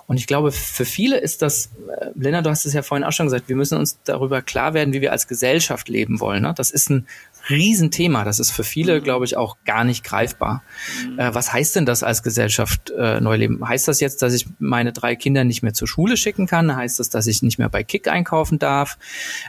Und 0.08 0.18
ich 0.18 0.28
glaube, 0.28 0.52
für 0.52 0.86
viele 0.86 1.18
ist 1.18 1.42
das, 1.42 1.72
äh, 2.00 2.10
Lena, 2.16 2.42
du 2.42 2.50
hast 2.50 2.66
es 2.66 2.74
ja 2.74 2.82
vorhin 2.82 3.04
auch 3.04 3.12
schon 3.12 3.26
gesagt, 3.28 3.50
wir 3.50 3.56
müssen 3.56 3.78
uns 3.78 3.98
darüber 4.04 4.42
klar 4.42 4.74
werden, 4.74 4.94
wie 4.94 5.02
wir 5.02 5.12
als 5.12 5.28
Gesellschaft 5.28 5.90
leben 5.90 6.20
wollen. 6.20 6.44
Ne? 6.44 6.54
Das 6.56 6.72
ist 6.72 6.90
ein 6.90 7.06
Riesenthema. 7.50 8.24
Das 8.24 8.40
ist 8.40 8.52
für 8.52 8.64
viele, 8.64 9.00
mhm. 9.00 9.04
glaube 9.04 9.26
ich, 9.26 9.38
auch 9.38 9.58
gar 9.66 9.84
nicht 9.84 10.04
greifbar. 10.04 10.64
Mhm. 11.08 11.20
Äh, 11.20 11.36
was 11.36 11.54
heißt 11.54 11.76
denn 11.76 11.86
das 11.86 12.04
als 12.04 12.24
Gesellschaft 12.24 12.92
äh, 12.92 13.20
neu 13.22 13.36
leben? 13.36 13.68
Heißt 13.68 13.88
das 13.88 14.00
jetzt, 14.00 14.22
dass 14.22 14.34
ich 14.34 14.48
meine 14.60 14.94
drei 14.94 15.16
Kinder 15.16 15.44
nicht 15.44 15.62
mehr 15.62 15.74
zur 15.74 15.88
Schule 15.88 16.18
schicken 16.18 16.48
kann? 16.48 16.76
Heißt 16.76 17.00
das, 17.00 17.10
dass 17.10 17.28
ich 17.28 17.42
nicht 17.42 17.60
mehr 17.60 17.70
bei 17.70 17.84
Kick 17.84 18.08
einkaufen 18.08 18.60
darf? 18.60 18.98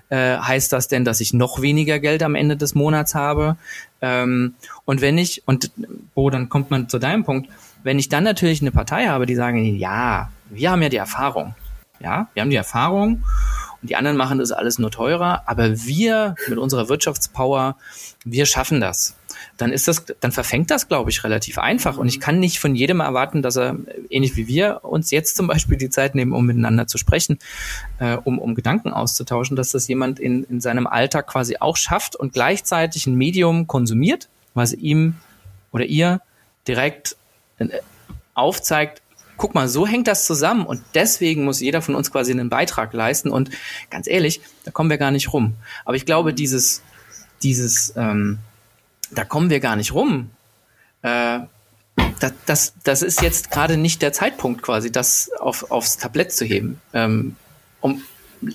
Äh, 0.09 0.37
heißt 0.37 0.73
das 0.73 0.89
denn, 0.89 1.05
dass 1.05 1.21
ich 1.21 1.33
noch 1.33 1.63
weniger 1.63 1.99
Geld 1.99 2.23
am 2.23 2.35
Ende 2.35 2.57
des 2.57 2.75
Monats 2.75 3.15
habe? 3.15 3.57
Ähm, 4.03 4.55
und 4.85 5.01
wenn 5.01 5.17
ich, 5.19 5.43
und 5.47 5.71
Bo, 6.15 6.31
dann 6.31 6.49
kommt 6.49 6.71
man 6.71 6.89
zu 6.89 6.99
deinem 6.99 7.25
Punkt, 7.25 7.49
wenn 7.87 8.01
ich 8.01 8.09
dann 8.09 8.25
natürlich 8.25 8.63
eine 8.63 8.73
Partei 8.73 9.07
habe, 9.07 9.27
die 9.27 9.37
sagen, 9.37 9.77
ja, 9.77 10.29
wir 10.51 10.73
haben 10.73 10.83
ja 10.83 10.89
die 10.89 10.97
Erfahrung. 10.97 11.55
Ja, 12.01 12.29
wir 12.35 12.43
haben 12.43 12.51
die 12.51 12.57
Erfahrung 12.57 13.23
und 13.81 13.89
die 13.89 13.95
anderen 13.95 14.17
machen 14.17 14.41
das 14.41 14.51
alles 14.51 14.81
nur 14.81 14.91
teurer, 14.91 15.45
aber 15.47 15.71
wir 15.85 16.35
mit 16.49 16.59
unserer 16.59 16.89
Wirtschaftspower, 16.89 17.77
wir 18.25 18.45
schaffen 18.45 18.81
das. 18.81 19.15
Dann 19.57 19.71
ist 19.71 19.87
das, 19.87 20.05
dann 20.19 20.33
verfängt 20.33 20.73
das, 20.73 20.89
glaube 20.89 21.11
ich, 21.11 21.23
relativ 21.23 21.59
einfach. 21.59 21.97
Und 21.97 22.09
ich 22.09 22.19
kann 22.19 22.41
nicht 22.41 22.59
von 22.59 22.75
jedem 22.75 22.99
erwarten, 22.99 23.41
dass 23.41 23.55
er, 23.55 23.77
ähnlich 24.11 24.35
wie 24.35 24.49
wir, 24.49 24.81
uns 24.83 25.13
jetzt 25.13 25.37
zum 25.37 25.47
Beispiel 25.47 25.79
die 25.79 25.89
Zeit 25.89 26.17
nehmen, 26.17 26.33
um 26.33 26.45
miteinander 26.45 26.89
zu 26.89 26.99
sprechen, 26.99 27.39
äh, 28.01 28.17
um, 28.17 28.41
um 28.41 28.57
Gedanken 28.57 28.93
auszutauschen, 28.93 29.55
dass 29.57 29.71
das 29.71 29.87
jemand 29.87 30.19
in, 30.19 30.43
in 30.45 30.61
seinem 30.61 30.89
Alltag 30.89 31.29
quasi 31.29 31.59
auch 31.61 31.77
schafft 31.77 32.17
und 32.17 32.33
gleichzeitig 32.33 33.07
ein 33.07 33.15
Medium 33.15 33.69
konsumiert, 33.69 34.29
was 34.55 34.73
ihm 34.73 35.15
oder 35.71 35.85
ihr 35.85 36.21
direkt 36.67 37.17
aufzeigt, 38.35 39.03
guck 39.37 39.55
mal, 39.55 39.69
so 39.69 39.87
hängt 39.87 40.09
das 40.09 40.25
zusammen 40.25 40.67
und 40.67 40.83
deswegen 40.95 41.45
muss 41.45 41.61
jeder 41.61 41.83
von 41.83 41.95
uns 41.95 42.11
quasi 42.11 42.33
einen 42.33 42.49
Beitrag 42.49 42.93
leisten 42.93 43.31
und 43.31 43.51
ganz 43.91 44.07
ehrlich, 44.07 44.41
da 44.65 44.71
kommen 44.71 44.91
wir 44.91 44.99
gar 44.99 45.11
nicht 45.11 45.33
rum. 45.33 45.55
Aber 45.85 45.97
ich 45.97 46.07
glaube, 46.07 46.33
dieses, 46.33 46.83
dieses, 47.43 47.93
ähm, 47.97 48.39
da 49.11 49.25
kommen 49.25 49.51
wir 49.51 49.61
gar 49.61 49.77
nicht 49.77 49.93
rum. 49.93 50.31
Äh, 51.03 51.41
das, 52.21 52.33
das, 52.47 52.75
das 52.83 53.03
ist 53.03 53.23
jetzt 53.23 53.51
gerade 53.51 53.77
nicht 53.77 54.03
der 54.03 54.13
Zeitpunkt 54.13 54.63
quasi, 54.63 54.91
das 54.91 55.31
auf, 55.39 55.71
aufs 55.71 55.99
Tablett 55.99 56.33
zu 56.33 56.45
heben. 56.45 56.81
Ähm, 56.93 57.37
um, 57.81 58.03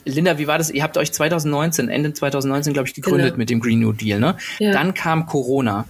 Linda, 0.05 0.37
wie 0.37 0.47
war 0.47 0.57
das? 0.57 0.69
Ihr 0.69 0.83
habt 0.83 0.97
euch 0.97 1.11
2019, 1.11 1.89
Ende 1.89 2.13
2019, 2.13 2.73
glaube 2.73 2.87
ich, 2.87 2.93
gegründet 2.93 3.27
genau. 3.27 3.37
mit 3.37 3.49
dem 3.49 3.59
Green 3.59 3.79
New 3.79 3.93
Deal. 3.93 4.19
Ne? 4.19 4.37
Ja. 4.59 4.71
Dann 4.71 4.93
kam 4.93 5.25
Corona. 5.25 5.87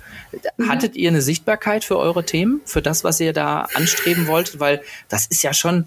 Mhm. 0.58 0.70
Hattet 0.70 0.96
ihr 0.96 1.10
eine 1.10 1.22
Sichtbarkeit 1.22 1.84
für 1.84 1.98
eure 1.98 2.26
Themen, 2.26 2.62
für 2.66 2.82
das, 2.82 3.04
was 3.04 3.20
ihr 3.20 3.34
da 3.34 3.68
anstreben 3.74 4.28
wolltet? 4.28 4.60
Weil 4.60 4.82
das 5.10 5.26
ist 5.26 5.44
ja 5.44 5.54
schon, 5.54 5.86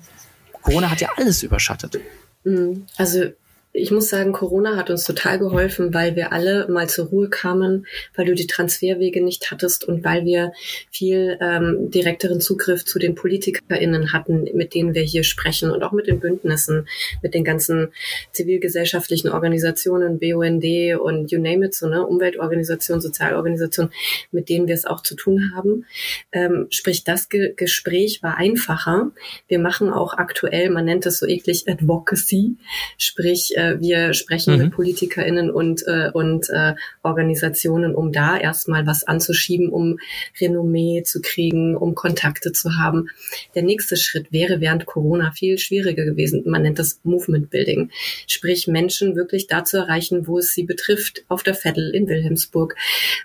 Corona 0.63 0.91
hat 0.91 1.01
ja 1.01 1.11
alles 1.17 1.43
überschattet. 1.43 2.01
Mhm. 2.45 2.87
Also 2.97 3.31
ich 3.77 3.91
muss 3.91 4.09
sagen, 4.09 4.31
Corona 4.31 4.77
hat 4.77 4.89
uns 4.89 5.03
total 5.03 5.41
geholfen, 5.41 5.93
weil 5.93 6.15
wir 6.15 6.33
alle 6.33 6.69
mal 6.69 6.89
zur 6.89 7.07
Ruhe 7.07 7.29
kamen, 7.29 7.87
weil 8.15 8.25
du 8.25 8.35
die 8.35 8.47
Transferwege 8.47 9.23
nicht 9.23 9.51
hattest 9.51 9.83
und 9.83 10.05
weil 10.05 10.25
wir 10.25 10.53
viel 10.93 11.37
ähm, 11.41 11.91
direkteren 11.91 12.41
Zugriff 12.41 12.85
zu 12.85 13.01
den 13.01 13.17
PolitikerInnen 13.17 14.13
hatten, 14.13 14.45
mit 14.55 14.75
denen 14.75 14.95
wir 14.95 15.03
hier 15.03 15.25
sprechen 15.25 15.73
und 15.73 15.83
auch 15.83 15.91
mit 15.91 16.07
den 16.07 16.21
Bündnissen, 16.21 16.87
mit 17.21 17.35
den 17.35 17.43
ganzen 17.43 17.89
zivilgesellschaftlichen 18.31 19.29
Organisationen, 19.29 20.21
BUND 20.21 20.65
und 21.01 21.33
you 21.33 21.41
name 21.41 21.67
it, 21.67 21.75
so 21.75 21.89
ne, 21.89 22.07
Umweltorganisationen, 22.07 23.03
Sozialorganisationen, 23.03 23.93
mit 24.31 24.51
denen 24.51 24.69
wir 24.69 24.77
es 24.77 24.85
auch 24.85 25.03
zu 25.03 25.17
tun 25.17 25.51
haben. 25.57 25.85
Ähm, 26.31 26.69
sprich, 26.71 27.03
das 27.03 27.29
Ge 27.29 27.55
Gespräch 27.57 28.23
war 28.23 28.37
einfacher. 28.37 29.11
Wir 29.49 29.59
machen 29.59 29.91
auch 29.93 30.15
aktuell, 30.15 30.71
man 30.71 30.85
nennt 30.85 31.07
es 31.07 31.19
so 31.19 31.27
eklig 31.27 31.65
Advocacy, 31.67 32.55
sprich, 32.99 33.53
äh, 33.65 33.81
wir 33.81 34.15
sprechen 34.15 34.55
mhm. 34.55 34.63
mit 34.65 34.73
PolitikerInnen 34.73 35.51
und, 35.51 35.87
äh, 35.87 36.11
und 36.13 36.49
äh, 36.51 36.75
Organisationen, 37.03 37.95
um 37.95 38.13
da 38.13 38.37
erstmal 38.37 38.87
was 38.87 39.05
anzuschieben, 39.05 39.69
um 39.69 39.99
Renommee 40.41 41.03
zu 41.05 41.21
kriegen, 41.21 41.77
um 41.77 41.95
Kontakte 41.95 42.53
zu 42.53 42.77
haben. 42.77 43.09
Der 43.55 43.63
nächste 43.63 43.97
Schritt 43.97 44.33
wäre 44.33 44.61
während 44.61 44.87
Corona 44.87 45.33
viel 45.33 45.59
schwieriger 45.59 46.05
gewesen. 46.05 46.43
Man 46.47 46.63
nennt 46.63 46.79
das 46.79 47.01
Movement 47.05 47.51
Building. 47.51 47.91
Sprich, 48.27 48.67
Menschen 48.67 49.17
wirklich 49.17 49.47
da 49.47 49.65
zu 49.65 49.79
erreichen, 49.79 50.27
wo 50.27 50.39
es 50.39 50.53
sie 50.53 50.65
betrifft, 50.65 51.25
auf 51.29 51.43
der 51.43 51.55
Veddel 51.55 51.95
in 51.95 52.09
Wilhelmsburg 52.09 52.77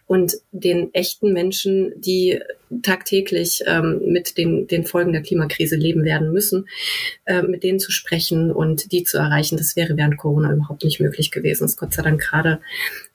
und 0.08 0.38
den 0.52 0.94
echten 0.94 1.34
Menschen, 1.34 1.94
die 1.98 2.40
tagtäglich 2.82 3.64
ähm, 3.66 4.02
mit 4.06 4.38
den, 4.38 4.68
den 4.68 4.86
Folgen 4.86 5.12
der 5.12 5.22
Klimakrise 5.22 5.76
leben 5.76 6.04
werden 6.04 6.32
müssen, 6.32 6.68
äh, 7.26 7.42
mit 7.42 7.64
denen 7.64 7.80
zu 7.80 7.92
sprechen 7.92 8.52
und 8.52 8.92
die 8.92 9.04
zu 9.04 9.18
erreichen, 9.18 9.58
das 9.58 9.76
wäre 9.76 9.98
während 9.98 10.18
Corona 10.18 10.54
überhaupt 10.54 10.84
nicht 10.84 11.00
möglich 11.00 11.32
gewesen. 11.32 11.64
Das 11.64 11.72
ist 11.72 11.78
Gott 11.78 11.94
sei 11.94 12.04
Dank 12.04 12.22
gerade 12.22 12.60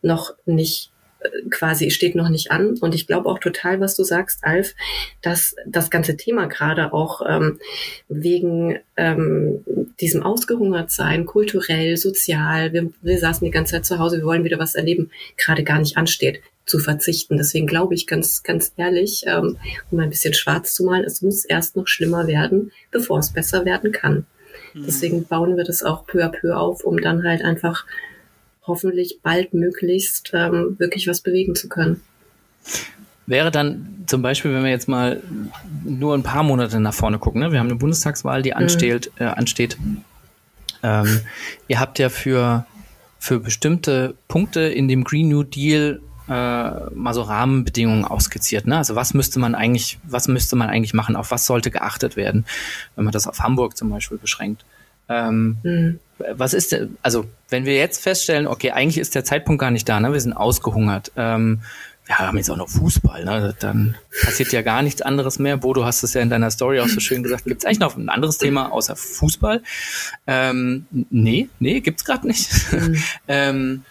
noch 0.02 0.34
nicht 0.46 0.90
quasi 1.50 1.90
steht 1.90 2.14
noch 2.14 2.28
nicht 2.28 2.50
an. 2.50 2.76
Und 2.80 2.94
ich 2.94 3.06
glaube 3.06 3.28
auch 3.28 3.38
total, 3.38 3.80
was 3.80 3.96
du 3.96 4.04
sagst, 4.04 4.44
Alf, 4.44 4.74
dass 5.22 5.54
das 5.66 5.90
ganze 5.90 6.16
Thema 6.16 6.46
gerade 6.46 6.92
auch 6.92 7.22
ähm, 7.28 7.58
wegen 8.08 8.78
ähm, 8.96 9.64
diesem 10.00 10.22
Ausgehungertsein, 10.22 11.26
kulturell, 11.26 11.96
sozial, 11.96 12.72
wir, 12.72 12.90
wir 13.02 13.18
saßen 13.18 13.44
die 13.44 13.50
ganze 13.50 13.72
Zeit 13.72 13.87
zu 13.87 13.98
Hause, 13.98 14.18
wir 14.18 14.24
wollen 14.24 14.44
wieder 14.44 14.58
was 14.58 14.74
erleben, 14.74 15.10
gerade 15.37 15.64
gar 15.64 15.78
nicht 15.78 15.96
ansteht 15.96 16.40
zu 16.66 16.78
verzichten. 16.78 17.37
Deswegen 17.37 17.66
glaube 17.66 17.94
ich 17.94 18.06
ganz, 18.06 18.42
ganz 18.42 18.72
ehrlich, 18.76 19.24
ähm, 19.26 19.58
um 19.90 20.00
ein 20.00 20.10
bisschen 20.10 20.34
schwarz 20.34 20.74
zu 20.74 20.84
malen, 20.84 21.04
es 21.04 21.22
muss 21.22 21.44
erst 21.44 21.76
noch 21.76 21.87
schlimmer 21.87 22.26
werden, 22.26 22.72
bevor 22.90 23.18
es 23.18 23.32
besser 23.32 23.64
werden 23.64 23.92
kann. 23.92 24.26
Mhm. 24.72 24.84
Deswegen 24.87 25.24
bauen 25.24 25.56
wir 25.56 25.64
das 25.64 25.82
auch 25.82 26.06
peu 26.06 26.24
à 26.24 26.28
peu 26.28 26.56
auf, 26.56 26.84
um 26.84 27.00
dann 27.00 27.24
halt 27.24 27.42
einfach 27.42 27.87
hoffentlich 28.66 29.20
bald 29.22 29.55
möglichst 29.55 30.33
ähm, 30.35 30.77
wirklich 30.79 31.07
was 31.07 31.20
bewegen 31.20 31.55
zu 31.55 31.68
können. 31.68 32.00
Wäre 33.27 33.50
dann 33.50 34.05
zum 34.07 34.22
Beispiel, 34.22 34.53
wenn 34.53 34.64
wir 34.64 34.70
jetzt 34.70 34.88
mal 34.88 35.22
nur 35.85 36.14
ein 36.14 36.22
paar 36.22 36.42
Monate 36.42 36.79
nach 36.81 36.92
vorne 36.92 37.18
gucken, 37.18 37.40
ne? 37.40 37.53
wir 37.53 37.59
haben 37.59 37.68
eine 37.68 37.77
Bundestagswahl, 37.77 38.42
die 38.42 38.55
ansteht, 38.55 39.11
mhm. 39.18 39.27
äh, 39.27 39.29
ansteht. 39.29 39.79
Ähm, 40.83 41.20
ihr 41.68 41.81
habt 41.81 41.98
ja 41.98 42.11
für, 42.11 42.66
für 43.18 43.40
bestimmte 43.40 44.14
Punkte 44.29 44.61
in 44.61 44.88
dem 44.88 45.05
Green 45.05 45.29
New 45.29 45.42
Deal 45.42 46.00
äh, 46.29 46.33
mal 46.33 47.14
so 47.14 47.22
Rahmenbedingungen 47.22 48.05
ausskizziert. 48.05 48.66
Ne? 48.66 48.77
Also 48.77 48.94
was 48.94 49.14
müsste 49.14 49.38
man 49.38 49.55
eigentlich, 49.55 49.98
was 50.05 50.29
müsste 50.29 50.57
man 50.57 50.68
eigentlich 50.68 50.94
machen? 50.94 51.16
Auf 51.16 51.31
was 51.31 51.46
sollte 51.46 51.70
geachtet 51.70 52.16
werden, 52.16 52.44
wenn 52.96 53.05
man 53.05 53.12
das 53.12 53.27
auf 53.27 53.40
Hamburg 53.40 53.77
zum 53.77 53.90
Beispiel 53.90 54.18
beschränkt? 54.18 54.64
Ähm, 55.08 55.58
mhm. 55.62 56.00
Was 56.36 56.54
ist 56.54 56.72
denn, 56.72 56.96
also 57.02 57.26
wenn 57.48 57.64
wir 57.64 57.76
jetzt 57.76 58.02
feststellen, 58.02 58.46
okay, 58.46 58.70
eigentlich 58.70 58.98
ist 58.98 59.14
der 59.14 59.24
Zeitpunkt 59.24 59.60
gar 59.60 59.70
nicht 59.70 59.88
da, 59.88 60.00
ne? 60.00 60.12
wir 60.12 60.20
sind 60.20 60.32
ausgehungert. 60.32 61.12
Ähm, 61.16 61.62
wir 62.06 62.18
haben 62.18 62.36
jetzt 62.36 62.50
auch 62.50 62.56
noch 62.56 62.68
Fußball, 62.68 63.24
ne? 63.24 63.54
dann 63.58 63.96
passiert 64.22 64.52
ja 64.52 64.62
gar 64.62 64.82
nichts 64.82 65.00
anderes 65.00 65.38
mehr. 65.38 65.56
Bo, 65.56 65.72
du 65.72 65.84
hast 65.84 66.02
es 66.02 66.14
ja 66.14 66.20
in 66.20 66.28
deiner 66.28 66.50
Story 66.50 66.80
auch 66.80 66.88
so 66.88 67.00
schön 67.00 67.22
gesagt. 67.22 67.44
Gibt 67.44 67.62
es 67.62 67.64
eigentlich 67.64 67.78
noch 67.80 67.96
ein 67.96 68.10
anderes 68.10 68.38
Thema 68.38 68.70
außer 68.72 68.94
Fußball? 68.94 69.62
Ähm, 70.26 70.86
nee, 71.10 71.48
nee, 71.58 71.80
gibt's 71.80 72.04
gerade 72.04 72.26
nicht. 72.26 72.50
Mhm. 72.72 73.02
ähm, 73.28 73.84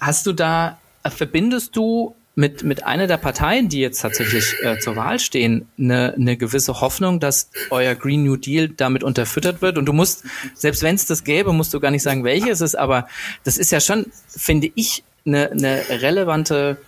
hast 0.00 0.26
du 0.26 0.32
da 0.32 0.78
verbindest 1.10 1.76
du 1.76 2.14
mit, 2.38 2.62
mit 2.62 2.84
einer 2.84 3.08
der 3.08 3.16
Parteien, 3.16 3.68
die 3.68 3.80
jetzt 3.80 4.00
tatsächlich 4.00 4.54
äh, 4.62 4.78
zur 4.78 4.94
Wahl 4.94 5.18
stehen, 5.18 5.66
eine, 5.76 6.14
eine 6.14 6.36
gewisse 6.36 6.80
Hoffnung, 6.80 7.18
dass 7.18 7.50
euer 7.70 7.96
Green 7.96 8.22
New 8.22 8.36
Deal 8.36 8.68
damit 8.68 9.02
unterfüttert 9.02 9.60
wird. 9.60 9.76
Und 9.76 9.86
du 9.86 9.92
musst, 9.92 10.22
selbst 10.54 10.84
wenn 10.84 10.94
es 10.94 11.04
das 11.04 11.24
gäbe, 11.24 11.52
musst 11.52 11.74
du 11.74 11.80
gar 11.80 11.90
nicht 11.90 12.04
sagen, 12.04 12.22
welches 12.22 12.60
es 12.60 12.60
ist, 12.60 12.74
aber 12.76 13.08
das 13.42 13.58
ist 13.58 13.72
ja 13.72 13.80
schon, 13.80 14.06
finde 14.28 14.70
ich, 14.76 15.02
eine, 15.26 15.50
eine 15.50 15.82
relevante 16.00 16.78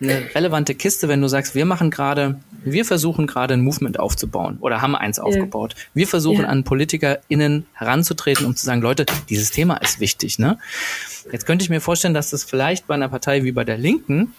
eine 0.00 0.34
relevante 0.34 0.74
Kiste, 0.74 1.08
wenn 1.08 1.20
du 1.20 1.28
sagst, 1.28 1.54
wir 1.54 1.66
machen 1.66 1.90
gerade, 1.90 2.40
wir 2.64 2.86
versuchen 2.86 3.26
gerade 3.26 3.52
ein 3.52 3.60
Movement 3.60 4.00
aufzubauen 4.00 4.56
oder 4.62 4.80
haben 4.80 4.96
eins 4.96 5.18
aufgebaut. 5.18 5.74
Wir 5.92 6.08
versuchen 6.08 6.44
ja. 6.44 6.48
an 6.48 6.64
PolitikerInnen 6.64 7.66
heranzutreten, 7.74 8.46
um 8.46 8.56
zu 8.56 8.64
sagen, 8.64 8.80
Leute, 8.80 9.04
dieses 9.28 9.50
Thema 9.50 9.76
ist 9.76 10.00
wichtig. 10.00 10.38
Ne? 10.38 10.56
Jetzt 11.30 11.44
könnte 11.44 11.64
ich 11.64 11.68
mir 11.68 11.82
vorstellen, 11.82 12.14
dass 12.14 12.30
das 12.30 12.44
vielleicht 12.44 12.86
bei 12.86 12.94
einer 12.94 13.10
Partei 13.10 13.44
wie 13.44 13.52
bei 13.52 13.64
der 13.64 13.76
Linken 13.76 14.32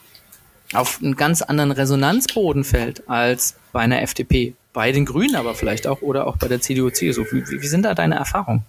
auf 0.74 1.00
einen 1.02 1.16
ganz 1.16 1.42
anderen 1.42 1.72
Resonanzboden 1.72 2.64
fällt 2.64 3.08
als 3.10 3.56
bei 3.72 3.82
einer 3.82 4.02
FDP. 4.02 4.54
Bei 4.74 4.94
den 4.94 5.06
Grünen 5.06 5.36
aber 5.36 5.54
vielleicht 5.54 5.86
auch 5.86 6.02
oder 6.02 6.28
auch 6.28 6.38
bei 6.38 6.48
der 6.48 6.62
CDU, 6.62 6.90
CSU. 6.90 7.26
Wie, 7.32 7.44
wie 7.62 7.68
sind 7.68 7.84
da 7.84 7.94
deine 7.94 8.16
Erfahrungen? 8.16 8.64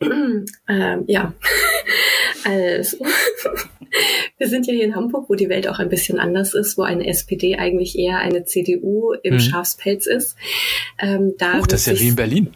Ähm, 0.68 1.04
ja, 1.06 1.32
also 2.44 2.96
wir 4.38 4.48
sind 4.48 4.66
ja 4.66 4.72
hier 4.72 4.84
in 4.84 4.96
Hamburg, 4.96 5.28
wo 5.28 5.34
die 5.34 5.48
Welt 5.48 5.68
auch 5.68 5.78
ein 5.78 5.88
bisschen 5.88 6.18
anders 6.18 6.54
ist, 6.54 6.76
wo 6.78 6.82
eine 6.82 7.06
SPD 7.06 7.56
eigentlich 7.56 7.96
eher 7.96 8.18
eine 8.18 8.44
CDU 8.44 9.12
im 9.22 9.34
hm. 9.34 9.40
Schafspelz 9.40 10.06
ist. 10.06 10.36
Ähm, 10.98 11.34
da 11.38 11.60
Uch, 11.60 11.66
das 11.66 11.86
ist 11.86 11.98
ja 11.98 12.00
wie 12.00 12.08
in 12.08 12.16
Berlin. 12.16 12.50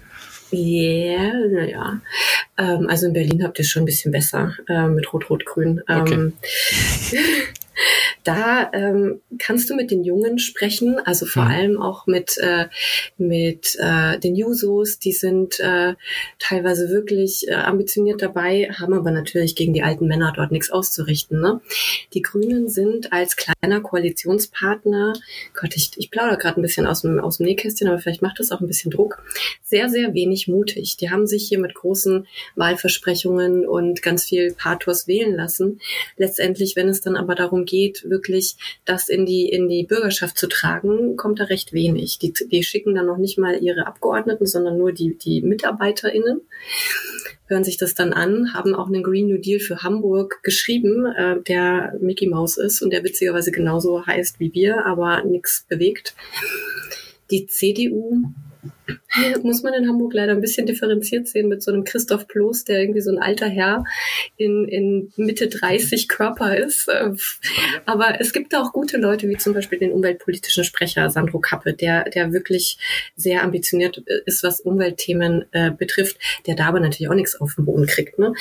Ja, 0.51 0.59
yeah, 0.59 1.33
naja. 1.51 2.01
Ähm, 2.59 2.89
also 2.89 3.07
in 3.07 3.13
Berlin 3.13 3.45
habt 3.45 3.59
ihr 3.59 3.63
es 3.63 3.69
schon 3.69 3.83
ein 3.83 3.87
bisschen 3.87 4.13
besser 4.13 4.55
äh, 4.69 4.87
mit 4.87 5.13
Rot-Rot-Grün. 5.13 5.83
Ähm, 5.89 6.01
okay. 6.01 6.33
Da 8.25 8.71
ähm, 8.73 9.21
kannst 9.39 9.71
du 9.71 9.75
mit 9.75 9.91
den 9.91 10.03
Jungen 10.03 10.39
sprechen, 10.39 10.99
also 10.99 11.27
vor 11.27 11.45
mhm. 11.45 11.51
allem 11.51 11.81
auch 11.81 12.07
mit, 12.07 12.39
äh, 12.39 12.67
mit 13.19 13.77
äh, 13.79 14.19
den 14.19 14.35
Jusos, 14.35 14.99
die 14.99 15.13
sind 15.13 15.61
äh, 15.61 15.95
teilweise 16.39 16.89
wirklich 16.89 17.47
äh, 17.49 17.55
ambitioniert 17.55 18.23
dabei, 18.23 18.71
haben 18.79 18.95
aber 18.95 19.11
natürlich 19.11 19.55
gegen 19.55 19.75
die 19.75 19.83
alten 19.83 20.07
Männer 20.07 20.33
dort 20.35 20.51
nichts 20.51 20.71
auszurichten. 20.71 21.41
Ne? 21.41 21.61
Die 22.15 22.23
Grünen 22.23 22.69
sind 22.69 23.13
als 23.13 23.37
kleiner 23.37 23.81
Koalitionspartner, 23.81 25.13
Gott, 25.55 25.77
ich, 25.77 25.91
ich 25.97 26.11
plaudere 26.11 26.39
gerade 26.39 26.61
ein 26.61 26.63
bisschen 26.63 26.87
aus 26.87 27.03
dem, 27.03 27.21
aus 27.21 27.39
dem 27.39 27.47
Nähkästchen, 27.47 27.89
aber 27.89 27.99
vielleicht 27.99 28.23
macht 28.23 28.41
das 28.41 28.51
auch 28.51 28.61
ein 28.61 28.67
bisschen 28.67 28.91
Druck, 28.91 29.23
sehr, 29.63 29.89
sehr 29.89 30.15
wenig 30.15 30.49
mutig. 30.49 30.97
Die 30.97 31.11
haben 31.11 31.27
sich 31.27 31.47
hier 31.49 31.59
mit 31.59 31.75
großen 31.75 32.27
Wahlversprechungen 32.55 33.67
und 33.67 34.03
ganz 34.03 34.25
viel 34.25 34.55
Pathos 34.55 35.07
wählen 35.07 35.35
lassen. 35.35 35.81
Letztendlich, 36.17 36.77
wenn 36.77 36.89
es 36.89 37.01
dann 37.01 37.17
aber 37.17 37.35
darum 37.35 37.66
geht, 37.67 38.09
wirklich 38.09 38.57
das 38.85 39.09
in 39.09 39.27
die, 39.27 39.49
in 39.49 39.69
die 39.69 39.85
Bürgerschaft 39.85 40.39
zu 40.39 40.49
tragen, 40.49 41.17
kommt 41.17 41.41
da 41.41 41.45
recht 41.45 41.73
wenig. 41.73 42.19
Die, 42.19 42.33
die 42.33 42.63
schicken 42.63 42.95
dann 42.95 43.07
noch 43.07 43.19
nicht 43.19 43.39
mal 43.39 43.63
ihre 43.63 43.87
Abgeordneten, 43.87 44.47
sondern 44.47 44.79
nur 44.79 44.93
die, 44.93 45.19
die 45.19 45.43
MitarbeiterInnen 45.43 46.41
hören 47.47 47.65
sich 47.65 47.77
das 47.77 47.95
dann 47.95 48.13
an, 48.13 48.55
haben 48.55 48.75
auch 48.75 48.89
einen 48.89 49.03
Green 49.03 49.29
New 49.29 49.39
Deal 49.39 49.61
für 49.61 49.83
Hamburg 49.83 50.41
geschrieben, 50.43 51.07
äh, 51.07 51.41
der 51.43 51.95
Mickey 52.01 52.27
Mouse 52.27 52.57
ist 52.57 52.83
und 52.83 52.93
der 52.93 53.05
witzigerweise 53.05 53.53
genauso 53.53 54.07
heißt 54.07 54.41
wie 54.41 54.53
wir, 54.53 54.85
aber 54.85 55.23
nichts 55.25 55.65
bewegt. 55.69 56.15
Die 57.31 57.47
CDU 57.47 58.33
muss 59.43 59.63
man 59.63 59.75
in 59.75 59.89
Hamburg 59.89 60.15
leider 60.15 60.33
ein 60.33 60.41
bisschen 60.41 60.67
differenziert 60.67 61.29
sehen 61.29 61.49
mit 61.49 61.63
so 61.63 61.73
einem 61.73 61.85
Christoph 61.85 62.29
Ploß, 62.29 62.65
der 62.65 62.81
irgendwie 62.81 63.01
so 63.01 63.11
ein 63.11 63.19
alter 63.19 63.47
Herr 63.47 63.85
in, 64.37 64.67
in 64.69 65.13
Mitte 65.17 65.49
30 65.49 66.09
Körper 66.09 66.57
ist. 66.57 66.89
Aber 67.87 68.21
es 68.21 68.33
gibt 68.33 68.53
da 68.53 68.63
auch 68.63 68.73
gute 68.73 68.99
Leute, 68.99 69.29
wie 69.29 69.37
zum 69.37 69.55
Beispiel 69.55 69.79
den 69.79 69.93
umweltpolitischen 69.93 70.65
Sprecher 70.65 71.11
Sandro 71.11 71.39
Kappe, 71.39 71.73
der, 71.73 72.05
der 72.11 72.33
wirklich 72.33 72.79
sehr 73.17 73.43
ambitioniert 73.43 73.99
ist, 74.27 74.43
was 74.43 74.61
Umweltthemen 74.61 75.47
äh, 75.53 75.71
betrifft, 75.71 76.19
der 76.47 76.55
da 76.55 76.67
aber 76.67 76.81
natürlich 76.81 77.09
auch 77.09 77.15
nichts 77.15 77.41
auf 77.41 77.55
den 77.55 77.65
Boden 77.65 77.87
kriegt. 77.87 78.19
Ne? 78.19 78.35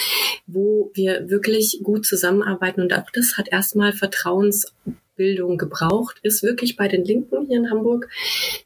Wo 0.47 0.91
wir 0.93 1.29
wirklich 1.29 1.79
gut 1.83 2.05
zusammenarbeiten 2.05 2.81
und 2.81 2.93
auch 2.93 3.09
das 3.11 3.38
hat 3.38 3.47
erstmal 3.51 3.93
Vertrauens 3.93 4.73
Bildung 5.15 5.58
gebraucht, 5.58 6.19
ist 6.23 6.43
wirklich 6.43 6.75
bei 6.75 6.88
den 6.88 7.04
Linken 7.04 7.47
hier 7.47 7.58
in 7.58 7.69
Hamburg, 7.69 8.10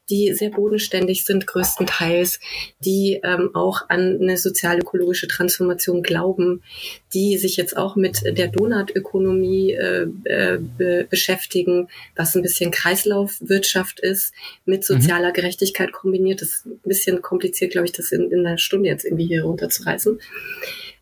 die 0.08 0.32
sehr 0.34 0.50
bodenständig 0.50 1.24
sind 1.24 1.46
größtenteils, 1.46 2.40
die 2.84 3.20
ähm, 3.22 3.50
auch 3.54 3.88
an 3.88 4.18
eine 4.20 4.36
sozial-ökologische 4.36 5.28
Transformation 5.28 6.02
glauben, 6.02 6.62
die 7.14 7.38
sich 7.38 7.56
jetzt 7.56 7.76
auch 7.76 7.96
mit 7.96 8.22
der 8.24 8.48
Donutökonomie 8.48 9.72
äh, 9.72 10.06
äh, 10.24 10.58
be 10.58 11.06
beschäftigen, 11.08 11.88
was 12.16 12.34
ein 12.34 12.42
bisschen 12.42 12.70
Kreislaufwirtschaft 12.70 14.00
ist, 14.00 14.32
mit 14.64 14.80
mhm. 14.80 14.94
sozialer. 14.94 15.32
Gerechtigkeit 15.32 15.92
kombiniert. 15.92 16.42
Das 16.42 16.48
ist 16.48 16.66
ein 16.66 16.80
bisschen 16.84 17.22
kompliziert, 17.22 17.72
glaube 17.72 17.86
ich, 17.86 17.92
das 17.92 18.12
in, 18.12 18.30
in 18.30 18.46
einer 18.46 18.58
Stunde 18.58 18.88
jetzt 18.88 19.04
irgendwie 19.04 19.26
hier 19.26 19.44
runterzureißen. 19.44 20.20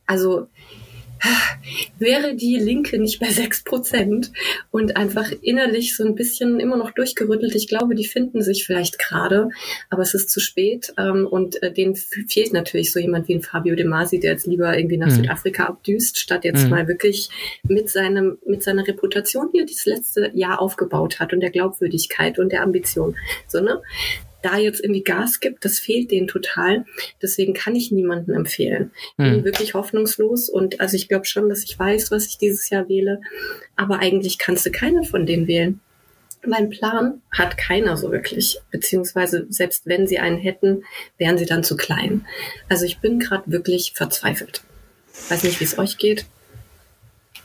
Also 0.07 0.49
wäre 1.99 2.35
die 2.35 2.57
Linke 2.57 2.99
nicht 2.99 3.21
bei 3.21 3.31
sechs 3.31 3.63
Prozent 3.65 4.33
und 4.71 4.97
einfach 4.97 5.31
innerlich 5.43 5.97
so 5.97 6.05
ein 6.05 6.15
bisschen 6.15 6.61
immer 6.61 6.77
noch 6.77 6.91
durchgerüttelt. 6.91 7.55
Ich 7.55 7.69
glaube, 7.69 7.95
die 7.95 8.07
finden 8.07 8.43
sich 8.43 8.65
vielleicht 8.67 8.99
gerade, 8.99 9.49
aber 9.91 10.03
es 10.03 10.15
ist 10.15 10.31
zu 10.31 10.41
spät 10.41 10.93
ähm, 10.99 11.27
und 11.27 11.63
äh, 11.63 11.73
denen 11.73 11.97
fehlt 11.97 12.53
natürlich 12.53 12.93
so 12.93 13.01
jemand 13.01 13.29
wie 13.29 13.35
ein 13.35 13.43
Fabio 13.43 13.75
De 13.75 13.85
Masi, 13.85 14.21
der 14.21 14.33
jetzt 14.33 14.47
lieber 14.47 14.77
irgendwie 14.77 14.97
nach 14.97 15.09
mhm. 15.09 15.17
Südafrika 15.17 15.65
abdüst, 15.65 16.19
statt 16.19 16.45
jetzt 16.45 16.65
mhm. 16.65 16.71
mal 16.71 16.89
wirklich 16.89 17.29
mit 17.63 17.89
seinem 17.89 18.39
mit 18.47 18.63
seiner 18.63 18.87
Reputation, 18.87 19.51
die 19.53 19.61
er 19.61 19.67
dieses 19.67 19.87
letzte 19.87 20.31
Jahr 20.35 20.61
aufgebaut 20.61 21.21
hat 21.21 21.33
und 21.33 21.41
der 21.41 21.51
Glaubwürdigkeit 21.51 22.39
und 22.39 22.53
der 22.53 22.63
Ambition. 22.63 23.17
So, 23.47 23.61
ne? 23.61 23.83
Da 24.43 24.57
jetzt 24.57 24.81
irgendwie 24.81 25.03
Gas 25.03 25.41
gibt, 25.41 25.65
das 25.65 25.79
fehlt 25.79 26.11
denen 26.11 26.29
total. 26.29 26.85
Deswegen 27.21 27.55
kann 27.55 27.75
ich 27.75 27.91
niemanden 27.91 28.33
empfehlen. 28.33 28.93
Bin 29.17 29.37
hm. 29.37 29.45
wirklich 29.45 29.75
hoffnungslos 29.75 30.49
und 30.49 30.81
also 30.81 30.97
ich 30.97 31.09
glaube 31.09 31.27
schon, 31.27 31.49
dass 31.49 31.65
ich 31.65 31.79
weiß, 31.79 32.11
was 32.11 32.27
ich 32.27 32.39
dieses 32.39 32.71
Jahr 32.71 32.89
wähle, 32.89 33.21
aber 33.77 34.01
eigentlich 34.01 34.39
kannst 34.39 34.67
du 34.67 34.71
keine 34.71 35.05
von 35.05 35.27
denen 35.27 35.47
wählen. 35.47 35.81
Mein 36.47 36.71
Plan 36.71 37.21
hat 37.33 37.59
keiner 37.59 37.97
so 37.97 38.13
wirklich, 38.13 38.61
beziehungsweise 38.71 39.47
selbst 39.51 39.87
wenn 39.87 40.07
sie 40.07 40.19
einen 40.19 40.39
hätten, 40.39 40.85
wären 41.17 41.37
sie 41.37 41.47
dann 41.47 41.65
zu 41.65 41.77
klein. 41.77 42.25
Also 42.69 42.85
ich 42.85 42.99
bin 42.99 43.19
gerade 43.19 43.51
wirklich 43.51 43.93
verzweifelt. 43.95 44.63
Weiß 45.29 45.43
nicht, 45.43 45.59
wie 45.59 45.65
es 45.65 45.79
euch 45.79 45.99
geht. 45.99 46.27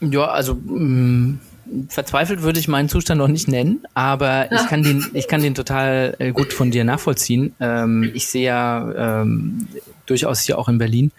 Ja, 0.00 0.26
also 0.26 0.54
mh, 0.54 0.78
mm, 0.78 1.40
verzweifelt 1.88 2.42
würde 2.42 2.58
ich 2.58 2.68
meinen 2.68 2.88
Zustand 2.88 3.18
noch 3.18 3.28
nicht 3.28 3.48
nennen, 3.48 3.84
aber 3.94 4.50
ich 4.52 4.66
kann 4.68 4.82
den, 4.82 5.06
ich 5.12 5.28
kann 5.28 5.42
den 5.42 5.54
total 5.54 6.14
äh, 6.18 6.32
gut 6.32 6.52
von 6.52 6.70
dir 6.70 6.84
nachvollziehen. 6.84 7.54
Ähm, 7.60 8.10
ich 8.14 8.26
sehe 8.26 8.46
ja 8.46 9.22
ähm, 9.22 9.68
durchaus 10.06 10.40
hier 10.40 10.58
auch 10.58 10.68
in 10.68 10.78
Berlin, 10.78 11.12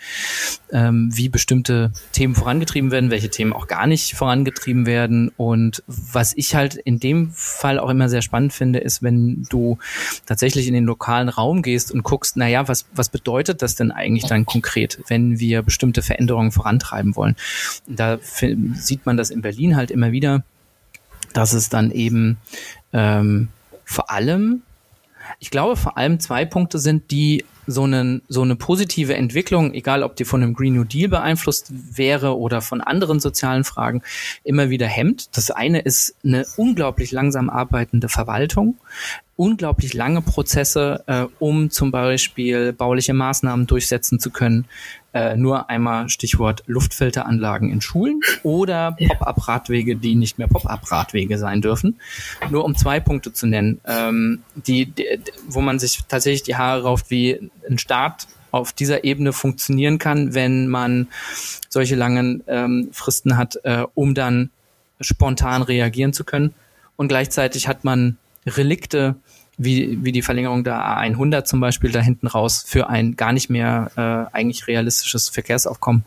ähm, 0.71 1.09
wie 1.13 1.29
bestimmte 1.29 1.91
Themen 2.11 2.35
vorangetrieben 2.35 2.91
werden, 2.91 3.09
welche 3.09 3.29
Themen 3.29 3.53
auch 3.53 3.67
gar 3.67 3.87
nicht 3.87 4.15
vorangetrieben 4.15 4.85
werden. 4.85 5.31
Und 5.37 5.83
was 5.87 6.33
ich 6.35 6.55
halt 6.55 6.75
in 6.75 6.99
dem 6.99 7.31
Fall 7.31 7.79
auch 7.79 7.89
immer 7.89 8.09
sehr 8.09 8.21
spannend 8.21 8.53
finde, 8.53 8.79
ist, 8.79 9.03
wenn 9.03 9.43
du 9.49 9.77
tatsächlich 10.25 10.67
in 10.67 10.73
den 10.73 10.85
lokalen 10.85 11.29
Raum 11.29 11.61
gehst 11.61 11.91
und 11.91 12.03
guckst, 12.03 12.37
na 12.37 12.47
ja, 12.47 12.67
was, 12.67 12.85
was 12.93 13.09
bedeutet 13.09 13.61
das 13.61 13.75
denn 13.75 13.91
eigentlich 13.91 14.25
dann 14.25 14.45
konkret, 14.45 14.99
wenn 15.07 15.39
wir 15.39 15.61
bestimmte 15.61 16.01
Veränderungen 16.01 16.51
vorantreiben 16.51 17.15
wollen? 17.15 17.35
Da 17.87 18.19
sieht 18.21 19.05
man 19.05 19.17
das 19.17 19.29
in 19.29 19.41
Berlin 19.41 19.75
halt 19.75 19.91
immer 19.91 20.11
wieder 20.11 20.43
dass 21.33 21.53
es 21.53 21.69
dann 21.69 21.91
eben 21.91 22.38
ähm, 22.93 23.49
vor 23.83 24.09
allem, 24.09 24.63
ich 25.39 25.51
glaube, 25.51 25.75
vor 25.75 25.97
allem 25.97 26.19
zwei 26.19 26.45
Punkte 26.45 26.79
sind, 26.79 27.11
die 27.11 27.45
so, 27.67 27.83
einen, 27.83 28.21
so 28.27 28.41
eine 28.41 28.55
positive 28.55 29.15
Entwicklung, 29.15 29.73
egal 29.73 30.03
ob 30.03 30.15
die 30.15 30.25
von 30.25 30.43
einem 30.43 30.53
Green 30.53 30.75
New 30.75 30.83
Deal 30.83 31.09
beeinflusst 31.09 31.71
wäre 31.71 32.38
oder 32.38 32.61
von 32.61 32.81
anderen 32.81 33.19
sozialen 33.19 33.63
Fragen, 33.63 34.01
immer 34.43 34.69
wieder 34.69 34.88
hemmt. 34.88 35.35
Das 35.35 35.51
eine 35.51 35.79
ist 35.79 36.15
eine 36.23 36.45
unglaublich 36.57 37.11
langsam 37.11 37.49
arbeitende 37.49 38.09
Verwaltung, 38.09 38.77
unglaublich 39.38 39.93
lange 39.93 40.21
Prozesse, 40.21 41.04
äh, 41.08 41.26
um 41.39 41.69
zum 41.69 41.91
Beispiel 41.91 42.71
bauliche 42.74 43.13
Maßnahmen 43.13 43.67
durchsetzen 43.67 44.19
zu 44.19 44.32
können, 44.32 44.65
äh, 45.13 45.36
nur 45.36 45.69
einmal 45.69 46.10
Stichwort 46.10 46.63
Luftfilteranlagen 46.67 47.69
in 47.69 47.82
Schulen 47.82 48.21
oder 48.43 48.93
Pop-up-Radwege, 48.93 49.95
die 49.98 50.15
nicht 50.15 50.38
mehr 50.38 50.48
Pop-up-Radwege 50.48 51.38
sein 51.38 51.62
dürfen. 51.62 52.00
Nur 52.50 52.63
um 52.63 52.76
zwei 52.76 53.00
Punkte 53.00 53.34
zu 53.34 53.45
nennen, 53.48 53.82
ähm, 53.86 54.43
die, 54.56 54.86
die, 54.86 55.19
wo 55.48 55.62
man 55.62 55.80
sich 55.80 56.04
tatsächlich 56.08 56.43
die 56.43 56.56
Haare 56.56 56.84
rauft, 56.84 57.10
wie 57.10 57.50
ein 57.69 57.78
Staat 57.78 58.28
auf 58.52 58.71
dieser 58.71 59.04
Ebene 59.04 59.34
funktionieren 59.34 59.98
kann, 60.00 60.34
wenn 60.34 60.67
man 60.67 61.08
solche 61.67 61.95
langen 61.95 62.41
ähm, 62.48 62.88
Fristen 62.93 63.36
hat, 63.38 63.60
äh, 63.63 63.84
um 63.95 64.15
dann 64.15 64.50
spontan 65.02 65.62
reagieren 65.62 66.13
zu 66.13 66.24
können. 66.24 66.54
Und 66.95 67.10
gleichzeitig 67.10 67.67
hat 67.67 67.84
man 67.84 68.17
Relikte 68.45 69.15
wie, 69.58 70.03
wie 70.03 70.12
die 70.12 70.21
Verlängerung 70.21 70.63
der 70.63 70.75
A100 70.75 71.45
zum 71.45 71.60
Beispiel 71.60 71.91
da 71.91 72.01
hinten 72.01 72.27
raus 72.27 72.65
für 72.67 72.89
ein 72.89 73.15
gar 73.15 73.31
nicht 73.31 73.49
mehr 73.49 73.91
äh, 73.95 74.36
eigentlich 74.36 74.67
realistisches 74.67 75.29
Verkehrsaufkommen, 75.29 76.03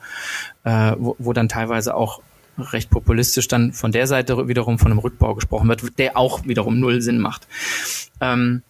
äh, 0.64 0.92
wo, 0.98 1.16
wo 1.18 1.33
dann 1.33 1.48
teilweise 1.48 1.94
auch 1.94 2.20
recht 2.59 2.90
populistisch 2.90 3.48
dann 3.48 3.72
von 3.72 3.92
der 3.92 4.07
Seite 4.07 4.48
wiederum 4.48 4.79
von 4.79 4.90
einem 4.90 4.98
Rückbau 4.98 5.35
gesprochen 5.35 5.68
wird, 5.68 5.98
der 5.98 6.16
auch 6.16 6.44
wiederum 6.44 6.81
null 6.81 7.01
Sinn 7.01 7.18
macht. 7.18 7.46
Ähm, 8.20 8.62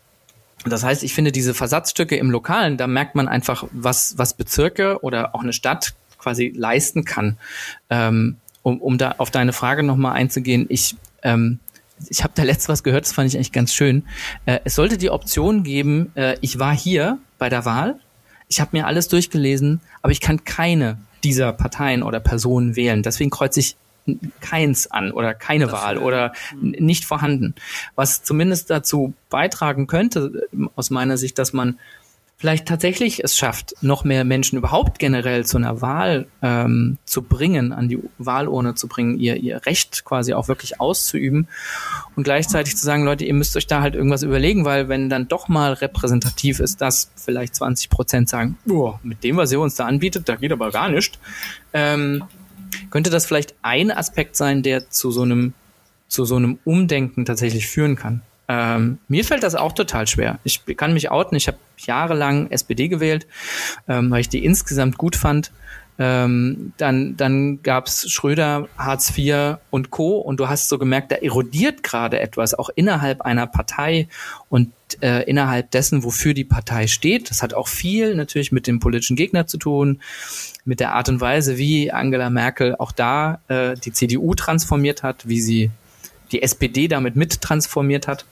das 0.64 0.84
heißt, 0.84 1.02
ich 1.02 1.14
finde 1.14 1.32
diese 1.32 1.54
Versatzstücke 1.54 2.16
im 2.16 2.30
Lokalen, 2.30 2.76
da 2.76 2.86
merkt 2.86 3.14
man 3.14 3.28
einfach, 3.28 3.64
was, 3.72 4.18
was 4.18 4.34
Bezirke 4.34 5.02
oder 5.02 5.34
auch 5.34 5.42
eine 5.42 5.52
Stadt 5.52 5.94
quasi 6.18 6.52
leisten 6.54 7.04
kann. 7.04 7.38
Ähm, 7.90 8.36
um, 8.62 8.80
um 8.80 8.98
da 8.98 9.14
auf 9.18 9.30
deine 9.30 9.52
Frage 9.52 9.82
nochmal 9.82 10.12
einzugehen, 10.12 10.66
ich, 10.68 10.96
ähm, 11.22 11.60
ich 12.08 12.22
habe 12.22 12.32
da 12.34 12.42
letztes 12.42 12.68
was 12.68 12.82
gehört, 12.82 13.04
das 13.04 13.12
fand 13.12 13.28
ich 13.28 13.36
eigentlich 13.36 13.52
ganz 13.52 13.72
schön. 13.72 14.04
Äh, 14.46 14.60
es 14.64 14.74
sollte 14.74 14.98
die 14.98 15.10
Option 15.10 15.62
geben, 15.62 16.12
äh, 16.14 16.36
ich 16.40 16.58
war 16.58 16.74
hier 16.74 17.18
bei 17.38 17.48
der 17.48 17.64
Wahl, 17.64 17.98
ich 18.48 18.60
habe 18.60 18.76
mir 18.76 18.86
alles 18.86 19.08
durchgelesen, 19.08 19.80
aber 20.02 20.12
ich 20.12 20.20
kann 20.20 20.44
keine 20.44 20.98
dieser 21.24 21.52
Parteien 21.52 22.02
oder 22.02 22.20
Personen 22.20 22.76
wählen. 22.76 23.02
Deswegen 23.02 23.30
kreuze 23.30 23.60
ich 23.60 23.76
keins 24.40 24.90
an 24.90 25.10
oder 25.10 25.34
keine 25.34 25.66
Dafür, 25.66 25.78
Wahl 25.78 25.98
oder 25.98 26.32
hm. 26.50 26.70
nicht 26.78 27.04
vorhanden. 27.04 27.54
Was 27.94 28.22
zumindest 28.22 28.70
dazu 28.70 29.12
beitragen 29.28 29.86
könnte, 29.86 30.48
aus 30.76 30.90
meiner 30.90 31.18
Sicht, 31.18 31.38
dass 31.38 31.52
man 31.52 31.78
vielleicht 32.38 32.68
tatsächlich 32.68 33.22
es 33.24 33.36
schafft, 33.36 33.74
noch 33.82 34.04
mehr 34.04 34.24
Menschen 34.24 34.58
überhaupt 34.58 35.00
generell 35.00 35.44
zu 35.44 35.56
einer 35.56 35.82
Wahl 35.82 36.28
ähm, 36.40 36.96
zu 37.04 37.22
bringen, 37.22 37.72
an 37.72 37.88
die 37.88 37.98
Wahlurne 38.18 38.76
zu 38.76 38.86
bringen, 38.86 39.18
ihr, 39.18 39.36
ihr 39.36 39.66
Recht 39.66 40.04
quasi 40.04 40.32
auch 40.34 40.46
wirklich 40.46 40.80
auszuüben 40.80 41.48
und 42.14 42.22
gleichzeitig 42.22 42.76
zu 42.76 42.84
sagen, 42.84 43.04
Leute, 43.04 43.24
ihr 43.24 43.34
müsst 43.34 43.56
euch 43.56 43.66
da 43.66 43.82
halt 43.82 43.96
irgendwas 43.96 44.22
überlegen, 44.22 44.64
weil 44.64 44.88
wenn 44.88 45.10
dann 45.10 45.26
doch 45.26 45.48
mal 45.48 45.72
repräsentativ 45.72 46.60
ist, 46.60 46.80
dass 46.80 47.10
vielleicht 47.16 47.56
20 47.56 47.90
Prozent 47.90 48.28
sagen, 48.28 48.56
boah, 48.64 49.00
mit 49.02 49.24
dem, 49.24 49.36
was 49.36 49.50
ihr 49.50 49.58
uns 49.58 49.74
da 49.74 49.86
anbietet, 49.86 50.28
da 50.28 50.36
geht 50.36 50.52
aber 50.52 50.70
gar 50.70 50.88
nichts, 50.88 51.18
ähm, 51.72 52.22
könnte 52.90 53.10
das 53.10 53.26
vielleicht 53.26 53.56
ein 53.62 53.90
Aspekt 53.90 54.36
sein, 54.36 54.62
der 54.62 54.90
zu 54.90 55.10
so 55.10 55.22
einem 55.22 55.54
zu 56.06 56.24
so 56.24 56.36
einem 56.36 56.58
Umdenken 56.64 57.26
tatsächlich 57.26 57.66
führen 57.66 57.94
kann. 57.94 58.22
Ähm, 58.48 58.98
mir 59.08 59.24
fällt 59.24 59.42
das 59.42 59.54
auch 59.54 59.72
total 59.72 60.06
schwer. 60.06 60.38
Ich 60.42 60.64
kann 60.76 60.94
mich 60.94 61.10
outen. 61.10 61.36
Ich 61.36 61.48
habe 61.48 61.58
jahrelang 61.76 62.50
SPD 62.50 62.88
gewählt, 62.88 63.26
ähm, 63.86 64.10
weil 64.10 64.22
ich 64.22 64.28
die 64.28 64.44
insgesamt 64.44 64.96
gut 64.96 65.16
fand. 65.16 65.52
Ähm, 66.00 66.72
dann 66.76 67.16
dann 67.16 67.60
gab's 67.62 68.08
Schröder, 68.08 68.68
Hartz 68.78 69.12
IV 69.16 69.58
und 69.70 69.90
Co. 69.90 70.18
Und 70.18 70.38
du 70.38 70.48
hast 70.48 70.68
so 70.68 70.78
gemerkt, 70.78 71.12
da 71.12 71.16
erodiert 71.16 71.82
gerade 71.82 72.20
etwas, 72.20 72.54
auch 72.54 72.70
innerhalb 72.74 73.20
einer 73.22 73.46
Partei 73.46 74.08
und 74.48 74.72
äh, 75.02 75.24
innerhalb 75.24 75.70
dessen, 75.72 76.04
wofür 76.04 76.34
die 76.34 76.44
Partei 76.44 76.86
steht. 76.86 77.30
Das 77.30 77.42
hat 77.42 77.52
auch 77.52 77.68
viel 77.68 78.14
natürlich 78.14 78.52
mit 78.52 78.66
dem 78.66 78.78
politischen 78.80 79.16
Gegner 79.16 79.46
zu 79.46 79.58
tun, 79.58 80.00
mit 80.64 80.80
der 80.80 80.94
Art 80.94 81.08
und 81.08 81.20
Weise, 81.20 81.58
wie 81.58 81.90
Angela 81.90 82.30
Merkel 82.30 82.76
auch 82.76 82.92
da 82.92 83.40
äh, 83.48 83.74
die 83.74 83.92
CDU 83.92 84.34
transformiert 84.34 85.02
hat, 85.02 85.28
wie 85.28 85.40
sie 85.40 85.70
die 86.30 86.42
SPD 86.42 86.88
damit 86.88 87.16
mit 87.16 87.40
transformiert 87.40 88.06
hat. 88.06 88.24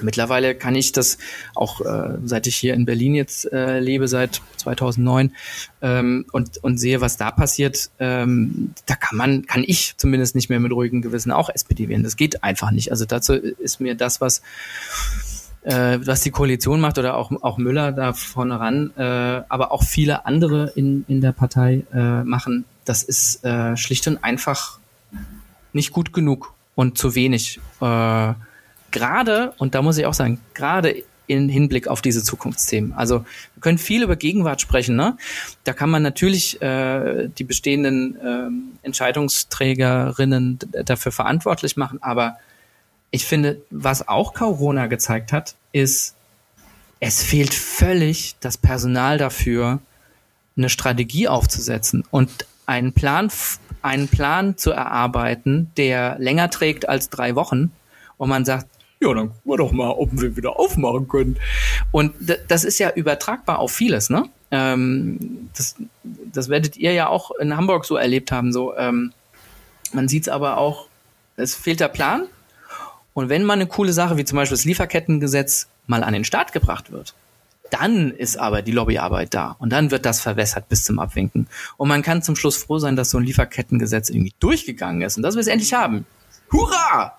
Mittlerweile 0.00 0.54
kann 0.54 0.74
ich 0.74 0.92
das 0.92 1.18
auch, 1.54 1.80
äh, 1.80 2.18
seit 2.24 2.46
ich 2.46 2.56
hier 2.56 2.74
in 2.74 2.84
Berlin 2.84 3.14
jetzt 3.14 3.50
äh, 3.52 3.80
lebe, 3.80 4.08
seit 4.08 4.42
2009 4.58 5.32
ähm, 5.82 6.26
und, 6.32 6.62
und 6.62 6.78
sehe, 6.78 7.00
was 7.00 7.16
da 7.16 7.30
passiert, 7.30 7.90
ähm, 7.98 8.74
da 8.86 8.94
kann 8.94 9.16
man, 9.16 9.46
kann 9.46 9.64
ich 9.66 9.94
zumindest 9.96 10.34
nicht 10.34 10.48
mehr 10.48 10.60
mit 10.60 10.72
ruhigem 10.72 11.02
Gewissen 11.02 11.32
auch 11.32 11.48
SPD 11.48 11.88
wählen. 11.88 12.02
Das 12.02 12.16
geht 12.16 12.42
einfach 12.42 12.70
nicht. 12.70 12.90
Also 12.90 13.04
dazu 13.04 13.34
ist 13.34 13.80
mir 13.80 13.94
das, 13.94 14.20
was 14.20 14.42
äh, 15.62 15.98
was 16.04 16.20
die 16.20 16.30
Koalition 16.30 16.80
macht 16.80 16.98
oder 16.98 17.16
auch, 17.16 17.32
auch 17.42 17.58
Müller 17.58 17.90
da 17.92 18.12
vorne 18.12 18.60
ran, 18.60 18.92
äh, 18.96 19.02
aber 19.48 19.72
auch 19.72 19.82
viele 19.82 20.24
andere 20.24 20.72
in, 20.76 21.04
in 21.08 21.20
der 21.20 21.32
Partei 21.32 21.82
äh, 21.92 22.22
machen, 22.22 22.64
das 22.84 23.02
ist 23.02 23.44
äh, 23.44 23.76
schlicht 23.76 24.06
und 24.06 24.22
einfach 24.22 24.78
nicht 25.72 25.92
gut 25.92 26.12
genug 26.12 26.54
und 26.74 26.96
zu 26.96 27.14
wenig. 27.14 27.60
Äh, 27.80 28.34
gerade, 28.90 29.52
und 29.58 29.74
da 29.74 29.82
muss 29.82 29.98
ich 29.98 30.06
auch 30.06 30.14
sagen, 30.14 30.40
gerade 30.54 31.02
in 31.26 31.48
Hinblick 31.48 31.88
auf 31.88 32.02
diese 32.02 32.22
Zukunftsthemen. 32.22 32.92
Also 32.92 33.24
wir 33.54 33.60
können 33.60 33.78
viel 33.78 34.02
über 34.02 34.16
Gegenwart 34.16 34.60
sprechen. 34.60 34.96
Ne? 34.96 35.16
Da 35.64 35.72
kann 35.72 35.90
man 35.90 36.02
natürlich 36.02 36.62
äh, 36.62 37.28
die 37.28 37.44
bestehenden 37.44 38.16
ähm, 38.24 38.62
Entscheidungsträgerinnen 38.82 40.58
dafür 40.84 41.12
verantwortlich 41.12 41.76
machen. 41.76 42.02
Aber 42.02 42.36
ich 43.10 43.24
finde, 43.24 43.60
was 43.70 44.06
auch 44.08 44.34
Corona 44.34 44.86
gezeigt 44.86 45.32
hat, 45.32 45.54
ist, 45.72 46.14
es 47.00 47.22
fehlt 47.22 47.54
völlig 47.54 48.36
das 48.40 48.56
Personal 48.56 49.18
dafür, 49.18 49.80
eine 50.56 50.70
Strategie 50.70 51.28
aufzusetzen 51.28 52.04
und 52.10 52.46
einen 52.64 52.92
Plan, 52.92 53.30
einen 53.82 54.08
Plan 54.08 54.56
zu 54.56 54.70
erarbeiten, 54.70 55.70
der 55.76 56.16
länger 56.18 56.50
trägt 56.50 56.88
als 56.88 57.10
drei 57.10 57.34
Wochen. 57.34 57.72
Und 58.16 58.30
man 58.30 58.44
sagt, 58.46 58.66
ja, 59.00 59.12
dann 59.12 59.28
gucken 59.28 59.42
wir 59.44 59.56
doch 59.56 59.72
mal, 59.72 59.90
ob 59.90 60.10
wir 60.12 60.36
wieder 60.36 60.58
aufmachen 60.58 61.08
können. 61.08 61.36
Und 61.90 62.14
das 62.48 62.64
ist 62.64 62.78
ja 62.78 62.90
übertragbar 62.90 63.58
auf 63.58 63.72
vieles, 63.72 64.10
ne? 64.10 64.28
Ähm, 64.50 65.50
das, 65.56 65.76
das 66.04 66.48
werdet 66.48 66.76
ihr 66.76 66.92
ja 66.92 67.08
auch 67.08 67.30
in 67.32 67.56
Hamburg 67.56 67.84
so 67.84 67.96
erlebt 67.96 68.32
haben. 68.32 68.52
So, 68.52 68.76
ähm, 68.76 69.12
man 69.92 70.08
sieht 70.08 70.22
es 70.22 70.28
aber 70.28 70.56
auch, 70.56 70.86
es 71.36 71.54
fehlt 71.54 71.80
der 71.80 71.88
Plan. 71.88 72.26
Und 73.12 73.28
wenn 73.28 73.44
mal 73.44 73.54
eine 73.54 73.66
coole 73.66 73.92
Sache 73.92 74.16
wie 74.16 74.24
zum 74.24 74.36
Beispiel 74.36 74.56
das 74.56 74.64
Lieferkettengesetz 74.64 75.68
mal 75.86 76.04
an 76.04 76.12
den 76.12 76.24
Start 76.24 76.52
gebracht 76.52 76.92
wird, 76.92 77.14
dann 77.70 78.12
ist 78.12 78.38
aber 78.38 78.62
die 78.62 78.72
Lobbyarbeit 78.72 79.34
da 79.34 79.56
und 79.58 79.70
dann 79.70 79.90
wird 79.90 80.06
das 80.06 80.20
verwässert 80.20 80.68
bis 80.68 80.84
zum 80.84 80.98
Abwinken. 80.98 81.48
Und 81.76 81.88
man 81.88 82.02
kann 82.02 82.22
zum 82.22 82.36
Schluss 82.36 82.56
froh 82.56 82.78
sein, 82.78 82.94
dass 82.96 83.10
so 83.10 83.18
ein 83.18 83.24
Lieferkettengesetz 83.24 84.08
irgendwie 84.10 84.34
durchgegangen 84.38 85.02
ist 85.02 85.16
und 85.16 85.22
dass 85.22 85.34
wir 85.34 85.40
es 85.40 85.46
endlich 85.48 85.74
haben. 85.74 86.06
Hurra! 86.52 87.18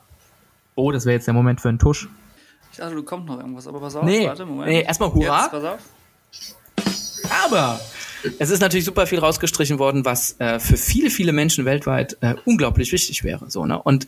Oh, 0.78 0.92
das 0.92 1.06
wäre 1.06 1.16
jetzt 1.16 1.26
der 1.26 1.34
Moment 1.34 1.60
für 1.60 1.70
einen 1.70 1.80
Tusch. 1.80 2.08
Ich 2.72 2.78
dachte, 2.78 2.94
du 2.94 3.02
kommt 3.02 3.26
noch 3.26 3.40
irgendwas, 3.40 3.66
aber 3.68 3.80
pass 3.80 3.96
auf, 3.96 4.04
nee, 4.04 4.28
warte, 4.28 4.46
Moment. 4.46 4.70
Nee, 4.70 4.84
erstmal 4.84 5.12
Hurra. 5.12 5.42
Jetzt, 5.42 5.52
pass 5.52 5.64
auf. 5.64 5.80
Aber 7.44 7.80
es 8.38 8.52
ist 8.52 8.60
natürlich 8.60 8.86
super 8.86 9.08
viel 9.08 9.18
rausgestrichen 9.18 9.80
worden, 9.80 10.06
was 10.06 10.40
äh, 10.40 10.60
für 10.60 10.78
viele, 10.78 11.10
viele 11.10 11.32
Menschen 11.32 11.66
weltweit 11.66 12.18
äh, 12.22 12.36
unglaublich 12.46 12.92
wichtig 12.92 13.24
wäre. 13.24 13.50
So, 13.50 13.66
ne? 13.66 13.82
Und 13.82 14.06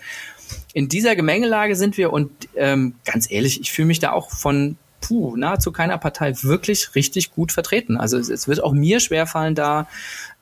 in 0.74 0.90
dieser 0.90 1.16
Gemengelage 1.16 1.76
sind 1.76 1.98
wir 1.98 2.14
und 2.14 2.30
ähm, 2.56 2.94
ganz 3.04 3.32
ehrlich, 3.32 3.60
ich 3.60 3.72
fühle 3.72 3.88
mich 3.88 4.00
da 4.00 4.12
auch 4.12 4.30
von 4.30 4.78
puh, 5.02 5.36
nahezu 5.36 5.72
keiner 5.72 5.98
Partei 5.98 6.34
wirklich 6.44 6.96
richtig 6.96 7.32
gut 7.32 7.52
vertreten. 7.52 7.98
Also 7.98 8.18
es, 8.18 8.30
es 8.30 8.48
wird 8.48 8.64
auch 8.64 8.74
mir 8.74 9.00
schwerfallen, 9.00 9.56
da 9.56 9.88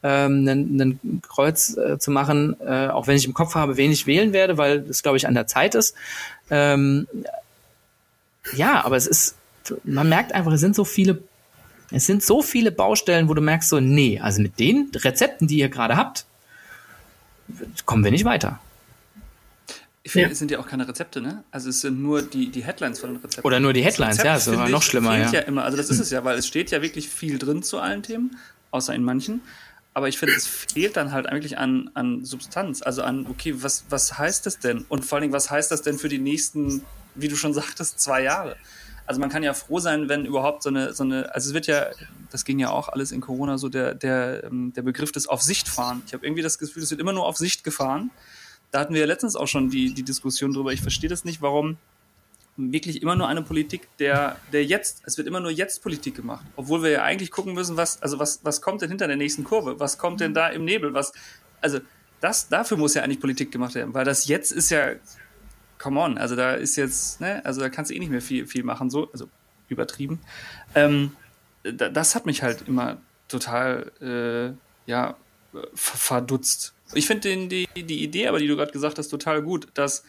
ähm, 0.03 0.47
einen 0.47 1.21
Kreuz 1.27 1.75
äh, 1.77 1.97
zu 1.99 2.11
machen, 2.11 2.55
äh, 2.61 2.87
auch 2.87 3.07
wenn 3.07 3.17
ich 3.17 3.25
im 3.25 3.33
Kopf 3.33 3.55
habe, 3.55 3.77
wen 3.77 3.91
ich 3.91 4.07
wählen 4.07 4.33
werde, 4.33 4.57
weil 4.57 4.85
es, 4.89 5.03
glaube 5.03 5.17
ich, 5.17 5.27
an 5.27 5.33
der 5.33 5.47
Zeit 5.47 5.75
ist. 5.75 5.95
Ähm, 6.49 7.07
ja, 8.53 8.83
aber 8.85 8.95
es 8.95 9.07
ist, 9.07 9.35
man 9.83 10.07
merkt 10.09 10.33
einfach, 10.33 10.53
es 10.53 10.61
sind 10.61 10.75
so 10.75 10.85
viele, 10.85 11.21
es 11.91 12.05
sind 12.05 12.23
so 12.23 12.41
viele 12.41 12.71
Baustellen, 12.71 13.29
wo 13.29 13.33
du 13.33 13.41
merkst 13.41 13.69
so, 13.69 13.79
nee, 13.79 14.19
also 14.19 14.41
mit 14.41 14.59
den 14.59 14.91
Rezepten, 14.95 15.47
die 15.47 15.59
ihr 15.59 15.69
gerade 15.69 15.97
habt, 15.97 16.25
kommen 17.85 18.03
wir 18.03 18.11
nicht 18.11 18.25
weiter. 18.25 18.59
Ich 20.07 20.13
finde, 20.13 20.27
ja. 20.27 20.31
es 20.31 20.39
sind 20.39 20.51
ja 20.51 20.59
auch 20.59 20.67
keine 20.67 20.87
Rezepte, 20.87 21.19
ne? 21.19 21.43
Also 21.51 21.67
es 21.67 21.81
sind 21.81 22.01
nur 22.01 22.21
die, 22.21 22.49
die 22.49 22.63
Headlines 22.63 22.99
von 23.01 23.09
den 23.09 23.17
Rezepten. 23.17 23.45
Oder 23.45 23.59
nur 23.59 23.73
die 23.73 23.83
Headlines, 23.83 24.15
ja, 24.23 24.37
ist 24.37 24.47
noch 24.47 24.81
schlimmer, 24.81 25.17
ja. 25.17 25.29
ja 25.29 25.41
immer. 25.41 25.65
Also 25.65 25.75
das 25.75 25.89
ist 25.89 25.99
es 25.99 26.11
ja, 26.11 26.23
weil 26.23 26.37
es 26.37 26.47
steht 26.47 26.71
ja 26.71 26.81
wirklich 26.81 27.09
viel 27.09 27.37
drin 27.37 27.61
zu 27.61 27.77
allen 27.79 28.03
Themen, 28.03 28.37
außer 28.71 28.95
in 28.95 29.03
manchen. 29.03 29.41
Aber 29.93 30.07
ich 30.07 30.17
finde, 30.17 30.35
es 30.35 30.47
fehlt 30.47 30.95
dann 30.95 31.11
halt 31.11 31.27
eigentlich 31.27 31.57
an, 31.57 31.89
an 31.93 32.23
Substanz, 32.23 32.81
also 32.81 33.01
an, 33.01 33.27
okay, 33.29 33.55
was, 33.57 33.83
was 33.89 34.17
heißt 34.17 34.45
das 34.45 34.59
denn? 34.59 34.85
Und 34.87 35.03
vor 35.03 35.17
allen 35.17 35.23
Dingen, 35.23 35.33
was 35.33 35.51
heißt 35.51 35.71
das 35.71 35.81
denn 35.81 35.97
für 35.97 36.07
die 36.07 36.19
nächsten, 36.19 36.83
wie 37.15 37.27
du 37.27 37.35
schon 37.35 37.53
sagtest, 37.61 37.99
zwei 37.99 38.23
Jahre? 38.23 38.55
Also 39.07 39.19
man 39.19 39.29
kann 39.29 39.43
ja 39.43 39.53
froh 39.53 39.81
sein, 39.81 40.07
wenn 40.07 40.23
überhaupt 40.23 40.63
so 40.63 40.69
eine, 40.69 40.93
so 40.93 41.03
eine, 41.03 41.35
also 41.35 41.49
es 41.49 41.53
wird 41.53 41.67
ja, 41.67 41.87
das 42.31 42.45
ging 42.45 42.59
ja 42.59 42.69
auch 42.69 42.87
alles 42.87 43.11
in 43.11 43.19
Corona 43.19 43.57
so, 43.57 43.67
der, 43.67 43.93
der, 43.93 44.45
ähm, 44.45 44.71
der 44.71 44.83
Begriff 44.83 45.11
des 45.11 45.27
Auf 45.27 45.41
Sicht 45.41 45.67
fahren. 45.67 46.01
Ich 46.07 46.13
habe 46.13 46.25
irgendwie 46.25 46.43
das 46.43 46.57
Gefühl, 46.57 46.83
es 46.83 46.91
wird 46.91 47.01
immer 47.01 47.11
nur 47.11 47.25
auf 47.25 47.35
Sicht 47.35 47.65
gefahren 47.65 48.09
da 48.71 48.79
hatten 48.79 48.93
wir 48.93 49.01
ja 49.01 49.07
letztens 49.07 49.35
auch 49.35 49.47
schon 49.47 49.69
die, 49.69 49.93
die 49.93 50.03
Diskussion 50.03 50.53
drüber. 50.53 50.73
Ich 50.73 50.81
verstehe 50.81 51.09
das 51.09 51.25
nicht, 51.25 51.41
warum 51.41 51.77
wirklich 52.57 53.01
immer 53.03 53.15
nur 53.15 53.27
eine 53.27 53.43
Politik 53.43 53.87
der, 53.99 54.37
der 54.51 54.65
jetzt, 54.65 55.03
es 55.05 55.17
wird 55.17 55.27
immer 55.27 55.39
nur 55.39 55.51
jetzt 55.51 55.83
Politik 55.83 56.15
gemacht. 56.15 56.45
Obwohl 56.55 56.81
wir 56.83 56.89
ja 56.89 57.03
eigentlich 57.03 57.31
gucken 57.31 57.53
müssen, 57.53 57.77
was, 57.77 58.01
also 58.01 58.19
was, 58.19 58.39
was 58.43 58.61
kommt 58.61 58.81
denn 58.81 58.89
hinter 58.89 59.07
der 59.07 59.15
nächsten 59.15 59.43
Kurve? 59.43 59.79
Was 59.79 59.97
kommt 59.97 60.21
denn 60.21 60.33
da 60.33 60.47
im 60.47 60.65
Nebel? 60.65 60.93
Was, 60.93 61.13
also 61.61 61.79
das, 62.19 62.49
dafür 62.49 62.77
muss 62.77 62.95
ja 62.95 63.03
eigentlich 63.03 63.19
Politik 63.19 63.51
gemacht 63.51 63.75
werden, 63.75 63.93
weil 63.93 64.05
das 64.05 64.27
jetzt 64.27 64.51
ist 64.51 64.71
ja, 64.71 64.93
come 65.77 65.99
on, 65.99 66.17
also 66.17 66.35
da 66.35 66.53
ist 66.53 66.75
jetzt, 66.75 67.21
ne, 67.21 67.45
also 67.45 67.61
da 67.61 67.69
kannst 67.69 67.91
du 67.91 67.95
eh 67.95 67.99
nicht 67.99 68.09
mehr 68.09 68.21
viel, 68.21 68.47
viel 68.47 68.63
machen, 68.63 68.89
so, 68.89 69.11
also 69.11 69.29
übertrieben. 69.69 70.19
Ähm, 70.73 71.11
das 71.63 72.15
hat 72.15 72.25
mich 72.25 72.41
halt 72.41 72.67
immer 72.67 72.97
total, 73.27 73.91
äh, 74.01 74.89
ja, 74.89 75.15
verdutzt. 75.73 76.73
Ich 76.93 77.07
finde 77.07 77.47
die, 77.47 77.67
die 77.75 78.03
Idee, 78.03 78.27
aber 78.27 78.39
die 78.39 78.47
du 78.47 78.55
gerade 78.55 78.71
gesagt 78.71 78.97
hast, 78.97 79.09
total 79.09 79.41
gut, 79.41 79.67
dass 79.73 80.03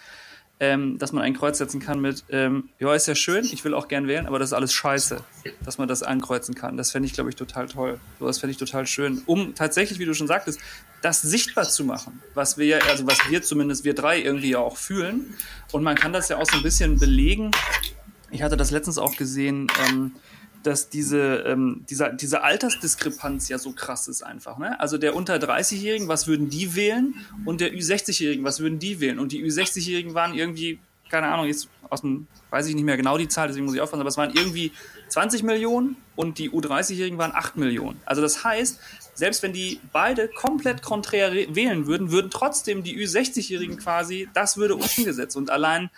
ähm, 0.60 0.98
dass 0.98 1.12
man 1.12 1.22
ein 1.22 1.34
Kreuz 1.34 1.58
setzen 1.58 1.80
kann 1.80 2.00
mit, 2.00 2.24
ähm, 2.30 2.70
ja, 2.78 2.92
ist 2.94 3.06
ja 3.06 3.14
schön, 3.14 3.44
ich 3.44 3.64
will 3.64 3.74
auch 3.74 3.88
gern 3.88 4.08
wählen, 4.08 4.26
aber 4.26 4.38
das 4.38 4.50
ist 4.50 4.52
alles 4.52 4.72
scheiße, 4.72 5.22
dass 5.64 5.78
man 5.78 5.86
das 5.86 6.02
ankreuzen 6.02 6.54
kann. 6.54 6.76
Das 6.76 6.90
fände 6.90 7.06
ich, 7.06 7.12
glaube 7.12 7.30
ich, 7.30 7.36
total 7.36 7.68
toll. 7.68 8.00
So 8.18 8.26
was 8.26 8.38
fände 8.38 8.52
ich 8.52 8.56
total 8.56 8.86
schön, 8.86 9.22
um 9.26 9.54
tatsächlich, 9.54 9.98
wie 9.98 10.04
du 10.04 10.14
schon 10.14 10.26
sagtest, 10.26 10.60
das 11.00 11.22
sichtbar 11.22 11.68
zu 11.68 11.84
machen, 11.84 12.20
was 12.34 12.58
wir 12.58 12.84
also 12.86 13.06
was 13.06 13.18
wir 13.30 13.42
zumindest, 13.42 13.84
wir 13.84 13.94
drei 13.94 14.20
irgendwie 14.20 14.50
ja 14.50 14.58
auch 14.58 14.76
fühlen. 14.76 15.32
Und 15.70 15.84
man 15.84 15.94
kann 15.94 16.12
das 16.12 16.28
ja 16.28 16.38
auch 16.38 16.46
so 16.46 16.56
ein 16.56 16.62
bisschen 16.62 16.98
belegen. 16.98 17.52
Ich 18.30 18.42
hatte 18.42 18.56
das 18.56 18.70
letztens 18.70 18.98
auch 18.98 19.16
gesehen, 19.16 19.68
ähm, 19.88 20.12
dass 20.62 20.88
diese, 20.88 21.44
ähm, 21.46 21.84
diese, 21.88 22.14
diese 22.14 22.42
Altersdiskrepanz 22.42 23.48
ja 23.48 23.58
so 23.58 23.72
krass 23.72 24.08
ist 24.08 24.22
einfach. 24.22 24.58
Ne? 24.58 24.78
Also 24.80 24.98
der 24.98 25.14
unter 25.14 25.36
30-Jährigen, 25.36 26.08
was 26.08 26.26
würden 26.26 26.50
die 26.50 26.74
wählen? 26.74 27.14
Und 27.44 27.60
der 27.60 27.72
Ü60-Jährigen, 27.72 28.44
was 28.44 28.60
würden 28.60 28.78
die 28.78 29.00
wählen? 29.00 29.18
Und 29.18 29.32
die 29.32 29.44
Ü60-Jährigen 29.44 30.14
waren 30.14 30.34
irgendwie, 30.34 30.78
keine 31.10 31.28
Ahnung, 31.28 31.46
jetzt 31.46 31.68
aus 31.90 32.02
dem, 32.02 32.26
weiß 32.50 32.66
ich 32.66 32.74
nicht 32.74 32.84
mehr 32.84 32.96
genau 32.96 33.16
die 33.18 33.28
Zahl, 33.28 33.48
deswegen 33.48 33.64
muss 33.66 33.74
ich 33.74 33.80
aufpassen, 33.80 34.00
aber 34.00 34.10
es 34.10 34.16
waren 34.16 34.34
irgendwie 34.34 34.72
20 35.08 35.42
Millionen 35.42 35.96
und 36.16 36.38
die 36.38 36.50
U30-Jährigen 36.50 37.18
waren 37.18 37.32
8 37.34 37.56
Millionen. 37.56 38.00
Also 38.04 38.20
das 38.20 38.44
heißt, 38.44 38.78
selbst 39.14 39.42
wenn 39.42 39.52
die 39.52 39.80
beide 39.92 40.28
komplett 40.28 40.82
konträr 40.82 41.32
wählen 41.32 41.86
würden, 41.86 42.10
würden 42.10 42.30
trotzdem 42.30 42.82
die 42.82 42.96
Ü60-Jährigen 42.96 43.76
quasi, 43.76 44.28
das 44.34 44.56
würde 44.56 44.76
umgesetzt. 44.76 45.36
Und 45.36 45.50
allein 45.50 45.90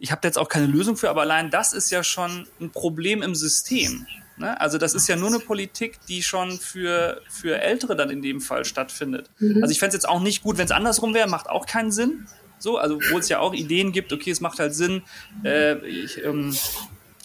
ich 0.00 0.12
habe 0.12 0.26
jetzt 0.26 0.38
auch 0.38 0.48
keine 0.48 0.66
Lösung 0.66 0.96
für, 0.96 1.10
aber 1.10 1.22
allein 1.22 1.50
das 1.50 1.72
ist 1.72 1.90
ja 1.90 2.04
schon 2.04 2.46
ein 2.60 2.70
Problem 2.70 3.22
im 3.22 3.34
System. 3.34 4.06
Ne? 4.36 4.60
Also 4.60 4.78
das 4.78 4.94
ist 4.94 5.08
ja 5.08 5.16
nur 5.16 5.28
eine 5.28 5.38
Politik, 5.38 5.98
die 6.08 6.22
schon 6.22 6.52
für, 6.58 7.22
für 7.28 7.58
Ältere 7.58 7.96
dann 7.96 8.10
in 8.10 8.22
dem 8.22 8.40
Fall 8.40 8.64
stattfindet. 8.64 9.30
Mhm. 9.38 9.62
Also 9.62 9.72
ich 9.72 9.78
fände 9.78 9.96
es 9.96 10.02
jetzt 10.02 10.08
auch 10.08 10.20
nicht 10.20 10.42
gut, 10.42 10.58
wenn 10.58 10.66
es 10.66 10.72
andersrum 10.72 11.14
wäre, 11.14 11.28
macht 11.28 11.48
auch 11.48 11.66
keinen 11.66 11.90
Sinn. 11.90 12.26
So, 12.58 12.78
also 12.78 12.98
wo 13.10 13.18
es 13.18 13.28
ja 13.28 13.38
auch 13.38 13.52
Ideen 13.52 13.92
gibt, 13.92 14.12
okay, 14.12 14.30
es 14.30 14.40
macht 14.40 14.58
halt 14.58 14.74
Sinn. 14.74 15.02
Äh, 15.44 15.76
ich, 15.86 16.22
ähm, 16.24 16.56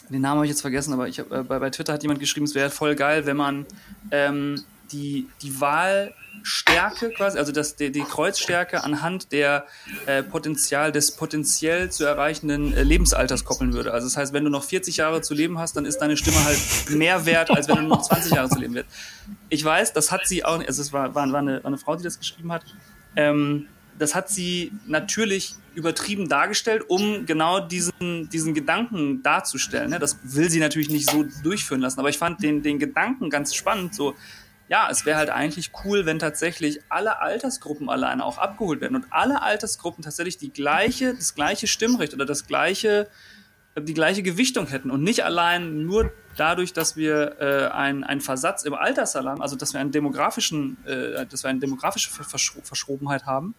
den 0.09 0.21
Namen 0.21 0.37
habe 0.37 0.45
ich 0.45 0.51
jetzt 0.51 0.61
vergessen, 0.61 0.93
aber 0.93 1.07
ich 1.07 1.19
hab, 1.19 1.31
äh, 1.31 1.43
bei, 1.43 1.59
bei 1.59 1.69
Twitter 1.69 1.93
hat 1.93 2.03
jemand 2.03 2.19
geschrieben, 2.19 2.45
es 2.45 2.55
wäre 2.55 2.69
voll 2.69 2.95
geil, 2.95 3.25
wenn 3.25 3.37
man 3.37 3.65
ähm, 4.11 4.61
die, 4.91 5.27
die 5.41 5.61
Wahl 5.61 6.13
Stärke 6.43 7.09
quasi, 7.11 7.37
also 7.37 7.51
das, 7.51 7.75
die, 7.75 7.91
die 7.91 8.01
Kreuzstärke 8.01 8.83
anhand 8.83 9.31
der 9.31 9.65
äh, 10.05 10.23
Potenzial 10.23 10.91
des 10.91 11.11
potenziell 11.11 11.91
zu 11.91 12.05
erreichenden 12.05 12.73
äh, 12.73 12.83
Lebensalters 12.83 13.45
koppeln 13.45 13.73
würde. 13.73 13.93
Also 13.93 14.07
das 14.07 14.17
heißt, 14.17 14.33
wenn 14.33 14.43
du 14.43 14.49
noch 14.49 14.63
40 14.63 14.97
Jahre 14.97 15.21
zu 15.21 15.33
leben 15.33 15.59
hast, 15.59 15.75
dann 15.75 15.85
ist 15.85 15.99
deine 15.99 16.17
Stimme 16.17 16.43
halt 16.43 16.59
mehr 16.89 17.25
wert, 17.25 17.51
als 17.51 17.67
wenn 17.67 17.77
du 17.77 17.83
noch 17.83 18.01
20 18.01 18.33
Jahre 18.33 18.49
zu 18.49 18.59
leben 18.59 18.75
wirst. 18.75 18.89
Ich 19.49 19.63
weiß, 19.63 19.93
das 19.93 20.11
hat 20.11 20.27
sie 20.27 20.43
auch, 20.45 20.59
also 20.59 20.81
es 20.81 20.93
war, 20.93 21.15
war, 21.15 21.31
war, 21.31 21.39
eine, 21.39 21.63
war 21.63 21.67
eine 21.67 21.77
Frau, 21.77 21.95
die 21.95 22.03
das 22.03 22.19
geschrieben 22.19 22.51
hat. 22.51 22.63
Ähm, 23.15 23.67
das 24.01 24.15
hat 24.15 24.29
sie 24.29 24.71
natürlich 24.87 25.55
übertrieben 25.75 26.27
dargestellt, 26.27 26.83
um 26.87 27.25
genau 27.25 27.59
diesen, 27.59 28.29
diesen 28.29 28.53
Gedanken 28.53 29.23
darzustellen. 29.23 29.91
Ne? 29.91 29.99
Das 29.99 30.17
will 30.23 30.49
sie 30.49 30.59
natürlich 30.59 30.89
nicht 30.89 31.09
so 31.09 31.23
durchführen 31.43 31.81
lassen, 31.81 31.99
aber 31.99 32.09
ich 32.09 32.17
fand 32.17 32.43
den, 32.43 32.63
den 32.63 32.79
Gedanken 32.79 33.29
ganz 33.29 33.53
spannend, 33.53 33.95
so 33.95 34.15
ja, 34.71 34.87
es 34.89 35.05
wäre 35.05 35.17
halt 35.17 35.29
eigentlich 35.29 35.71
cool, 35.83 36.05
wenn 36.05 36.17
tatsächlich 36.17 36.79
alle 36.87 37.19
Altersgruppen 37.19 37.89
alleine 37.89 38.23
auch 38.23 38.37
abgeholt 38.37 38.79
werden 38.79 38.95
und 38.95 39.05
alle 39.09 39.41
Altersgruppen 39.41 40.01
tatsächlich 40.01 40.37
die 40.37 40.49
gleiche, 40.49 41.13
das 41.13 41.35
gleiche 41.35 41.67
Stimmrecht 41.67 42.13
oder 42.13 42.25
das 42.25 42.47
gleiche, 42.47 43.09
die 43.77 43.93
gleiche 43.93 44.23
Gewichtung 44.23 44.67
hätten 44.67 44.89
und 44.89 45.03
nicht 45.03 45.25
allein 45.25 45.85
nur 45.85 46.13
dadurch, 46.37 46.71
dass 46.71 46.95
wir 46.95 47.35
äh, 47.41 47.67
ein, 47.67 48.05
einen 48.05 48.21
Versatz 48.21 48.63
im 48.63 48.73
Altersalarm, 48.73 49.41
also 49.41 49.57
dass 49.57 49.73
wir 49.73 49.81
einen 49.81 49.91
demografischen, 49.91 50.77
äh, 50.85 51.25
dass 51.25 51.43
wir 51.43 51.49
eine 51.49 51.59
demografische 51.59 52.09
Verschro 52.09 52.61
Verschrobenheit 52.63 53.25
haben, 53.25 53.55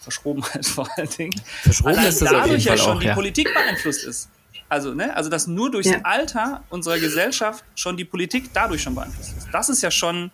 Verschrobenheit 0.00 0.66
vor 0.66 0.88
allen 0.96 1.08
Dingen, 1.10 1.40
Verschroben 1.62 2.04
ist 2.04 2.22
das 2.22 2.30
dadurch 2.32 2.64
ja 2.64 2.76
schon 2.76 2.96
auch, 2.96 3.00
die 3.00 3.06
ja. 3.06 3.14
Politik 3.14 3.54
beeinflusst 3.54 4.04
ist. 4.04 4.30
Also, 4.68 4.94
ne, 4.94 5.14
also 5.16 5.30
dass 5.30 5.46
nur 5.46 5.70
durchs 5.70 5.90
Ja. 5.90 6.00
Alter 6.02 6.64
unserer 6.70 6.98
Gesellschaft 6.98 7.64
schon 7.76 7.96
die 7.96 8.04
Politik 8.04 8.50
dadurch 8.52 8.82
schon 8.82 8.94
beeinflusst 8.94 9.36
ist. 9.36 9.48
Das 9.52 9.68
ist 9.68 9.82
ja 9.82 9.90
schon 9.90 10.30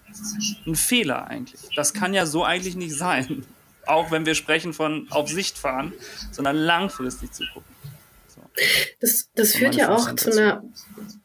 ein 0.66 0.74
Fehler 0.74 1.26
eigentlich. 1.26 1.60
Das 1.76 1.92
kann 1.92 2.14
ja 2.14 2.24
so 2.24 2.44
eigentlich 2.44 2.76
nicht 2.76 2.94
sein. 2.94 3.44
Auch 3.86 4.10
wenn 4.10 4.24
wir 4.24 4.34
sprechen 4.34 4.72
von 4.72 5.06
auf 5.10 5.28
Sicht 5.28 5.58
fahren, 5.58 5.92
sondern 6.30 6.56
langfristig 6.56 7.32
zu 7.32 7.44
gucken. 7.52 7.71
Das, 9.00 9.30
das 9.34 9.54
führt 9.54 9.74
ja 9.74 9.94
auch 9.94 10.14
zu 10.14 10.30
einer, 10.30 10.62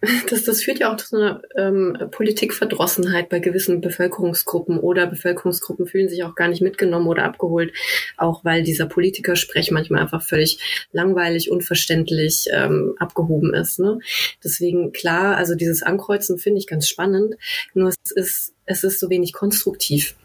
das, 0.29 0.43
das 0.45 0.63
führt 0.63 0.79
ja 0.79 0.93
auch 0.93 0.97
zu 0.97 1.17
einer 1.17 1.41
ähm, 1.57 1.97
Politikverdrossenheit 2.11 3.29
bei 3.29 3.39
gewissen 3.39 3.81
Bevölkerungsgruppen 3.81 4.79
oder 4.79 5.07
Bevölkerungsgruppen 5.07 5.87
fühlen 5.87 6.09
sich 6.09 6.23
auch 6.23 6.35
gar 6.35 6.47
nicht 6.47 6.61
mitgenommen 6.61 7.07
oder 7.07 7.23
abgeholt, 7.23 7.73
auch 8.17 8.45
weil 8.45 8.63
dieser 8.63 8.85
Politikersprech 8.85 9.71
manchmal 9.71 10.01
einfach 10.01 10.21
völlig 10.21 10.87
langweilig, 10.91 11.51
unverständlich 11.51 12.47
ähm, 12.51 12.95
abgehoben 12.99 13.53
ist. 13.53 13.79
Ne? 13.79 13.99
Deswegen 14.43 14.91
klar, 14.91 15.37
also 15.37 15.55
dieses 15.55 15.83
Ankreuzen 15.83 16.37
finde 16.37 16.59
ich 16.59 16.67
ganz 16.67 16.87
spannend, 16.87 17.35
nur 17.73 17.89
es 17.89 18.11
ist 18.11 18.53
es 18.67 18.83
ist 18.83 18.99
so 18.99 19.09
wenig 19.09 19.33
konstruktiv. 19.33 20.15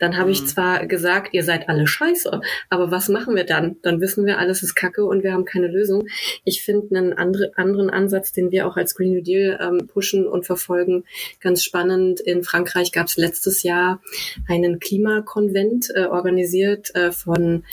Dann 0.00 0.16
habe 0.16 0.32
ich 0.32 0.42
Mhm. 0.42 0.46
zwar 0.46 0.86
gesagt, 0.86 1.32
ihr 1.32 1.44
seid 1.44 1.68
alle 1.68 1.86
scheiße, 1.86 2.40
aber 2.68 2.90
was 2.90 3.08
machen 3.08 3.36
wir 3.36 3.44
dann? 3.44 3.76
Dann 3.82 4.00
wissen 4.00 4.26
wir, 4.26 4.38
alles 4.38 4.64
ist 4.64 4.74
Kacke 4.74 5.04
und 5.04 5.22
wir 5.22 5.32
haben 5.32 5.44
keine 5.44 5.68
Lösung. 5.68 6.08
Ich 6.44 6.62
finde 6.64 6.96
einen 6.96 7.12
andere, 7.12 7.52
anderen 7.56 7.90
Ansatz, 7.90 8.32
den 8.32 8.50
wir 8.50 8.66
auch 8.66 8.76
als 8.76 8.94
Green 8.96 9.12
New 9.12 9.22
Deal 9.22 9.58
ähm, 9.62 9.86
pushen 9.86 10.26
und 10.26 10.46
verfolgen, 10.46 11.04
ganz 11.40 11.62
spannend. 11.62 12.20
In 12.20 12.42
Frankreich 12.42 12.90
gab 12.90 13.06
es 13.06 13.16
letztes 13.16 13.62
Jahr 13.62 14.00
einen 14.48 14.80
Klimakonvent 14.80 15.90
äh, 15.94 16.06
organisiert 16.06 16.94
äh, 16.96 17.12
von, 17.12 17.64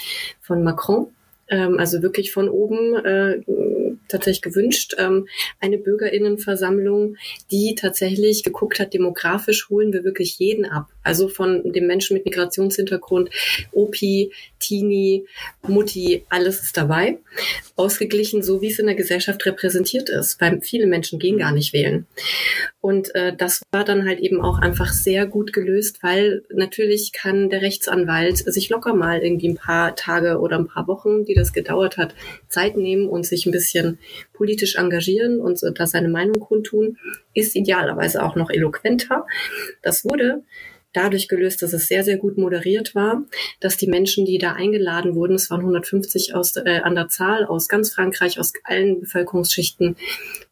von 0.42 0.64
Macron. 0.64 1.08
Ähm, 1.50 1.80
also 1.80 2.02
wirklich 2.02 2.34
von 2.34 2.50
oben 2.50 2.96
äh, 3.06 3.42
tatsächlich 4.10 4.42
gewünscht, 4.42 4.96
ähm, 4.98 5.28
eine 5.60 5.78
Bürgerinnenversammlung, 5.78 7.18
die 7.52 7.76
tatsächlich 7.76 8.44
geguckt 8.44 8.80
hat, 8.80 8.94
demografisch 8.94 9.70
holen 9.70 9.94
wir 9.94 10.04
wirklich 10.04 10.40
jeden 10.40 10.66
ab. 10.66 10.88
Also 11.04 11.28
von 11.28 11.72
dem 11.72 11.88
Menschen 11.88 12.16
mit 12.16 12.26
Migrationshintergrund, 12.26 13.30
Opi, 13.72 14.32
Teenie, 14.60 15.26
Mutti, 15.68 16.26
alles 16.30 16.62
ist 16.62 16.78
dabei. 16.78 17.20
Ausgeglichen, 17.76 18.42
so 18.42 18.62
wie 18.62 18.72
es 18.72 18.80
in 18.80 18.88
der 18.88 18.96
Gesellschaft 18.96 19.46
repräsentiert 19.46 20.10
ist, 20.10 20.42
weil 20.42 20.62
viele 20.62 20.88
Menschen 20.88 21.20
gehen 21.20 21.38
gar 21.38 21.52
nicht 21.52 21.74
wählen. 21.74 22.08
Und 22.80 23.14
äh, 23.16 23.36
das 23.36 23.62
war 23.72 23.84
dann 23.84 24.08
halt 24.08 24.20
eben 24.20 24.42
auch 24.42 24.60
einfach 24.60 24.94
sehr 24.94 25.26
gut 25.26 25.54
gelöst, 25.54 26.04
weil 26.04 26.44
natürlich 26.54 27.12
kann 27.12 27.50
der 27.50 27.62
Rechtsanwalt 27.62 28.38
sich 28.38 28.70
locker 28.70 28.94
mal 28.94 29.20
irgendwie 29.20 29.50
ein 29.50 29.58
paar 29.58 29.96
Tage 29.96 30.40
oder 30.40 30.58
ein 30.58 30.68
paar 30.68 30.88
Wochen, 30.88 31.26
die 31.26 31.34
das 31.34 31.54
gedauert 31.54 31.98
hat, 31.98 32.16
Zeit 32.48 32.78
nehmen 32.78 33.08
und 33.08 33.26
sich 33.26 33.46
ein 33.46 33.52
bisschen 33.52 34.00
politisch 34.34 34.76
engagieren 34.76 35.40
und 35.40 35.60
so, 35.60 35.70
da 35.70 35.86
seine 35.86 36.10
Meinung 36.10 36.40
kundtun, 36.40 36.98
ist 37.34 37.56
idealerweise 37.56 38.24
auch 38.24 38.36
noch 38.36 38.50
eloquenter. 38.50 39.26
Das 39.82 40.06
wurde 40.06 40.44
dadurch 40.94 41.28
gelöst, 41.28 41.62
dass 41.62 41.74
es 41.74 41.88
sehr, 41.88 42.04
sehr 42.04 42.18
gut 42.18 42.38
moderiert 42.38 42.96
war, 42.96 43.24
dass 43.60 43.78
die 43.78 43.88
Menschen, 43.88 44.26
die 44.26 44.38
da 44.38 44.54
eingeladen 44.54 45.16
wurden, 45.16 45.36
es 45.36 45.50
waren 45.50 45.62
150 45.62 46.34
aus, 46.34 46.56
äh, 46.56 46.82
an 46.84 46.96
der 46.96 47.10
Zahl 47.10 47.46
aus 47.46 47.68
ganz 47.68 47.94
Frankreich, 47.94 48.40
aus 48.40 48.54
allen 48.64 49.02
Bevölkerungsschichten, 49.02 49.96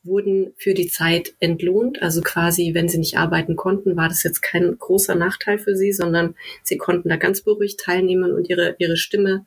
wurden 0.03 0.53
für 0.57 0.73
die 0.73 0.87
Zeit 0.87 1.33
entlohnt. 1.39 2.01
Also 2.01 2.21
quasi, 2.21 2.73
wenn 2.73 2.89
sie 2.89 2.99
nicht 2.99 3.17
arbeiten 3.17 3.55
konnten, 3.55 3.95
war 3.95 4.07
das 4.07 4.23
jetzt 4.23 4.41
kein 4.41 4.77
großer 4.77 5.15
Nachteil 5.15 5.57
für 5.57 5.75
sie, 5.75 5.93
sondern 5.93 6.35
sie 6.63 6.77
konnten 6.77 7.09
da 7.09 7.15
ganz 7.15 7.41
beruhigt 7.41 7.79
teilnehmen 7.79 8.33
und 8.33 8.49
ihre, 8.49 8.75
ihre 8.77 8.97
Stimme 8.97 9.45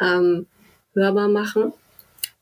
ähm, 0.00 0.46
hörbar 0.94 1.28
machen. 1.28 1.72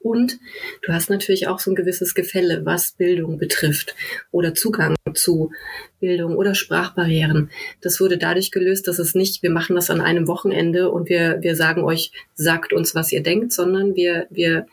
Und 0.07 0.39
du 0.83 0.93
hast 0.93 1.11
natürlich 1.11 1.49
auch 1.49 1.59
so 1.59 1.73
ein 1.73 1.75
gewisses 1.75 2.15
Gefälle, 2.15 2.65
was 2.65 2.93
Bildung 2.93 3.39
betrifft 3.39 3.97
oder 4.31 4.55
Zugang 4.55 4.95
zu 5.15 5.51
Bildung 5.99 6.37
oder 6.37 6.55
Sprachbarrieren. 6.55 7.51
Das 7.81 7.99
wurde 8.01 8.17
dadurch 8.17 8.53
gelöst, 8.53 8.87
dass 8.87 9.01
es 9.01 9.17
nicht, 9.17 9.43
wir 9.43 9.51
machen 9.51 9.75
das 9.75 9.91
an 9.91 10.01
einem 10.01 10.29
Wochenende 10.29 10.93
und 10.93 11.09
wir, 11.09 11.39
wir 11.41 11.57
sagen 11.57 11.83
euch, 11.83 12.13
sagt 12.35 12.73
uns, 12.73 12.95
was 12.95 13.11
ihr 13.11 13.25
denkt, 13.25 13.53
sondern 13.53 13.97
wir, 13.97 14.29
wir, 14.31 14.69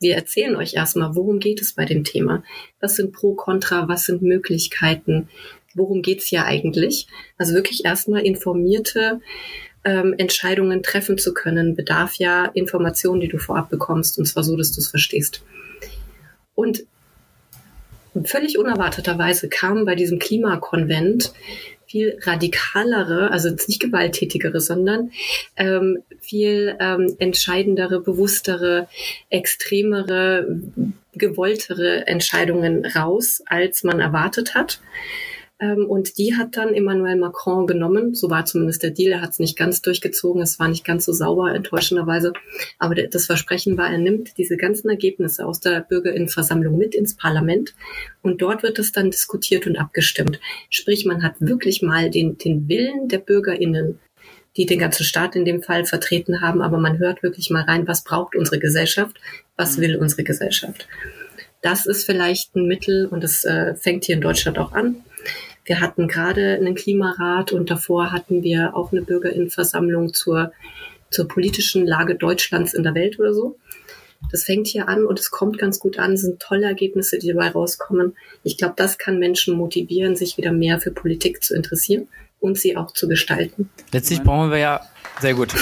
wir 0.00 0.14
erzählen 0.14 0.56
euch 0.56 0.72
erstmal, 0.72 1.14
worum 1.14 1.40
geht 1.40 1.60
es 1.60 1.74
bei 1.74 1.84
dem 1.84 2.02
Thema? 2.02 2.42
Was 2.80 2.96
sind 2.96 3.12
Pro, 3.12 3.34
Contra, 3.34 3.86
was 3.86 4.06
sind 4.06 4.22
Möglichkeiten? 4.22 5.28
Worum 5.74 6.00
geht's 6.00 6.24
hier 6.24 6.46
eigentlich? 6.46 7.06
Also 7.36 7.52
wirklich 7.52 7.84
erstmal 7.84 8.22
informierte 8.22 9.20
ähm, 9.84 10.14
Entscheidungen 10.16 10.82
treffen 10.82 11.18
zu 11.18 11.34
können, 11.34 11.76
bedarf 11.76 12.14
ja 12.14 12.46
Informationen, 12.46 13.20
die 13.20 13.28
du 13.28 13.38
vorab 13.38 13.70
bekommst, 13.70 14.18
und 14.18 14.26
zwar 14.26 14.44
so, 14.44 14.56
dass 14.56 14.72
du 14.72 14.80
es 14.80 14.88
verstehst. 14.88 15.42
Und 16.54 16.84
völlig 18.24 18.58
unerwarteterweise 18.58 19.48
kam 19.48 19.84
bei 19.84 19.94
diesem 19.94 20.18
Klimakonvent 20.18 21.32
viel 21.86 22.18
radikalere, 22.22 23.30
also 23.30 23.50
nicht 23.50 23.80
gewalttätigere, 23.80 24.60
sondern 24.60 25.12
ähm, 25.56 25.98
viel 26.18 26.76
ähm, 26.80 27.14
entscheidendere, 27.18 28.00
bewusstere, 28.00 28.88
extremere, 29.30 30.60
gewolltere 31.12 32.06
Entscheidungen 32.06 32.84
raus, 32.84 33.42
als 33.46 33.84
man 33.84 34.00
erwartet 34.00 34.54
hat. 34.54 34.80
Ähm, 35.60 35.86
und 35.86 36.18
die 36.18 36.36
hat 36.36 36.56
dann 36.56 36.74
Emmanuel 36.74 37.16
Macron 37.16 37.66
genommen. 37.66 38.14
So 38.14 38.30
war 38.30 38.44
zumindest 38.44 38.82
der 38.82 38.90
Deal. 38.90 39.12
Er 39.12 39.20
hat 39.22 39.30
es 39.30 39.38
nicht 39.38 39.56
ganz 39.56 39.82
durchgezogen. 39.82 40.42
Es 40.42 40.58
war 40.58 40.68
nicht 40.68 40.84
ganz 40.84 41.04
so 41.04 41.12
sauber, 41.12 41.54
enttäuschenderweise. 41.54 42.32
Aber 42.78 42.94
das 42.94 43.26
Versprechen 43.26 43.78
war, 43.78 43.90
er 43.90 43.98
nimmt 43.98 44.36
diese 44.36 44.56
ganzen 44.56 44.88
Ergebnisse 44.88 45.46
aus 45.46 45.60
der 45.60 45.80
Bürgerinnenversammlung 45.80 46.76
mit 46.76 46.94
ins 46.94 47.16
Parlament. 47.16 47.74
Und 48.22 48.42
dort 48.42 48.62
wird 48.62 48.78
es 48.78 48.92
dann 48.92 49.10
diskutiert 49.10 49.66
und 49.66 49.76
abgestimmt. 49.76 50.40
Sprich, 50.70 51.04
man 51.06 51.22
hat 51.22 51.34
wirklich 51.40 51.82
mal 51.82 52.10
den, 52.10 52.36
den 52.38 52.68
Willen 52.68 53.08
der 53.08 53.18
Bürgerinnen 53.18 54.00
die 54.56 54.66
den 54.66 54.78
ganzen 54.78 55.02
Staat 55.02 55.34
in 55.34 55.44
dem 55.44 55.62
Fall 55.62 55.84
vertreten 55.84 56.40
haben, 56.40 56.62
aber 56.62 56.78
man 56.78 56.98
hört 56.98 57.24
wirklich 57.24 57.50
mal 57.50 57.64
rein, 57.64 57.88
was 57.88 58.04
braucht 58.04 58.36
unsere 58.36 58.60
Gesellschaft, 58.60 59.16
was 59.56 59.76
mhm. 59.76 59.82
will 59.82 59.96
unsere 59.96 60.22
Gesellschaft. 60.22 60.86
Das 61.60 61.86
ist 61.86 62.04
vielleicht 62.04 62.54
ein 62.54 62.66
Mittel 62.66 63.06
und 63.06 63.24
das 63.24 63.44
äh, 63.44 63.74
fängt 63.74 64.04
hier 64.04 64.14
in 64.14 64.20
Deutschland 64.20 64.58
auch 64.58 64.72
an. 64.72 65.02
Wir 65.64 65.80
hatten 65.80 66.08
gerade 66.08 66.54
einen 66.54 66.74
Klimarat 66.74 67.52
und 67.52 67.70
davor 67.70 68.12
hatten 68.12 68.42
wir 68.42 68.76
auch 68.76 68.92
eine 68.92 69.02
Bürgerinnenversammlung 69.02 70.12
zur, 70.12 70.52
zur 71.10 71.26
politischen 71.26 71.86
Lage 71.86 72.16
Deutschlands 72.16 72.74
in 72.74 72.82
der 72.82 72.94
Welt 72.94 73.18
oder 73.18 73.32
so. 73.32 73.56
Das 74.30 74.44
fängt 74.44 74.66
hier 74.66 74.88
an 74.88 75.04
und 75.04 75.18
es 75.18 75.30
kommt 75.30 75.58
ganz 75.58 75.78
gut 75.78 75.98
an, 75.98 76.14
es 76.14 76.22
sind 76.22 76.40
tolle 76.40 76.66
Ergebnisse, 76.66 77.18
die 77.18 77.28
dabei 77.28 77.50
rauskommen. 77.50 78.16
Ich 78.42 78.56
glaube, 78.56 78.74
das 78.76 78.98
kann 78.98 79.18
Menschen 79.18 79.56
motivieren, 79.56 80.16
sich 80.16 80.36
wieder 80.38 80.52
mehr 80.52 80.80
für 80.80 80.90
Politik 80.90 81.42
zu 81.42 81.54
interessieren 81.54 82.08
und 82.40 82.58
sie 82.58 82.76
auch 82.76 82.92
zu 82.92 83.08
gestalten. 83.08 83.70
Letztlich 83.92 84.22
brauchen 84.22 84.50
wir 84.50 84.58
ja, 84.58 84.80
sehr 85.20 85.34
gut. 85.34 85.54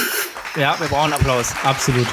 Ja, 0.57 0.79
wir 0.79 0.89
brauchen 0.89 1.13
Applaus, 1.13 1.55
absolut. 1.65 2.07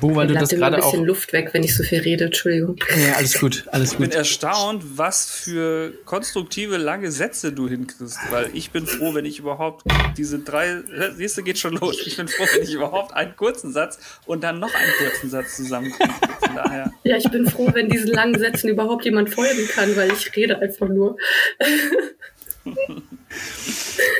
Bu, 0.00 0.14
weil 0.14 0.26
du 0.26 0.34
das 0.34 0.50
gerade 0.50 0.78
auch. 0.78 0.86
ein 0.86 0.90
bisschen 0.90 1.06
Luft 1.06 1.32
weg, 1.32 1.50
wenn 1.52 1.62
ich 1.62 1.76
so 1.76 1.82
viel 1.82 2.00
rede, 2.00 2.26
Entschuldigung. 2.26 2.76
Ja, 2.96 3.14
alles 3.14 3.38
gut, 3.38 3.64
alles 3.70 3.90
gut. 3.90 4.06
Ich 4.06 4.10
bin 4.10 4.18
erstaunt, 4.18 4.82
was 4.96 5.30
für 5.30 5.92
konstruktive 6.04 6.76
lange 6.76 7.10
Sätze 7.10 7.52
du 7.52 7.68
hinkriegst, 7.68 8.18
weil 8.30 8.50
ich 8.54 8.70
bin 8.70 8.86
froh, 8.86 9.14
wenn 9.14 9.24
ich 9.24 9.38
überhaupt 9.38 9.84
diese 10.16 10.38
drei, 10.40 10.78
siehst 11.16 11.38
du, 11.38 11.42
geht 11.42 11.58
schon 11.58 11.74
los. 11.76 11.96
Ich 12.06 12.16
bin 12.16 12.28
froh, 12.28 12.44
wenn 12.54 12.62
ich 12.62 12.74
überhaupt 12.74 13.14
einen 13.14 13.36
kurzen 13.36 13.72
Satz 13.72 13.98
und 14.26 14.42
dann 14.42 14.58
noch 14.58 14.74
einen 14.74 14.92
kurzen 14.98 15.30
Satz 15.30 15.56
zusammenkriege. 15.56 16.12
Von 16.40 16.54
daher. 16.56 16.92
Ja, 17.04 17.16
ich 17.16 17.30
bin 17.30 17.48
froh, 17.48 17.70
wenn 17.72 17.88
diesen 17.88 18.08
langen 18.08 18.38
Sätzen 18.38 18.68
überhaupt 18.68 19.04
jemand 19.04 19.30
folgen 19.30 19.68
kann, 19.68 19.94
weil 19.96 20.12
ich 20.12 20.34
rede 20.34 20.58
einfach 20.60 20.88
nur. 20.88 21.16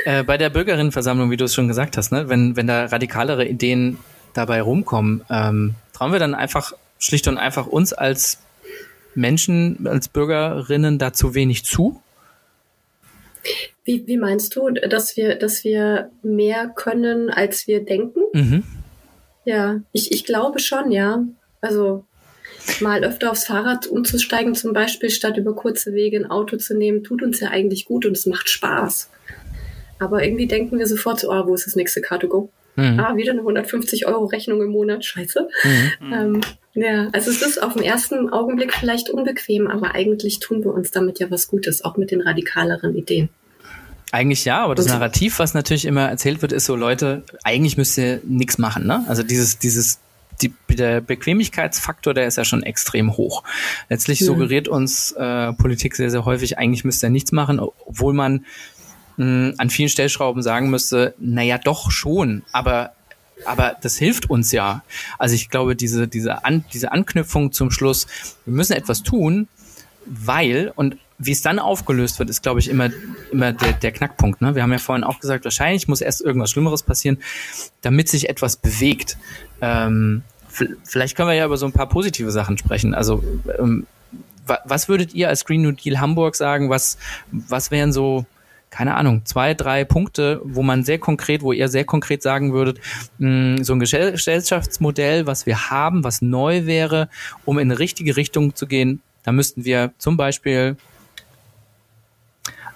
äh, 0.04 0.22
bei 0.22 0.36
der 0.38 0.50
Bürgerinnenversammlung, 0.50 1.30
wie 1.30 1.36
du 1.36 1.44
es 1.44 1.54
schon 1.54 1.68
gesagt 1.68 1.96
hast, 1.96 2.12
ne, 2.12 2.28
wenn, 2.28 2.56
wenn 2.56 2.66
da 2.66 2.86
radikalere 2.86 3.46
Ideen 3.46 3.98
dabei 4.34 4.62
rumkommen. 4.62 5.24
Ähm, 5.30 5.74
trauen 5.92 6.12
wir 6.12 6.18
dann 6.18 6.34
einfach 6.34 6.72
schlicht 6.98 7.28
und 7.28 7.38
einfach 7.38 7.66
uns 7.66 7.92
als 7.92 8.38
Menschen, 9.14 9.86
als 9.86 10.08
Bürgerinnen 10.08 10.98
da 10.98 11.12
zu 11.12 11.34
wenig 11.34 11.64
zu? 11.64 12.00
Wie, 13.84 14.06
wie 14.06 14.16
meinst 14.16 14.56
du, 14.56 14.70
dass 14.70 15.16
wir, 15.16 15.36
dass 15.36 15.64
wir 15.64 16.10
mehr 16.22 16.68
können, 16.74 17.30
als 17.30 17.66
wir 17.66 17.84
denken? 17.84 18.20
Mhm. 18.32 18.64
Ja, 19.44 19.80
ich, 19.92 20.12
ich 20.12 20.24
glaube 20.24 20.58
schon, 20.58 20.90
ja. 20.90 21.22
Also 21.60 22.04
mal 22.80 23.04
öfter 23.04 23.30
aufs 23.30 23.44
Fahrrad 23.44 23.86
umzusteigen, 23.86 24.54
zum 24.54 24.72
Beispiel, 24.72 25.10
statt 25.10 25.36
über 25.36 25.54
kurze 25.54 25.92
Wege 25.92 26.16
ein 26.16 26.30
Auto 26.30 26.56
zu 26.56 26.76
nehmen, 26.76 27.04
tut 27.04 27.22
uns 27.22 27.40
ja 27.40 27.48
eigentlich 27.48 27.84
gut 27.84 28.06
und 28.06 28.16
es 28.16 28.26
macht 28.26 28.48
Spaß. 28.48 29.10
Aber 29.98 30.24
irgendwie 30.24 30.46
denken 30.46 30.78
wir 30.78 30.86
sofort 30.86 31.20
so, 31.20 31.30
ah, 31.30 31.46
wo 31.46 31.54
ist 31.54 31.66
das 31.66 31.76
nächste 31.76 32.00
Car2Go? 32.00 32.48
Mhm. 32.76 33.00
Ah, 33.00 33.16
wieder 33.16 33.32
eine 33.32 33.40
150 33.40 34.06
Euro 34.06 34.24
Rechnung 34.26 34.60
im 34.62 34.70
Monat, 34.70 35.04
scheiße. 35.04 35.48
Mhm. 36.00 36.12
Ähm, 36.12 36.40
ja, 36.74 37.08
also 37.12 37.30
es 37.30 37.40
ist 37.40 37.62
auf 37.62 37.74
den 37.74 37.84
ersten 37.84 38.30
Augenblick 38.30 38.74
vielleicht 38.74 39.08
unbequem, 39.10 39.68
aber 39.68 39.94
eigentlich 39.94 40.40
tun 40.40 40.64
wir 40.64 40.74
uns 40.74 40.90
damit 40.90 41.20
ja 41.20 41.30
was 41.30 41.46
Gutes, 41.46 41.84
auch 41.84 41.96
mit 41.96 42.10
den 42.10 42.20
radikaleren 42.20 42.96
Ideen. 42.96 43.28
Eigentlich 44.10 44.44
ja, 44.44 44.62
aber 44.62 44.74
das 44.74 44.86
Narrativ, 44.86 45.40
was 45.40 45.54
natürlich 45.54 45.86
immer 45.86 46.08
erzählt 46.08 46.40
wird, 46.40 46.52
ist 46.52 46.66
so, 46.66 46.76
Leute, 46.76 47.24
eigentlich 47.42 47.76
müsst 47.76 47.98
ihr 47.98 48.20
nichts 48.24 48.58
machen, 48.58 48.86
ne? 48.86 49.04
Also 49.08 49.24
dieses, 49.24 49.58
dieses, 49.58 49.98
die, 50.40 50.52
der 50.68 51.00
Bequemlichkeitsfaktor, 51.00 52.14
der 52.14 52.28
ist 52.28 52.36
ja 52.36 52.44
schon 52.44 52.62
extrem 52.62 53.16
hoch. 53.16 53.42
Letztlich 53.88 54.20
mhm. 54.20 54.26
suggeriert 54.26 54.68
uns 54.68 55.12
äh, 55.12 55.52
Politik 55.54 55.96
sehr, 55.96 56.10
sehr 56.10 56.24
häufig, 56.24 56.58
eigentlich 56.58 56.84
müsst 56.84 57.02
ihr 57.02 57.10
nichts 57.10 57.32
machen, 57.32 57.58
obwohl 57.60 58.14
man 58.14 58.44
mh, 59.16 59.54
an 59.58 59.70
vielen 59.70 59.88
Stellschrauben 59.88 60.42
sagen 60.42 60.70
müsste, 60.70 61.14
naja, 61.18 61.58
doch 61.58 61.90
schon, 61.90 62.42
aber 62.52 62.92
aber 63.46 63.76
das 63.82 63.96
hilft 63.96 64.30
uns 64.30 64.52
ja. 64.52 64.82
Also 65.18 65.34
ich 65.34 65.50
glaube, 65.50 65.76
diese, 65.76 66.08
diese, 66.08 66.44
An 66.44 66.64
diese 66.72 66.92
Anknüpfung 66.92 67.52
zum 67.52 67.70
Schluss, 67.70 68.06
wir 68.44 68.54
müssen 68.54 68.74
etwas 68.74 69.02
tun, 69.02 69.48
weil, 70.06 70.72
und 70.76 70.96
wie 71.18 71.32
es 71.32 71.42
dann 71.42 71.58
aufgelöst 71.58 72.18
wird, 72.18 72.30
ist, 72.30 72.42
glaube 72.42 72.60
ich, 72.60 72.68
immer, 72.68 72.90
immer 73.30 73.52
der, 73.52 73.72
der 73.72 73.92
Knackpunkt. 73.92 74.40
Ne? 74.40 74.54
Wir 74.54 74.62
haben 74.62 74.72
ja 74.72 74.78
vorhin 74.78 75.04
auch 75.04 75.20
gesagt, 75.20 75.44
wahrscheinlich 75.44 75.88
muss 75.88 76.00
erst 76.00 76.20
irgendwas 76.20 76.50
Schlimmeres 76.50 76.82
passieren, 76.82 77.18
damit 77.82 78.08
sich 78.08 78.28
etwas 78.28 78.56
bewegt. 78.56 79.16
Ähm, 79.60 80.22
vielleicht 80.84 81.16
können 81.16 81.28
wir 81.28 81.34
ja 81.34 81.46
über 81.46 81.56
so 81.56 81.66
ein 81.66 81.72
paar 81.72 81.88
positive 81.88 82.30
Sachen 82.30 82.58
sprechen. 82.58 82.94
Also 82.94 83.22
ähm, 83.58 83.86
was 84.64 84.88
würdet 84.88 85.14
ihr 85.14 85.28
als 85.28 85.44
Green 85.44 85.62
New 85.62 85.72
Deal 85.72 86.00
Hamburg 86.00 86.36
sagen? 86.36 86.68
Was, 86.68 86.98
was 87.30 87.70
wären 87.70 87.92
so 87.92 88.26
keine 88.74 88.96
Ahnung, 88.96 89.24
zwei, 89.24 89.54
drei 89.54 89.84
Punkte, 89.84 90.40
wo 90.42 90.64
man 90.64 90.82
sehr 90.82 90.98
konkret, 90.98 91.42
wo 91.42 91.52
ihr 91.52 91.68
sehr 91.68 91.84
konkret 91.84 92.24
sagen 92.24 92.52
würdet, 92.52 92.80
mh, 93.18 93.28
mm, 93.60 93.62
so 93.62 93.72
ein 93.72 93.78
Gesellschaftsmodell, 93.78 95.28
was 95.28 95.46
wir 95.46 95.70
haben, 95.70 96.02
was 96.02 96.22
neu 96.22 96.66
wäre, 96.66 97.08
um 97.44 97.60
in 97.60 97.70
eine 97.70 97.78
richtige 97.78 98.16
Richtung 98.16 98.56
zu 98.56 98.66
gehen, 98.66 99.00
da 99.22 99.30
müssten 99.30 99.64
wir 99.64 99.92
zum 99.98 100.16
Beispiel 100.16 100.76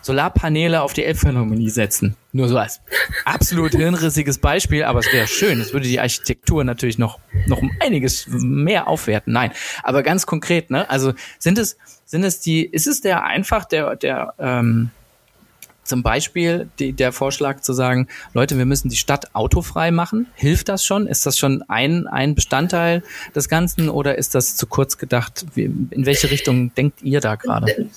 Solarpaneele 0.01 0.82
auf 0.82 0.92
die 0.92 1.03
Elbphilharmonie 1.03 1.68
setzen. 1.68 2.14
Nur 2.30 2.46
so 2.46 2.57
als 2.59 2.80
absolut 3.24 3.72
hirnrissiges 3.72 4.38
Beispiel, 4.38 4.84
aber 4.84 5.01
es 5.01 5.12
wäre 5.12 5.26
schön. 5.26 5.61
Es 5.61 5.72
würde 5.72 5.88
die 5.88 5.99
Architektur 5.99 6.62
natürlich 6.62 6.99
noch, 6.99 7.18
noch 7.49 7.61
einiges 7.80 8.28
mehr 8.28 8.86
aufwerten. 8.86 9.32
Nein, 9.32 9.51
aber 9.82 10.05
ganz 10.05 10.26
konkret, 10.26 10.70
ne? 10.70 10.88
Also 10.88 11.12
sind 11.40 11.59
es, 11.59 11.76
sind 12.05 12.22
es 12.22 12.38
die, 12.38 12.64
ist 12.64 12.86
es 12.86 13.01
der 13.01 13.24
einfach 13.24 13.64
der, 13.64 13.96
der, 13.96 14.34
ähm, 14.38 14.90
zum 15.89 16.03
Beispiel 16.03 16.68
die, 16.78 16.93
der 16.93 17.12
Vorschlag 17.12 17.61
zu 17.61 17.72
sagen, 17.72 18.09
Leute, 18.34 18.59
wir 18.59 18.66
müssen 18.66 18.89
die 18.89 18.97
Stadt 18.97 19.34
autofrei 19.34 19.91
machen. 19.91 20.26
Hilft 20.34 20.68
das 20.68 20.84
schon? 20.84 21.07
Ist 21.07 21.26
das 21.26 21.39
schon 21.39 21.62
ein, 21.68 22.07
ein 22.07 22.34
Bestandteil 22.34 23.03
des 23.34 23.49
Ganzen 23.49 23.89
oder 23.89 24.18
ist 24.18 24.34
das 24.34 24.57
zu 24.57 24.66
kurz 24.66 24.99
gedacht? 24.99 25.47
In 25.57 25.91
welche 26.07 26.30
Richtung 26.30 26.74
denkt 26.74 27.03
ihr 27.03 27.20
da 27.20 27.36
gerade? 27.36 27.89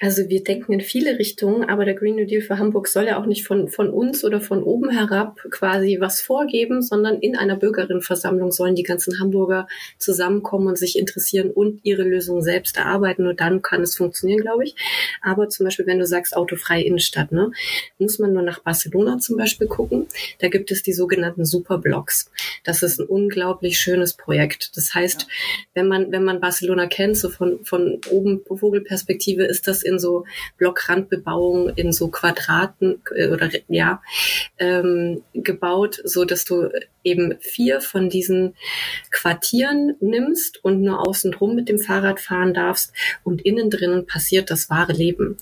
Also 0.00 0.28
wir 0.28 0.42
denken 0.42 0.72
in 0.72 0.80
viele 0.80 1.18
Richtungen, 1.18 1.68
aber 1.68 1.84
der 1.84 1.94
Green 1.94 2.16
New 2.16 2.26
Deal 2.26 2.42
für 2.42 2.58
Hamburg 2.58 2.88
soll 2.88 3.06
ja 3.06 3.20
auch 3.20 3.26
nicht 3.26 3.46
von, 3.46 3.68
von 3.68 3.90
uns 3.90 4.24
oder 4.24 4.40
von 4.40 4.62
oben 4.62 4.90
herab 4.90 5.38
quasi 5.50 5.98
was 6.00 6.20
vorgeben, 6.20 6.82
sondern 6.82 7.18
in 7.20 7.36
einer 7.36 7.56
Bürgerinnenversammlung 7.56 8.52
sollen 8.52 8.74
die 8.74 8.82
ganzen 8.82 9.20
Hamburger 9.20 9.68
zusammenkommen 9.98 10.66
und 10.68 10.78
sich 10.78 10.98
interessieren 10.98 11.50
und 11.50 11.80
ihre 11.84 12.02
Lösungen 12.02 12.42
selbst 12.42 12.76
erarbeiten. 12.76 13.24
Nur 13.24 13.34
dann 13.34 13.62
kann 13.62 13.82
es 13.82 13.96
funktionieren, 13.96 14.40
glaube 14.40 14.64
ich. 14.64 14.74
Aber 15.22 15.48
zum 15.48 15.64
Beispiel, 15.64 15.86
wenn 15.86 15.98
du 15.98 16.06
sagst 16.06 16.36
autofreie 16.36 16.84
Innenstadt, 16.84 17.32
ne, 17.32 17.52
muss 17.98 18.18
man 18.18 18.32
nur 18.32 18.42
nach 18.42 18.60
Barcelona 18.60 19.18
zum 19.18 19.36
Beispiel 19.36 19.66
gucken. 19.66 20.06
Da 20.40 20.48
gibt 20.48 20.70
es 20.70 20.82
die 20.82 20.92
sogenannten 20.92 21.44
Superblocks. 21.44 22.30
Das 22.64 22.82
ist 22.82 23.00
ein 23.00 23.06
unglaublich 23.06 23.78
schönes 23.78 24.14
Projekt. 24.14 24.76
Das 24.76 24.94
heißt, 24.94 25.26
wenn 25.74 25.88
man, 25.88 26.12
wenn 26.12 26.24
man 26.24 26.40
Barcelona 26.40 26.86
kennt, 26.86 27.16
so 27.16 27.28
von, 27.28 27.64
von 27.64 28.00
oben 28.10 28.42
Vogelperspektive, 28.44 29.44
ist 29.44 29.61
ist 29.62 29.68
das 29.68 29.82
in 29.82 29.98
so 29.98 30.24
Blockrandbebauung, 30.58 31.70
in 31.76 31.92
so 31.92 32.08
Quadraten 32.08 33.02
äh, 33.14 33.28
oder 33.28 33.50
ja 33.68 34.02
ähm, 34.58 35.22
gebaut, 35.32 36.00
so 36.04 36.24
dass 36.24 36.44
du 36.44 36.68
eben 37.04 37.34
vier 37.40 37.80
von 37.80 38.08
diesen 38.08 38.54
Quartieren 39.10 39.96
nimmst 40.00 40.64
und 40.64 40.82
nur 40.82 41.06
außen 41.06 41.32
drum 41.32 41.54
mit 41.54 41.68
dem 41.68 41.78
Fahrrad 41.78 42.20
fahren 42.20 42.54
darfst 42.54 42.92
und 43.24 43.42
innen 43.42 43.70
drinnen 43.70 44.06
passiert 44.06 44.50
das 44.50 44.70
wahre 44.70 44.92
Leben. 44.92 45.36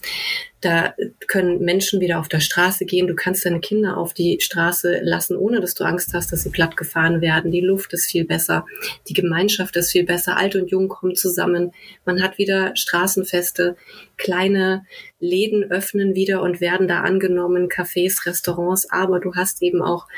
Da 0.61 0.95
können 1.27 1.61
Menschen 1.65 2.01
wieder 2.01 2.21
auf 2.21 2.29
der 2.29 2.41
Straße 2.41 2.85
gehen. 2.85 3.07
Du 3.07 3.15
kannst 3.15 3.47
deine 3.47 3.61
Kinder 3.61 3.97
auf 3.97 4.13
die 4.13 4.39
Straße 4.41 5.01
lassen, 5.03 5.37
ohne 5.37 5.61
dass 5.61 5.75
du 5.75 5.85
Angst 5.85 6.13
hast, 6.13 6.33
dass 6.33 6.43
sie 6.43 6.51
platt 6.51 6.77
gefahren 6.77 7.23
werden. 7.23 7.51
Die 7.51 7.63
Luft 7.63 7.95
ist 7.95 8.11
viel 8.11 8.27
besser. 8.27 8.67
Die 9.09 9.15
Gemeinschaft 9.15 9.75
ist 9.77 9.91
viel 9.91 10.05
besser. 10.05 10.37
Alt 10.37 10.57
und 10.57 10.71
Jung 10.71 10.89
kommen 10.89 11.17
zusammen. 11.17 11.73
Man 12.05 12.23
hat 12.23 12.37
wieder 12.37 12.77
Straßenfeste, 12.77 13.77
kleine 14.19 14.85
Läden 15.19 15.71
öffnen 15.71 16.15
wieder 16.15 16.43
und 16.43 16.61
werden 16.61 16.89
da 16.89 17.01
angenommen, 17.01 17.69
Cafés, 17.69 18.27
Restaurants, 18.27 18.91
aber 18.91 19.19
du 19.19 19.35
hast 19.35 19.63
eben 19.63 19.81
auch 19.81 20.09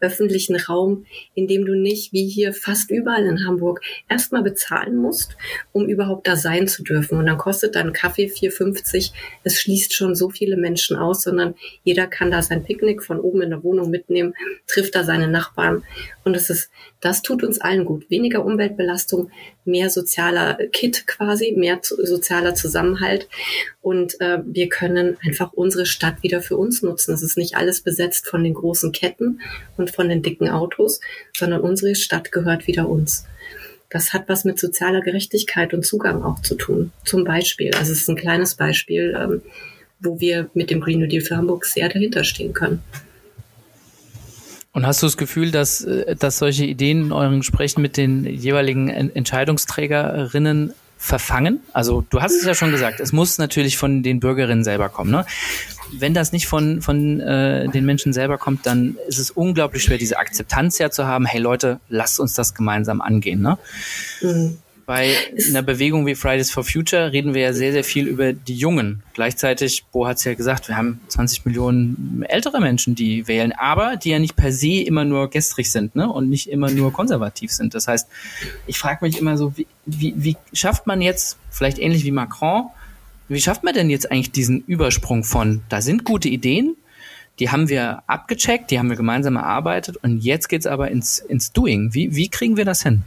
öffentlichen 0.00 0.56
Raum, 0.56 1.06
in 1.34 1.46
dem 1.46 1.64
du 1.64 1.74
nicht, 1.74 2.12
wie 2.12 2.28
hier 2.28 2.52
fast 2.52 2.90
überall 2.90 3.24
in 3.24 3.46
Hamburg, 3.46 3.80
erstmal 4.08 4.42
bezahlen 4.42 4.96
musst, 4.96 5.36
um 5.72 5.88
überhaupt 5.88 6.26
da 6.26 6.36
sein 6.36 6.68
zu 6.68 6.82
dürfen. 6.82 7.18
Und 7.18 7.26
dann 7.26 7.38
kostet 7.38 7.74
dein 7.74 7.92
Kaffee 7.92 8.26
4,50. 8.26 9.12
Es 9.44 9.60
schließt 9.60 9.94
schon 9.94 10.14
so 10.14 10.30
viele 10.30 10.56
Menschen 10.56 10.96
aus, 10.96 11.22
sondern 11.22 11.54
jeder 11.84 12.06
kann 12.06 12.30
da 12.30 12.42
sein 12.42 12.64
Picknick 12.64 13.02
von 13.02 13.20
oben 13.20 13.42
in 13.42 13.50
der 13.50 13.62
Wohnung 13.62 13.90
mitnehmen, 13.90 14.34
trifft 14.66 14.94
da 14.94 15.04
seine 15.04 15.28
Nachbarn. 15.28 15.84
Und 16.24 16.36
es 16.36 16.50
ist, 16.50 16.70
das 17.06 17.22
tut 17.22 17.44
uns 17.44 17.60
allen 17.60 17.84
gut. 17.84 18.10
Weniger 18.10 18.44
Umweltbelastung, 18.44 19.30
mehr 19.64 19.90
sozialer 19.90 20.58
Kit 20.72 21.06
quasi, 21.06 21.54
mehr 21.56 21.78
sozialer 21.80 22.56
Zusammenhalt. 22.56 23.28
Und 23.80 24.20
äh, 24.20 24.40
wir 24.44 24.68
können 24.68 25.16
einfach 25.24 25.52
unsere 25.52 25.86
Stadt 25.86 26.24
wieder 26.24 26.42
für 26.42 26.56
uns 26.56 26.82
nutzen. 26.82 27.14
Es 27.14 27.22
ist 27.22 27.38
nicht 27.38 27.56
alles 27.56 27.80
besetzt 27.80 28.26
von 28.26 28.42
den 28.42 28.54
großen 28.54 28.90
Ketten 28.90 29.40
und 29.76 29.92
von 29.92 30.08
den 30.08 30.22
dicken 30.22 30.48
Autos, 30.48 31.00
sondern 31.36 31.60
unsere 31.60 31.94
Stadt 31.94 32.32
gehört 32.32 32.66
wieder 32.66 32.88
uns. 32.88 33.24
Das 33.88 34.12
hat 34.12 34.28
was 34.28 34.44
mit 34.44 34.58
sozialer 34.58 35.00
Gerechtigkeit 35.00 35.74
und 35.74 35.86
Zugang 35.86 36.24
auch 36.24 36.42
zu 36.42 36.56
tun. 36.56 36.90
Zum 37.04 37.22
Beispiel, 37.22 37.72
also 37.74 37.92
es 37.92 38.00
ist 38.00 38.10
ein 38.10 38.16
kleines 38.16 38.56
Beispiel, 38.56 39.16
ähm, 39.16 39.42
wo 40.00 40.18
wir 40.18 40.50
mit 40.54 40.70
dem 40.70 40.80
Green 40.80 40.98
New 40.98 41.06
Deal 41.06 41.22
für 41.22 41.36
Hamburg 41.36 41.66
sehr 41.66 41.88
dahinter 41.88 42.24
stehen 42.24 42.52
können. 42.52 42.82
Und 44.76 44.86
hast 44.86 45.02
du 45.02 45.06
das 45.06 45.16
Gefühl, 45.16 45.52
dass, 45.52 45.80
äh, 45.80 46.14
dass 46.16 46.36
solche 46.36 46.66
Ideen 46.66 47.06
in 47.06 47.12
euren 47.12 47.38
Gesprächen 47.38 47.80
mit 47.80 47.96
den 47.96 48.26
jeweiligen 48.26 48.90
Entscheidungsträgerinnen 48.90 50.74
verfangen? 50.98 51.60
Also 51.72 52.04
du 52.10 52.20
hast 52.20 52.32
es 52.32 52.44
ja 52.44 52.54
schon 52.54 52.72
gesagt, 52.72 53.00
es 53.00 53.10
muss 53.10 53.38
natürlich 53.38 53.78
von 53.78 54.02
den 54.02 54.20
Bürgerinnen 54.20 54.64
selber 54.64 54.90
kommen. 54.90 55.10
Ne? 55.10 55.24
Wenn 55.92 56.12
das 56.12 56.32
nicht 56.32 56.46
von, 56.46 56.82
von 56.82 57.20
äh, 57.20 57.70
den 57.70 57.86
Menschen 57.86 58.12
selber 58.12 58.36
kommt, 58.36 58.66
dann 58.66 58.98
ist 59.08 59.18
es 59.18 59.30
unglaublich 59.30 59.82
schwer, 59.82 59.96
diese 59.96 60.18
Akzeptanz 60.18 60.76
ja 60.76 60.90
zu 60.90 61.06
haben, 61.06 61.24
hey 61.24 61.40
Leute, 61.40 61.80
lasst 61.88 62.20
uns 62.20 62.34
das 62.34 62.54
gemeinsam 62.54 63.00
angehen. 63.00 63.40
Ne? 63.40 63.56
Mhm. 64.20 64.58
Bei 64.86 65.16
einer 65.48 65.62
Bewegung 65.62 66.06
wie 66.06 66.14
Fridays 66.14 66.52
for 66.52 66.62
Future 66.62 67.10
reden 67.12 67.34
wir 67.34 67.42
ja 67.42 67.52
sehr, 67.52 67.72
sehr 67.72 67.82
viel 67.82 68.06
über 68.06 68.32
die 68.32 68.54
Jungen. 68.54 69.02
Gleichzeitig, 69.14 69.84
Bo 69.90 70.06
hat 70.06 70.18
es 70.18 70.24
ja 70.24 70.34
gesagt, 70.34 70.68
wir 70.68 70.76
haben 70.76 71.00
20 71.08 71.44
Millionen 71.44 72.24
ältere 72.28 72.60
Menschen, 72.60 72.94
die 72.94 73.26
wählen, 73.26 73.52
aber 73.52 73.96
die 73.96 74.10
ja 74.10 74.20
nicht 74.20 74.36
per 74.36 74.52
se 74.52 74.82
immer 74.82 75.04
nur 75.04 75.28
gestrig 75.28 75.72
sind 75.72 75.96
ne? 75.96 76.08
und 76.08 76.30
nicht 76.30 76.48
immer 76.48 76.70
nur 76.70 76.92
konservativ 76.92 77.50
sind. 77.50 77.74
Das 77.74 77.88
heißt, 77.88 78.08
ich 78.68 78.78
frage 78.78 79.04
mich 79.04 79.18
immer 79.18 79.36
so, 79.36 79.56
wie, 79.56 79.66
wie, 79.86 80.14
wie 80.16 80.36
schafft 80.52 80.86
man 80.86 81.00
jetzt, 81.02 81.36
vielleicht 81.50 81.80
ähnlich 81.80 82.04
wie 82.04 82.12
Macron, 82.12 82.66
wie 83.28 83.40
schafft 83.40 83.64
man 83.64 83.74
denn 83.74 83.90
jetzt 83.90 84.12
eigentlich 84.12 84.30
diesen 84.30 84.62
Übersprung 84.68 85.24
von, 85.24 85.62
da 85.68 85.80
sind 85.80 86.04
gute 86.04 86.28
Ideen, 86.28 86.76
die 87.40 87.50
haben 87.50 87.68
wir 87.68 88.04
abgecheckt, 88.06 88.70
die 88.70 88.78
haben 88.78 88.88
wir 88.88 88.96
gemeinsam 88.96 89.34
erarbeitet 89.34 89.96
und 89.96 90.18
jetzt 90.18 90.48
geht's 90.48 90.66
aber 90.66 90.92
ins, 90.92 91.18
ins 91.18 91.50
Doing. 91.50 91.92
Wie, 91.92 92.14
wie 92.14 92.28
kriegen 92.28 92.56
wir 92.56 92.64
das 92.64 92.84
hin? 92.84 93.02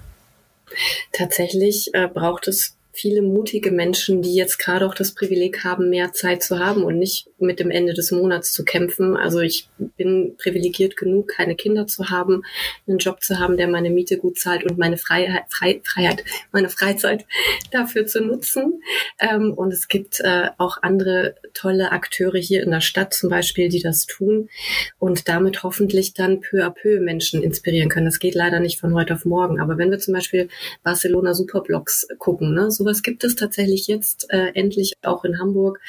Tatsächlich 1.12 1.94
äh, 1.94 2.08
braucht 2.08 2.48
es 2.48 2.76
viele 3.00 3.22
mutige 3.22 3.72
Menschen, 3.72 4.22
die 4.22 4.36
jetzt 4.36 4.58
gerade 4.58 4.86
auch 4.86 4.94
das 4.94 5.14
Privileg 5.14 5.64
haben, 5.64 5.90
mehr 5.90 6.12
Zeit 6.12 6.44
zu 6.44 6.60
haben 6.60 6.84
und 6.84 7.00
nicht 7.00 7.30
mit 7.40 7.62
dem 7.62 7.72
Ende 7.72 7.94
des 7.94 8.12
Monats 8.12 8.52
zu 8.52 8.66
kämpfen. 8.66 9.16
Also 9.16 9.40
ich 9.40 9.70
bin 9.78 10.36
privilegiert 10.38 10.98
genug, 10.98 11.30
keine 11.30 11.56
Kinder 11.56 11.88
zu 11.88 12.10
haben, 12.10 12.44
einen 12.88 12.98
Job 12.98 13.24
zu 13.24 13.40
haben, 13.40 13.56
der 13.56 13.70
meine 13.70 13.90
Miete 13.90 14.18
gut 14.18 14.38
zahlt 14.38 14.66
und 14.70 14.78
meine 14.78 14.98
Freiheit, 14.98 15.44
Freiheit 15.50 16.26
meine 16.52 16.68
Freizeit 16.68 17.26
dafür 17.72 18.06
zu 18.06 18.22
nutzen. 18.22 18.82
Ähm, 19.20 19.54
und 19.54 19.72
es 19.72 19.88
gibt 19.88 20.20
äh, 20.20 20.50
auch 20.58 20.80
andere 20.82 21.36
tolle 21.54 21.94
Akteure 21.94 22.38
hier 22.38 22.64
in 22.64 22.72
der 22.72 22.82
Stadt 22.82 23.14
zum 23.14 23.30
Beispiel, 23.30 23.70
die 23.70 23.82
das 23.82 24.08
tun 24.08 24.50
und 24.98 25.30
damit 25.30 25.64
hoffentlich 25.64 26.14
dann 26.14 26.42
peu 26.42 26.66
à 26.66 26.70
peu 26.70 27.00
Menschen 27.00 27.42
inspirieren 27.42 27.88
können. 27.88 28.08
Das 28.08 28.20
geht 28.20 28.36
leider 28.36 28.60
nicht 28.60 28.80
von 28.80 28.94
heute 28.94 29.14
auf 29.14 29.24
morgen. 29.24 29.62
Aber 29.62 29.78
wenn 29.78 29.90
wir 29.90 30.00
zum 30.00 30.14
Beispiel 30.14 30.50
Barcelona 30.84 31.34
Superblocks 31.34 32.08
gucken, 32.18 32.54
ne, 32.54 32.70
so 32.70 32.89
sowas 32.90 33.04
gibt 33.04 33.24
es 33.24 33.36
tatsächlich 33.36 33.88
jetzt 33.88 34.32
äh, 34.32 34.52
endlich 34.56 34.94
auch 35.04 35.24
in 35.24 35.40
Hamburg. 35.40 35.80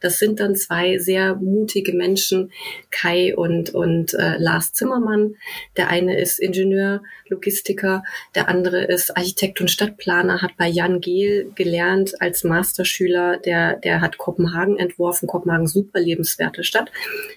Das 0.00 0.18
sind 0.18 0.40
dann 0.40 0.54
zwei 0.56 0.98
sehr 0.98 1.36
mutige 1.36 1.92
Menschen, 1.94 2.52
Kai 2.90 3.34
und, 3.34 3.70
und 3.70 4.14
äh, 4.14 4.36
Lars 4.38 4.72
Zimmermann. 4.72 5.36
Der 5.76 5.88
eine 5.88 6.20
ist 6.20 6.38
Ingenieur, 6.38 7.02
Logistiker, 7.28 8.04
der 8.34 8.48
andere 8.48 8.84
ist 8.84 9.16
Architekt 9.16 9.60
und 9.60 9.70
Stadtplaner, 9.70 10.42
hat 10.42 10.56
bei 10.58 10.68
Jan 10.68 11.00
Gehl 11.00 11.50
gelernt 11.54 12.20
als 12.20 12.44
Masterschüler, 12.44 13.38
der, 13.38 13.76
der 13.76 14.00
hat 14.00 14.18
Kopenhagen 14.18 14.78
entworfen, 14.78 15.26
Kopenhagen 15.26 15.66
super 15.66 16.00
lebenswerte 16.00 16.64
Stadt. 16.64 16.90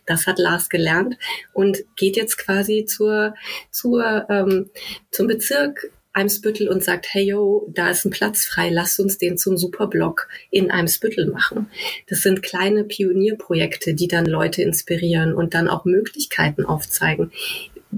Das 0.05 0.28
hat 0.28 0.39
Lars 0.39 0.69
gelernt 0.69 1.17
und 1.53 1.84
geht 1.95 2.17
jetzt 2.17 2.38
quasi 2.38 2.86
zur, 2.86 3.36
zur, 3.71 4.26
ähm, 4.30 4.69
zum 5.11 5.28
Bezirk 5.28 5.91
Eimsbüttel 6.14 6.70
und 6.70 6.84
sagt, 6.84 7.07
hey 7.11 7.26
yo, 7.26 7.68
da 7.74 7.89
ist 7.89 8.05
ein 8.05 8.11
Platz 8.11 8.45
frei, 8.45 8.70
lasst 8.70 8.99
uns 8.99 9.18
den 9.18 9.38
zum 9.38 9.57
Superblock 9.57 10.28
in 10.51 10.70
Eimsbüttel 10.70 11.28
machen. 11.28 11.70
Das 12.07 12.22
sind 12.22 12.43
kleine 12.43 12.84
Pionierprojekte, 12.84 13.95
die 13.95 14.07
dann 14.07 14.26
Leute 14.26 14.61
inspirieren 14.61 15.34
und 15.34 15.55
dann 15.55 15.68
auch 15.68 15.86
Möglichkeiten 15.86 16.66
aufzeigen. 16.66 17.32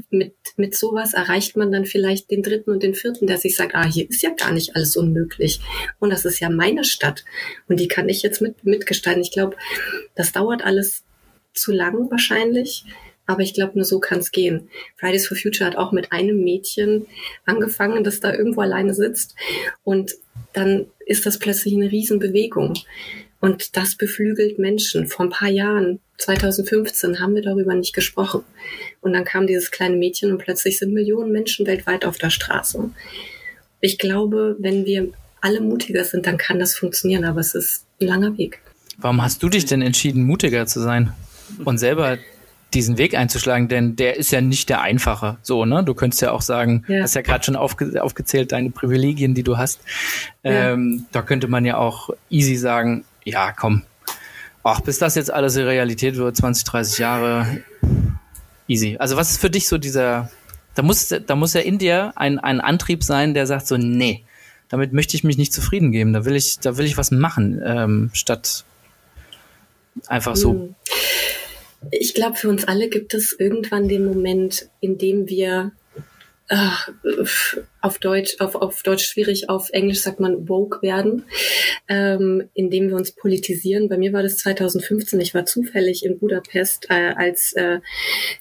Mit, 0.10 0.34
mit 0.58 0.76
sowas 0.76 1.14
erreicht 1.14 1.56
man 1.56 1.72
dann 1.72 1.86
vielleicht 1.86 2.32
den 2.32 2.42
dritten 2.42 2.72
und 2.72 2.84
den 2.84 2.96
vierten, 2.96 3.28
der 3.28 3.38
sich 3.38 3.56
sagt, 3.56 3.76
ah, 3.76 3.86
hier 3.86 4.10
ist 4.10 4.24
ja 4.24 4.30
gar 4.32 4.52
nicht 4.52 4.76
alles 4.76 4.96
unmöglich. 4.96 5.60
Und 6.00 6.10
das 6.10 6.26
ist 6.26 6.40
ja 6.40 6.50
meine 6.50 6.84
Stadt. 6.84 7.24
Und 7.68 7.80
die 7.80 7.88
kann 7.88 8.10
ich 8.10 8.22
jetzt 8.22 8.42
mit, 8.42 8.66
mitgestalten. 8.66 9.22
Ich 9.22 9.32
glaube, 9.32 9.56
das 10.16 10.32
dauert 10.32 10.64
alles 10.64 11.04
zu 11.54 11.72
lang 11.72 12.12
wahrscheinlich. 12.12 12.86
Aber 13.26 13.42
ich 13.42 13.54
glaube, 13.54 13.74
nur 13.76 13.86
so 13.86 14.00
kann 14.00 14.20
es 14.20 14.32
gehen. 14.32 14.70
Fridays 14.98 15.28
for 15.28 15.38
Future 15.38 15.70
hat 15.70 15.78
auch 15.78 15.92
mit 15.92 16.12
einem 16.12 16.44
Mädchen 16.44 17.08
angefangen, 17.46 18.04
das 18.04 18.20
da 18.20 18.34
irgendwo 18.34 18.62
alleine 18.62 18.94
sitzt. 18.94 19.36
Und 19.84 20.16
dann 20.54 20.86
ist 21.06 21.26
das 21.26 21.40
plötzlich 21.40 21.76
eine 21.76 21.92
Riesenbewegung. 21.92 22.74
Und 23.42 23.78
das 23.78 23.96
beflügelt 23.96 24.60
Menschen. 24.60 25.08
Vor 25.08 25.26
ein 25.26 25.32
paar 25.32 25.50
Jahren, 25.50 26.00
2015, 26.18 27.20
haben 27.20 27.36
wir 27.36 27.42
darüber 27.42 27.76
nicht 27.76 27.94
gesprochen. 27.94 28.44
Und 29.02 29.14
dann 29.14 29.26
kam 29.26 29.48
dieses 29.48 29.72
kleine 29.72 29.98
Mädchen 29.98 30.32
und 30.32 30.40
plötzlich 30.40 30.80
sind 30.80 30.94
Millionen 30.94 31.32
Menschen 31.32 31.68
weltweit 31.68 32.06
auf 32.06 32.18
der 32.18 32.30
Straße. 32.30 32.90
Ich 33.82 33.98
glaube, 33.98 34.56
wenn 34.60 34.86
wir 34.86 35.10
alle 35.42 35.62
mutiger 35.62 36.04
sind, 36.04 36.26
dann 36.26 36.38
kann 36.38 36.58
das 36.58 36.76
funktionieren, 36.76 37.24
aber 37.24 37.40
es 37.40 37.54
ist 37.54 37.86
ein 38.02 38.08
langer 38.08 38.38
Weg. 38.38 38.62
Warum 38.98 39.22
hast 39.22 39.44
du 39.44 39.50
dich 39.50 39.66
denn 39.66 39.82
entschieden, 39.82 40.24
mutiger 40.24 40.66
zu 40.66 40.80
sein 40.80 41.14
und 41.66 41.78
selber 41.78 42.18
diesen 42.74 42.98
Weg 42.98 43.16
einzuschlagen, 43.16 43.68
denn 43.68 43.96
der 43.96 44.18
ist 44.18 44.32
ja 44.32 44.42
nicht 44.42 44.70
der 44.70 44.82
einfache. 44.82 45.38
So, 45.42 45.66
ne? 45.66 45.84
Du 45.84 45.94
könntest 45.94 46.22
ja 46.22 46.32
auch 46.32 46.42
sagen, 46.42 46.84
ja. 46.88 47.04
hast 47.04 47.16
ja 47.16 47.22
gerade 47.22 47.44
schon 47.44 47.56
aufge 47.56 48.02
aufgezählt, 48.04 48.52
deine 48.52 48.70
Privilegien, 48.70 49.34
die 49.34 49.44
du 49.44 49.58
hast. 49.58 49.80
Ja. 50.44 50.74
Ähm, 50.74 51.06
da 51.12 51.22
könnte 51.22 51.48
man 51.48 51.66
ja 51.66 51.78
auch 51.78 52.10
easy 52.30 52.56
sagen, 52.56 53.06
ja, 53.24 53.52
komm, 53.54 53.84
ach, 54.64 54.82
bis 54.82 55.00
das 55.00 55.16
jetzt 55.16 55.32
alles 55.32 55.56
in 55.56 55.64
Realität 55.64 56.18
wird, 56.18 56.36
20, 56.36 56.64
30 56.66 56.98
Jahre, 57.00 57.64
easy. 58.68 58.98
Also 59.00 59.16
was 59.16 59.32
ist 59.32 59.42
für 59.42 59.50
dich 59.50 59.68
so 59.68 59.78
dieser, 59.78 60.30
da 60.76 60.82
muss, 60.82 61.08
da 61.08 61.36
muss 61.36 61.54
ja 61.54 61.62
in 61.62 61.78
dir 61.78 62.14
ein, 62.16 62.40
ein 62.40 62.60
Antrieb 62.60 63.04
sein, 63.04 63.34
der 63.34 63.48
sagt 63.48 63.68
so, 63.68 63.78
nee, 63.78 64.24
damit 64.68 64.92
möchte 64.92 65.16
ich 65.16 65.24
mich 65.24 65.38
nicht 65.38 65.54
zufrieden 65.54 65.92
geben. 65.92 66.12
Da 66.12 66.26
will 66.26 66.36
ich, 66.36 66.60
da 66.60 66.78
will 66.78 66.86
ich 66.86 66.98
was 66.98 67.12
machen, 67.12 67.62
ähm, 67.64 68.10
statt 68.14 68.66
einfach 70.08 70.36
so. 70.36 70.54
Hm 70.54 70.76
ich 71.92 72.14
glaube, 72.14 72.36
für 72.36 72.50
uns 72.50 72.66
alle 72.66 72.90
gibt 72.90 73.14
es 73.14 73.36
irgendwann 73.38 73.88
den 73.88 74.06
Moment, 74.06 74.70
in 74.80 74.98
dem 74.98 75.28
wir 75.30 75.72
ach, 76.48 76.90
auf 77.82 77.98
Deutsch, 78.00 78.36
auf, 78.40 78.56
auf 78.56 78.84
Deutsch 78.84 79.06
schwierig, 79.06 79.50
auf 79.50 79.70
Englisch 79.72 80.02
sagt 80.02 80.20
man 80.20 80.48
woke 80.48 80.82
werden, 80.82 81.26
ähm, 81.88 82.50
indem 82.54 82.90
wir 82.90 82.96
uns 82.96 83.12
politisieren. 83.12 83.90
Bei 83.90 83.98
mir 83.98 84.14
war 84.14 84.24
das 84.24 84.38
2015. 84.38 85.20
Ich 85.22 85.34
war 85.34 85.46
zufällig 85.46 86.06
in 86.06 86.20
Budapest, 86.20 86.88
äh, 86.90 87.14
als 87.16 87.54
äh, 87.54 87.80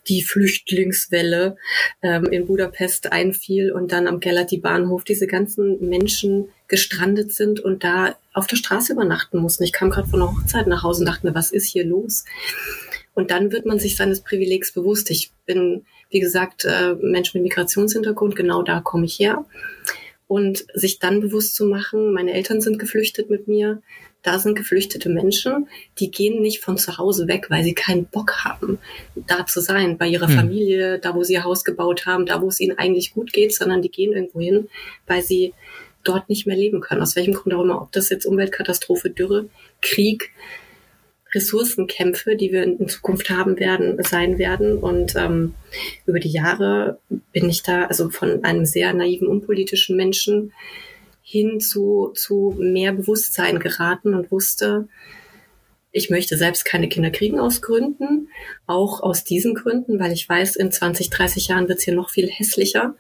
die 0.08 0.22
Flüchtlingswelle 0.22 1.56
ähm, 2.02 2.24
in 2.26 2.46
Budapest 2.46 3.12
einfiel 3.12 3.72
und 3.72 3.92
dann 3.92 4.06
am 4.06 4.20
Gelati 4.20 4.58
Bahnhof 4.58 5.04
diese 5.04 5.26
ganzen 5.26 5.88
Menschen 5.88 6.48
gestrandet 6.68 7.32
sind 7.32 7.60
und 7.60 7.84
da 7.84 8.16
auf 8.32 8.46
der 8.46 8.56
Straße 8.56 8.92
übernachten 8.92 9.38
mussten. 9.38 9.64
Ich 9.64 9.72
kam 9.72 9.90
gerade 9.90 10.08
von 10.08 10.20
der 10.20 10.30
Hochzeit 10.30 10.66
nach 10.66 10.82
Hause 10.82 11.00
und 11.00 11.06
dachte 11.06 11.26
mir, 11.26 11.34
was 11.34 11.52
ist 11.52 11.66
hier 11.66 11.84
los? 11.84 12.24
Und 13.14 13.30
dann 13.30 13.52
wird 13.52 13.64
man 13.64 13.78
sich 13.78 13.96
seines 13.96 14.20
Privilegs 14.20 14.72
bewusst. 14.72 15.10
Ich 15.10 15.32
bin, 15.46 15.84
wie 16.10 16.20
gesagt, 16.20 16.64
äh, 16.64 16.94
Mensch 17.00 17.32
mit 17.34 17.42
Migrationshintergrund, 17.44 18.36
genau 18.36 18.62
da 18.62 18.80
komme 18.80 19.06
ich 19.06 19.18
her. 19.18 19.44
Und 20.26 20.64
sich 20.74 20.98
dann 20.98 21.20
bewusst 21.20 21.54
zu 21.54 21.66
machen, 21.66 22.12
meine 22.12 22.32
Eltern 22.32 22.60
sind 22.60 22.78
geflüchtet 22.78 23.30
mit 23.30 23.46
mir, 23.46 23.82
da 24.24 24.38
sind 24.38 24.56
geflüchtete 24.56 25.10
Menschen, 25.10 25.68
die 25.98 26.10
gehen 26.10 26.40
nicht 26.40 26.60
von 26.60 26.78
zu 26.78 26.96
Hause 26.96 27.28
weg, 27.28 27.50
weil 27.50 27.62
sie 27.62 27.74
keinen 27.74 28.06
Bock 28.06 28.42
haben, 28.42 28.78
da 29.14 29.44
zu 29.44 29.60
sein, 29.60 29.98
bei 29.98 30.08
ihrer 30.08 30.28
hm. 30.28 30.34
Familie, 30.34 30.98
da 30.98 31.14
wo 31.14 31.22
sie 31.22 31.34
ihr 31.34 31.44
Haus 31.44 31.62
gebaut 31.62 32.06
haben, 32.06 32.24
da 32.24 32.40
wo 32.40 32.48
es 32.48 32.58
ihnen 32.58 32.78
eigentlich 32.78 33.12
gut 33.12 33.34
geht, 33.34 33.54
sondern 33.54 33.82
die 33.82 33.90
gehen 33.90 34.14
irgendwo 34.14 34.40
hin, 34.40 34.68
weil 35.06 35.22
sie 35.22 35.52
dort 36.04 36.30
nicht 36.30 36.46
mehr 36.46 36.56
leben 36.56 36.80
können. 36.80 37.02
Aus 37.02 37.16
welchem 37.16 37.34
Grund 37.34 37.54
auch 37.54 37.62
immer, 37.62 37.82
ob 37.82 37.92
das 37.92 38.08
jetzt 38.08 38.24
Umweltkatastrophe, 38.24 39.10
Dürre, 39.10 39.50
Krieg, 39.82 40.30
Ressourcenkämpfe, 41.34 42.36
die 42.36 42.52
wir 42.52 42.62
in 42.62 42.88
Zukunft 42.88 43.30
haben 43.30 43.58
werden, 43.58 44.02
sein 44.02 44.38
werden. 44.38 44.78
Und 44.78 45.14
ähm, 45.16 45.54
über 46.06 46.20
die 46.20 46.30
Jahre 46.30 46.98
bin 47.32 47.48
ich 47.48 47.62
da 47.62 47.84
also 47.84 48.10
von 48.10 48.44
einem 48.44 48.64
sehr 48.64 48.92
naiven, 48.94 49.28
unpolitischen 49.28 49.96
Menschen 49.96 50.52
hin 51.22 51.60
zu, 51.60 52.12
zu 52.14 52.54
mehr 52.58 52.92
Bewusstsein 52.92 53.58
geraten 53.58 54.14
und 54.14 54.30
wusste, 54.30 54.88
ich 55.96 56.10
möchte 56.10 56.36
selbst 56.36 56.64
keine 56.64 56.88
Kinder 56.88 57.10
kriegen 57.10 57.38
aus 57.38 57.62
Gründen, 57.62 58.28
auch 58.66 59.00
aus 59.00 59.22
diesen 59.22 59.54
Gründen, 59.54 60.00
weil 60.00 60.10
ich 60.10 60.28
weiß, 60.28 60.56
in 60.56 60.72
20, 60.72 61.08
30 61.08 61.46
Jahren 61.46 61.68
wird 61.68 61.78
es 61.78 61.84
hier 61.84 61.94
noch 61.94 62.10
viel 62.10 62.28
hässlicher. 62.28 62.96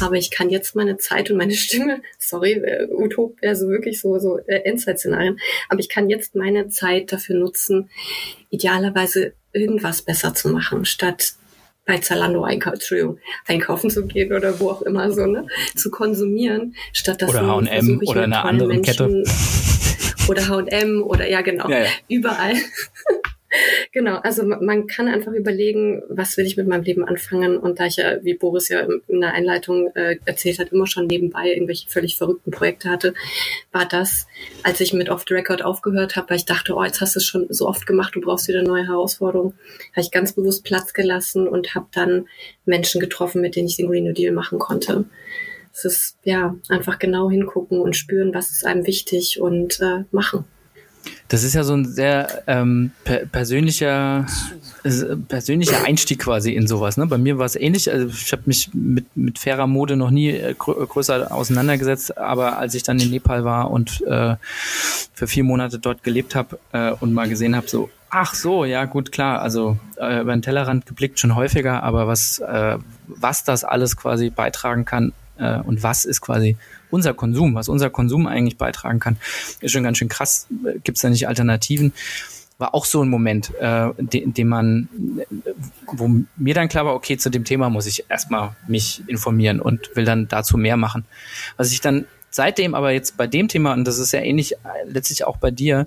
Aber 0.00 0.14
ich 0.14 0.30
kann 0.30 0.48
jetzt 0.48 0.76
meine 0.76 0.96
Zeit 0.96 1.28
und 1.28 1.38
meine 1.38 1.52
Stimme, 1.56 2.02
sorry, 2.20 2.52
äh, 2.52 2.86
Utop 2.88 3.42
wäre 3.42 3.56
so 3.56 3.66
wirklich 3.68 4.00
so, 4.00 4.20
so 4.20 4.38
äh, 4.46 4.60
Endzeit-Szenarien, 4.60 5.40
aber 5.68 5.80
ich 5.80 5.88
kann 5.88 6.08
jetzt 6.08 6.36
meine 6.36 6.68
Zeit 6.68 7.12
dafür 7.12 7.36
nutzen, 7.36 7.90
idealerweise 8.50 9.32
irgendwas 9.52 10.02
besser 10.02 10.32
zu 10.32 10.48
machen, 10.48 10.84
statt 10.84 11.34
bei 11.84 11.98
Zalando 11.98 12.44
einkaufen, 12.44 13.18
einkaufen 13.46 13.90
zu 13.90 14.06
gehen 14.06 14.32
oder 14.32 14.60
wo 14.60 14.70
auch 14.70 14.82
immer 14.82 15.10
so, 15.10 15.26
ne, 15.26 15.48
zu 15.74 15.90
konsumieren, 15.90 16.76
statt 16.92 17.22
dass 17.22 17.30
oder 17.30 17.44
H&M 17.44 18.02
oder 18.06 18.22
eine 18.22 18.44
andere 18.44 18.68
Menschen, 18.68 18.84
Kette 18.84 19.24
oder 20.28 20.48
H&M 20.48 21.02
oder 21.02 21.28
ja 21.28 21.40
genau, 21.40 21.68
ja, 21.68 21.80
ja. 21.80 21.90
überall. 22.08 22.54
genau, 23.92 24.16
also 24.16 24.44
man 24.44 24.86
kann 24.86 25.08
einfach 25.08 25.32
überlegen, 25.32 26.02
was 26.08 26.36
will 26.36 26.46
ich 26.46 26.56
mit 26.56 26.66
meinem 26.66 26.82
Leben 26.82 27.04
anfangen 27.04 27.58
und 27.58 27.80
da 27.80 27.86
ich 27.86 27.96
ja, 27.96 28.22
wie 28.22 28.34
Boris 28.34 28.68
ja 28.68 28.86
in 29.08 29.20
der 29.20 29.34
Einleitung 29.34 29.94
äh, 29.94 30.16
erzählt 30.24 30.58
hat, 30.58 30.72
immer 30.72 30.86
schon 30.86 31.06
nebenbei 31.06 31.48
irgendwelche 31.48 31.88
völlig 31.88 32.16
verrückten 32.16 32.50
Projekte 32.50 32.90
hatte, 32.90 33.14
war 33.72 33.86
das, 33.86 34.26
als 34.62 34.80
ich 34.80 34.92
mit 34.92 35.08
Off 35.08 35.24
the 35.28 35.34
Record 35.34 35.62
aufgehört 35.62 36.16
habe, 36.16 36.30
weil 36.30 36.36
ich 36.38 36.44
dachte, 36.44 36.74
oh, 36.74 36.84
jetzt 36.84 37.00
hast 37.00 37.14
du 37.14 37.18
es 37.18 37.26
schon 37.26 37.46
so 37.48 37.68
oft 37.68 37.86
gemacht, 37.86 38.14
du 38.14 38.20
brauchst 38.20 38.48
wieder 38.48 38.62
neue 38.62 38.86
Herausforderungen, 38.86 39.54
habe 39.92 40.00
ich 40.00 40.10
ganz 40.10 40.32
bewusst 40.32 40.64
Platz 40.64 40.92
gelassen 40.92 41.48
und 41.48 41.74
habe 41.74 41.86
dann 41.92 42.28
Menschen 42.64 43.00
getroffen, 43.00 43.40
mit 43.40 43.56
denen 43.56 43.68
ich 43.68 43.76
den 43.76 43.88
Green 43.88 44.04
New 44.04 44.12
Deal 44.12 44.32
machen 44.32 44.58
konnte 44.58 45.04
es 45.76 45.84
ist 45.84 46.18
ja 46.24 46.54
einfach 46.68 46.98
genau 46.98 47.30
hingucken 47.30 47.80
und 47.80 47.94
spüren, 47.94 48.32
was 48.32 48.50
ist 48.50 48.64
einem 48.64 48.86
wichtig 48.86 49.40
und 49.40 49.78
äh, 49.80 50.04
machen. 50.10 50.44
Das 51.28 51.44
ist 51.44 51.54
ja 51.54 51.62
so 51.62 51.74
ein 51.74 51.84
sehr 51.84 52.42
ähm, 52.46 52.92
per 53.04 53.26
persönlicher 53.26 54.26
äh, 54.84 55.16
persönlicher 55.28 55.84
Einstieg 55.84 56.20
quasi 56.20 56.52
in 56.52 56.66
sowas. 56.66 56.96
Ne? 56.96 57.06
Bei 57.06 57.18
mir 57.18 57.38
war 57.38 57.46
es 57.46 57.54
ähnlich. 57.56 57.92
Also 57.92 58.08
ich 58.08 58.32
habe 58.32 58.42
mich 58.46 58.70
mit, 58.72 59.04
mit 59.16 59.38
fairer 59.38 59.66
Mode 59.66 59.96
noch 59.96 60.10
nie 60.10 60.30
äh, 60.30 60.54
grö 60.58 60.74
größer 60.86 61.32
auseinandergesetzt, 61.32 62.16
aber 62.18 62.58
als 62.58 62.74
ich 62.74 62.82
dann 62.82 62.98
in 62.98 63.10
Nepal 63.10 63.44
war 63.44 63.70
und 63.70 64.02
äh, 64.02 64.36
für 65.12 65.26
vier 65.26 65.44
Monate 65.44 65.78
dort 65.78 66.02
gelebt 66.02 66.34
habe 66.34 66.58
äh, 66.72 66.92
und 66.92 67.12
mal 67.12 67.28
gesehen 67.28 67.54
habe, 67.54 67.68
so 67.68 67.90
Ach 68.08 68.34
so, 68.34 68.64
ja 68.64 68.84
gut, 68.84 69.12
klar. 69.12 69.42
Also 69.42 69.76
äh, 69.96 70.20
über 70.20 70.32
den 70.32 70.40
Tellerrand 70.40 70.86
geblickt 70.86 71.20
schon 71.20 71.34
häufiger, 71.34 71.82
aber 71.82 72.06
was, 72.06 72.38
äh, 72.38 72.78
was 73.06 73.44
das 73.44 73.64
alles 73.64 73.96
quasi 73.96 74.30
beitragen 74.30 74.84
kann 74.84 75.12
äh, 75.38 75.58
und 75.60 75.82
was 75.82 76.04
ist 76.04 76.20
quasi 76.20 76.56
unser 76.90 77.14
Konsum, 77.14 77.54
was 77.54 77.68
unser 77.68 77.90
Konsum 77.90 78.26
eigentlich 78.26 78.56
beitragen 78.56 79.00
kann, 79.00 79.16
ist 79.60 79.72
schon 79.72 79.82
ganz 79.82 79.98
schön 79.98 80.08
krass. 80.08 80.46
Gibt 80.84 80.98
es 80.98 81.02
da 81.02 81.08
nicht 81.08 81.28
Alternativen? 81.28 81.92
War 82.58 82.74
auch 82.74 82.86
so 82.86 83.02
ein 83.02 83.08
Moment, 83.08 83.52
äh, 83.60 83.90
in 83.98 84.32
dem 84.32 84.48
man, 84.48 84.88
wo 85.92 86.10
mir 86.36 86.54
dann 86.54 86.68
klar 86.68 86.86
war, 86.86 86.94
okay, 86.94 87.18
zu 87.18 87.28
dem 87.30 87.44
Thema 87.44 87.68
muss 87.68 87.86
ich 87.86 88.06
erstmal 88.08 88.56
mich 88.66 89.02
informieren 89.08 89.60
und 89.60 89.94
will 89.94 90.04
dann 90.04 90.26
dazu 90.28 90.56
mehr 90.56 90.76
machen. 90.76 91.04
Was 91.56 91.72
ich 91.72 91.80
dann 91.80 92.06
seitdem 92.30 92.74
aber 92.74 92.92
jetzt 92.92 93.16
bei 93.16 93.26
dem 93.26 93.48
Thema, 93.48 93.74
und 93.74 93.84
das 93.84 93.98
ist 93.98 94.12
ja 94.12 94.20
ähnlich 94.20 94.52
äh, 94.52 94.56
letztlich 94.86 95.24
auch 95.24 95.36
bei 95.36 95.50
dir, 95.50 95.86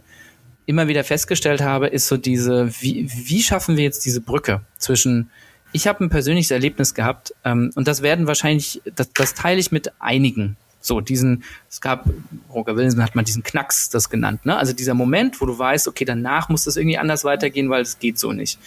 immer 0.68 0.88
wieder 0.88 1.04
festgestellt 1.04 1.62
habe, 1.62 1.88
ist 1.88 2.08
so 2.08 2.18
diese, 2.18 2.70
wie, 2.82 3.10
wie 3.12 3.42
schaffen 3.42 3.76
wir 3.76 3.84
jetzt 3.84 4.06
diese 4.06 4.22
Brücke 4.22 4.62
zwischen 4.78 5.32
ich 5.72 5.88
habe 5.88 6.04
ein 6.04 6.10
persönliches 6.10 6.52
Erlebnis 6.52 6.94
gehabt 6.94 7.34
ähm, 7.46 7.72
und 7.76 7.88
das 7.88 8.02
werden 8.02 8.28
wahrscheinlich, 8.28 8.82
das, 8.96 9.12
das 9.14 9.34
teile 9.34 9.60
ich 9.60 9.72
mit 9.72 9.92
einigen. 10.00 10.58
So, 10.82 11.02
diesen, 11.02 11.44
es 11.70 11.82
gab, 11.82 12.06
Roger 12.54 12.78
Wilson 12.78 13.04
hat 13.04 13.14
mal 13.14 13.24
diesen 13.24 13.44
Knacks 13.44 13.90
das 13.90 14.10
genannt, 14.10 14.46
ne? 14.46 14.56
Also 14.56 14.72
dieser 14.72 14.94
Moment, 14.94 15.42
wo 15.42 15.46
du 15.46 15.60
weißt, 15.60 15.90
okay, 15.90 16.06
danach 16.06 16.48
muss 16.48 16.64
das 16.64 16.78
irgendwie 16.78 16.98
anders 16.98 17.26
weitergehen, 17.26 17.70
weil 17.70 17.82
es 17.82 18.00
geht 18.00 18.18
so 18.18 18.32
nicht. 18.32 18.58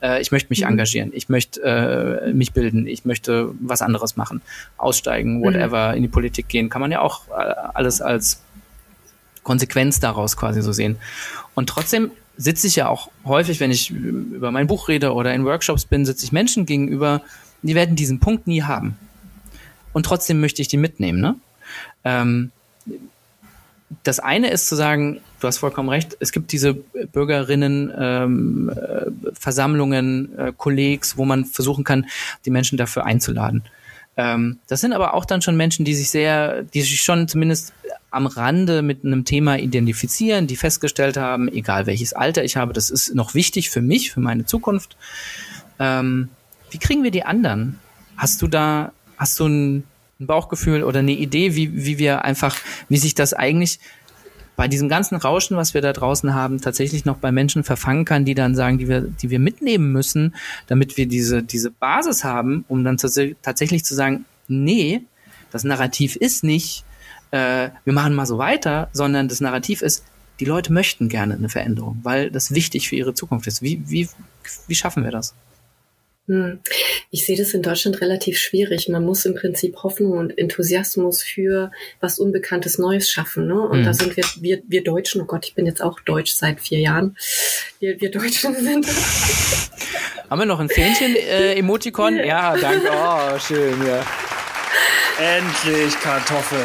Äh, 0.00 0.22
ich 0.22 0.30
möchte 0.30 0.50
mich 0.50 0.60
mhm. 0.60 0.68
engagieren, 0.68 1.10
ich 1.12 1.28
möchte 1.28 1.60
äh, 1.62 2.32
mich 2.32 2.52
bilden, 2.52 2.86
ich 2.86 3.04
möchte 3.04 3.52
was 3.60 3.82
anderes 3.82 4.16
machen, 4.16 4.42
aussteigen, 4.76 5.38
mhm. 5.38 5.42
whatever, 5.42 5.90
mhm. 5.90 5.96
in 5.96 6.02
die 6.02 6.08
Politik 6.08 6.48
gehen, 6.48 6.68
kann 6.68 6.80
man 6.80 6.92
ja 6.92 7.00
auch 7.00 7.26
äh, 7.28 7.32
alles 7.74 8.00
als 8.00 8.40
Konsequenz 9.42 9.98
daraus 9.98 10.36
quasi 10.36 10.62
so 10.62 10.70
sehen. 10.70 10.96
Und 11.54 11.68
trotzdem 11.68 12.12
sitze 12.36 12.66
ich 12.66 12.76
ja 12.76 12.88
auch 12.88 13.10
häufig, 13.24 13.60
wenn 13.60 13.70
ich 13.70 13.90
über 13.90 14.50
mein 14.50 14.66
Buch 14.66 14.88
rede 14.88 15.12
oder 15.12 15.34
in 15.34 15.44
Workshops 15.44 15.84
bin, 15.84 16.04
sitze 16.04 16.24
ich 16.24 16.32
Menschen 16.32 16.66
gegenüber, 16.66 17.22
die 17.62 17.74
werden 17.74 17.96
diesen 17.96 18.20
Punkt 18.20 18.46
nie 18.46 18.62
haben. 18.62 18.96
Und 19.92 20.04
trotzdem 20.04 20.40
möchte 20.40 20.60
ich 20.60 20.68
die 20.68 20.76
mitnehmen. 20.76 21.20
Ne? 21.20 21.36
Ähm, 22.04 22.50
das 24.02 24.20
eine 24.20 24.50
ist 24.50 24.68
zu 24.68 24.76
sagen, 24.76 25.20
du 25.40 25.46
hast 25.46 25.58
vollkommen 25.58 25.88
recht, 25.88 26.16
es 26.20 26.32
gibt 26.32 26.52
diese 26.52 26.74
Bürgerinnen, 26.74 27.92
ähm, 27.96 28.70
äh, 28.70 29.32
Versammlungen, 29.32 30.36
äh, 30.38 30.52
Kollegs, 30.56 31.16
wo 31.16 31.24
man 31.24 31.44
versuchen 31.44 31.84
kann, 31.84 32.06
die 32.44 32.50
Menschen 32.50 32.78
dafür 32.78 33.04
einzuladen. 33.04 33.62
Ähm, 34.16 34.58
das 34.66 34.80
sind 34.80 34.92
aber 34.92 35.14
auch 35.14 35.24
dann 35.24 35.42
schon 35.42 35.56
Menschen, 35.56 35.84
die 35.84 35.94
sich 35.94 36.10
sehr, 36.10 36.62
die 36.62 36.80
sich 36.82 37.00
schon 37.00 37.28
zumindest 37.28 37.72
am 38.10 38.26
Rande 38.26 38.80
mit 38.82 39.04
einem 39.04 39.24
Thema 39.24 39.58
identifizieren, 39.58 40.46
die 40.46 40.56
festgestellt 40.56 41.16
haben, 41.16 41.48
egal 41.48 41.86
welches 41.86 42.14
Alter 42.14 42.44
ich 42.44 42.56
habe, 42.56 42.72
das 42.72 42.88
ist 42.88 43.14
noch 43.14 43.34
wichtig 43.34 43.68
für 43.68 43.82
mich, 43.82 44.10
für 44.10 44.20
meine 44.20 44.46
Zukunft. 44.46 44.96
Ähm, 45.78 46.30
wie 46.70 46.78
kriegen 46.78 47.02
wir 47.02 47.10
die 47.10 47.24
anderen? 47.24 47.78
Hast 48.16 48.40
du 48.40 48.46
da, 48.46 48.92
hast 49.18 49.38
du 49.38 49.46
ein, 49.46 49.76
ein 50.18 50.26
Bauchgefühl 50.26 50.82
oder 50.82 51.00
eine 51.00 51.12
Idee, 51.12 51.54
wie, 51.54 51.84
wie 51.84 51.98
wir 51.98 52.24
einfach, 52.24 52.56
wie 52.88 52.96
sich 52.96 53.14
das 53.14 53.34
eigentlich 53.34 53.80
bei 54.56 54.68
diesem 54.68 54.88
ganzen 54.88 55.16
Rauschen, 55.16 55.56
was 55.56 55.74
wir 55.74 55.82
da 55.82 55.92
draußen 55.92 56.34
haben, 56.34 56.60
tatsächlich 56.60 57.04
noch 57.04 57.18
bei 57.18 57.30
Menschen 57.30 57.62
verfangen 57.62 58.04
kann, 58.04 58.24
die 58.24 58.34
dann 58.34 58.54
sagen, 58.54 58.78
die 58.78 58.88
wir, 58.88 59.02
die 59.02 59.30
wir 59.30 59.38
mitnehmen 59.38 59.92
müssen, 59.92 60.34
damit 60.66 60.96
wir 60.96 61.06
diese, 61.06 61.42
diese 61.42 61.70
Basis 61.70 62.24
haben, 62.24 62.64
um 62.68 62.82
dann 62.82 62.96
tatsächlich 62.96 63.84
zu 63.84 63.94
sagen, 63.94 64.24
nee, 64.48 65.02
das 65.50 65.64
Narrativ 65.64 66.16
ist 66.16 66.42
nicht, 66.42 66.84
äh, 67.30 67.68
wir 67.84 67.92
machen 67.92 68.14
mal 68.14 68.26
so 68.26 68.38
weiter, 68.38 68.88
sondern 68.92 69.28
das 69.28 69.40
Narrativ 69.40 69.82
ist, 69.82 70.04
die 70.40 70.44
Leute 70.44 70.72
möchten 70.72 71.08
gerne 71.08 71.34
eine 71.34 71.48
Veränderung, 71.48 72.00
weil 72.02 72.30
das 72.30 72.52
wichtig 72.52 72.88
für 72.88 72.96
ihre 72.96 73.14
Zukunft 73.14 73.46
ist. 73.46 73.62
Wie, 73.62 73.82
wie, 73.88 74.08
wie 74.66 74.74
schaffen 74.74 75.04
wir 75.04 75.10
das? 75.10 75.34
Hm. 76.28 76.58
Ich 77.10 77.24
sehe 77.24 77.36
das 77.36 77.54
in 77.54 77.62
Deutschland 77.62 78.00
relativ 78.00 78.38
schwierig. 78.38 78.88
Man 78.88 79.04
muss 79.04 79.24
im 79.24 79.34
Prinzip 79.34 79.76
Hoffnung 79.82 80.12
und 80.12 80.36
Enthusiasmus 80.36 81.22
für 81.22 81.70
was 82.00 82.18
Unbekanntes 82.18 82.78
Neues 82.78 83.10
schaffen. 83.10 83.46
Ne? 83.46 83.60
Und 83.60 83.80
mhm. 83.80 83.84
da 83.84 83.94
sind 83.94 84.16
wir, 84.16 84.24
wir, 84.40 84.62
wir 84.66 84.82
Deutschen, 84.82 85.20
oh 85.20 85.24
Gott, 85.24 85.46
ich 85.46 85.54
bin 85.54 85.66
jetzt 85.66 85.82
auch 85.82 86.00
Deutsch 86.00 86.34
seit 86.34 86.60
vier 86.60 86.80
Jahren. 86.80 87.16
Wir, 87.78 88.00
wir 88.00 88.10
Deutschen 88.10 88.54
sind. 88.54 88.86
Haben 90.30 90.40
wir 90.40 90.46
noch 90.46 90.58
ein 90.58 90.68
Fähnchen-Emotikon? 90.68 92.18
Äh, 92.18 92.26
ja, 92.26 92.56
danke. 92.56 92.90
Oh, 92.90 93.38
schön, 93.38 93.86
ja. 93.86 94.04
Endlich 95.18 95.98
Kartoffel. 96.00 96.64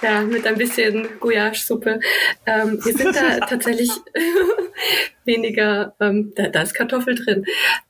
Ja, 0.00 0.22
mit 0.22 0.46
ein 0.46 0.56
bisschen 0.56 1.08
Gouache-Suppe. 1.20 2.00
Ähm, 2.46 2.84
wir 2.84 2.94
sind 2.94 3.14
da 3.14 3.40
tatsächlich 3.48 3.90
weniger, 5.28 5.94
ähm, 6.00 6.32
da, 6.34 6.48
da 6.48 6.62
ist 6.62 6.74
Kartoffel 6.74 7.14
drin. 7.14 7.44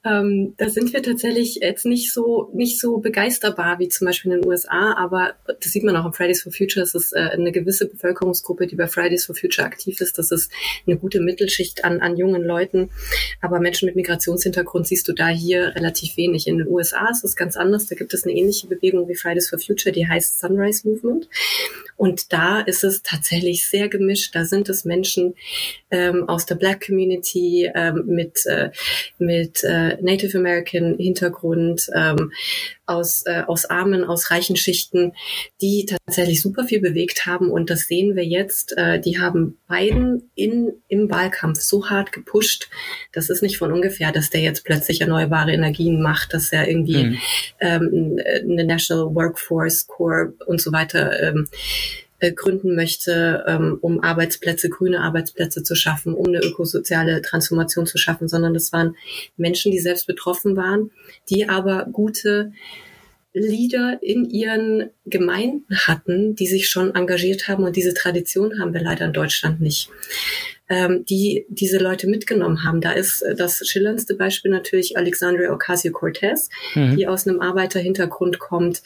Ähm, 0.05 0.55
da 0.59 0.69
sind 0.69 0.93
wir 0.93 1.03
tatsächlich 1.03 1.61
jetzt 1.63 1.87
nicht 1.87 2.13
so 2.13 2.51
nicht 2.53 2.79
so 2.79 2.99
begeisterbar 2.99 3.79
wie 3.79 3.89
zum 3.89 4.07
Beispiel 4.07 4.33
in 4.33 4.41
den 4.41 4.49
USA, 4.49 4.95
aber 4.99 5.35
das 5.47 5.73
sieht 5.73 5.85
man 5.85 5.97
auch 5.97 6.05
im 6.05 6.13
Fridays 6.13 6.43
for 6.43 6.53
Future. 6.53 6.85
Es 6.85 6.95
ist 6.95 7.13
äh, 7.15 7.21
eine 7.21 7.53
gewisse 7.53 7.87
Bevölkerungsgruppe, 7.87 8.67
die 8.67 8.77
bei 8.77 8.87
Fridays 8.87 9.25
for 9.25 9.35
Future 9.35 9.67
aktiv 9.67 10.01
ist. 10.01 10.19
Das 10.19 10.31
ist 10.31 10.53
eine 10.87 10.99
gute 10.99 11.21
Mittelschicht 11.21 11.85
an, 11.85 12.01
an 12.01 12.19
jungen 12.19 12.43
Leuten. 12.43 12.91
Aber 13.41 13.61
Menschen 13.61 13.87
mit 13.87 13.97
Migrationshintergrund 13.97 14.87
siehst 14.87 15.09
du 15.09 15.13
da 15.13 15.29
hier 15.29 15.75
relativ 15.77 16.17
wenig. 16.17 16.47
In 16.47 16.59
den 16.59 16.69
USA 16.69 17.09
ist 17.11 17.25
es 17.25 17.37
ganz 17.37 17.57
anders. 17.57 17.87
Da 17.87 17.95
gibt 17.95 18.13
es 18.13 18.25
eine 18.25 18.35
ähnliche 18.35 18.67
Bewegung 18.67 19.09
wie 19.09 19.15
Fridays 19.15 19.49
for 19.49 19.59
Future, 19.59 19.93
die 19.93 20.07
heißt 20.07 20.41
Sunrise 20.41 20.89
Movement. 20.89 21.29
Und 21.97 22.33
da 22.33 22.61
ist 22.61 22.85
es 22.85 23.03
tatsächlich 23.03 23.67
sehr 23.67 23.89
gemischt. 23.89 24.35
Da 24.35 24.45
sind 24.45 24.69
es 24.69 24.85
Menschen 24.85 25.35
ähm, 25.91 26.29
aus 26.29 26.47
der 26.47 26.55
Black 26.55 26.87
Community 26.87 27.28
ähm, 27.37 28.05
mit, 28.07 28.45
äh, 28.47 28.71
mit 29.19 29.63
äh, 29.65 29.97
Native 30.01 30.37
American 30.39 30.97
Hintergrund, 30.99 31.89
ähm, 31.95 32.33
aus, 32.89 33.23
äh, 33.27 33.43
aus 33.47 33.67
armen, 33.67 34.05
aus 34.05 34.31
reichen 34.31 34.57
Schichten, 34.57 35.13
die 35.61 35.87
tatsächlich 35.87 36.41
super 36.41 36.65
viel 36.65 36.81
bewegt 36.81 37.27
haben. 37.27 37.51
Und 37.51 37.71
das 37.71 37.83
sehen 37.83 38.17
wir 38.17 38.25
jetzt. 38.25 38.77
Äh, 38.77 39.01
die 39.01 39.21
haben 39.21 39.59
Biden 39.69 40.31
in, 40.35 40.73
im 40.89 41.11
Wahlkampf 41.11 41.61
so 41.61 41.91
hart 41.91 42.13
gepusht. 42.13 42.69
Das 43.13 43.29
ist 43.29 43.43
nicht 43.43 43.59
von 43.59 43.73
ungefähr, 43.73 44.11
dass 44.11 44.31
der 44.31 44.41
jetzt 44.41 44.65
plötzlich 44.65 45.01
erneuerbare 45.01 45.53
Energien 45.53 46.03
macht, 46.03 46.33
dass 46.33 46.53
er 46.53 46.69
irgendwie 46.69 47.05
mhm. 47.05 47.19
ähm, 47.61 48.19
eine 48.43 48.65
National 48.65 49.15
Workforce 49.15 49.87
Corps 49.87 50.33
und 50.47 50.61
so 50.61 50.73
weiter 50.73 51.23
ähm, 51.23 51.49
äh, 52.21 52.33
gründen 52.33 52.75
möchte, 52.75 53.45
ähm, 53.47 53.79
um 53.81 54.03
Arbeitsplätze, 54.03 54.69
grüne 54.69 55.01
Arbeitsplätze 55.01 55.63
zu 55.63 55.75
schaffen, 55.75 56.15
um 56.15 56.27
eine 56.27 56.41
ökosoziale 56.41 57.23
Transformation 57.23 57.87
zu 57.87 57.99
schaffen, 57.99 58.29
sondern 58.29 58.55
das 58.55 58.73
waren 58.73 58.97
Menschen, 59.37 59.73
die 59.73 59.79
selbst 59.79 60.07
betroffen 60.07 60.57
waren, 60.57 60.91
die 61.31 61.49
aber 61.49 61.87
gute 61.93 62.53
Leader 63.33 63.99
in 64.03 64.29
ihren 64.29 64.91
Gemeinden 65.07 65.77
hatten, 65.87 66.35
die 66.35 66.47
sich 66.47 66.69
schon 66.69 66.95
engagiert 66.95 67.47
haben 67.47 67.65
und 67.65 67.77
diese 67.77 67.95
Tradition 67.95 68.59
haben 68.61 68.73
wir 68.73 68.81
leider 68.81 69.07
in 69.07 69.13
Deutschland 69.13 69.61
nicht 69.61 69.91
ähm, 70.69 71.05
die 71.05 71.47
diese 71.49 71.79
Leute 71.79 72.07
mitgenommen 72.07 72.65
haben. 72.65 72.81
Da 72.81 72.93
ist 72.93 73.23
äh, 73.23 73.35
das 73.35 73.67
schillerndste 73.67 74.15
Beispiel 74.15 74.51
natürlich 74.51 74.97
Alexandria 74.97 75.53
Ocasio-Cortez, 75.53 76.49
mhm. 76.75 76.97
die 76.97 77.07
aus 77.07 77.27
einem 77.27 77.41
Arbeiterhintergrund 77.41 78.39
kommt, 78.39 78.83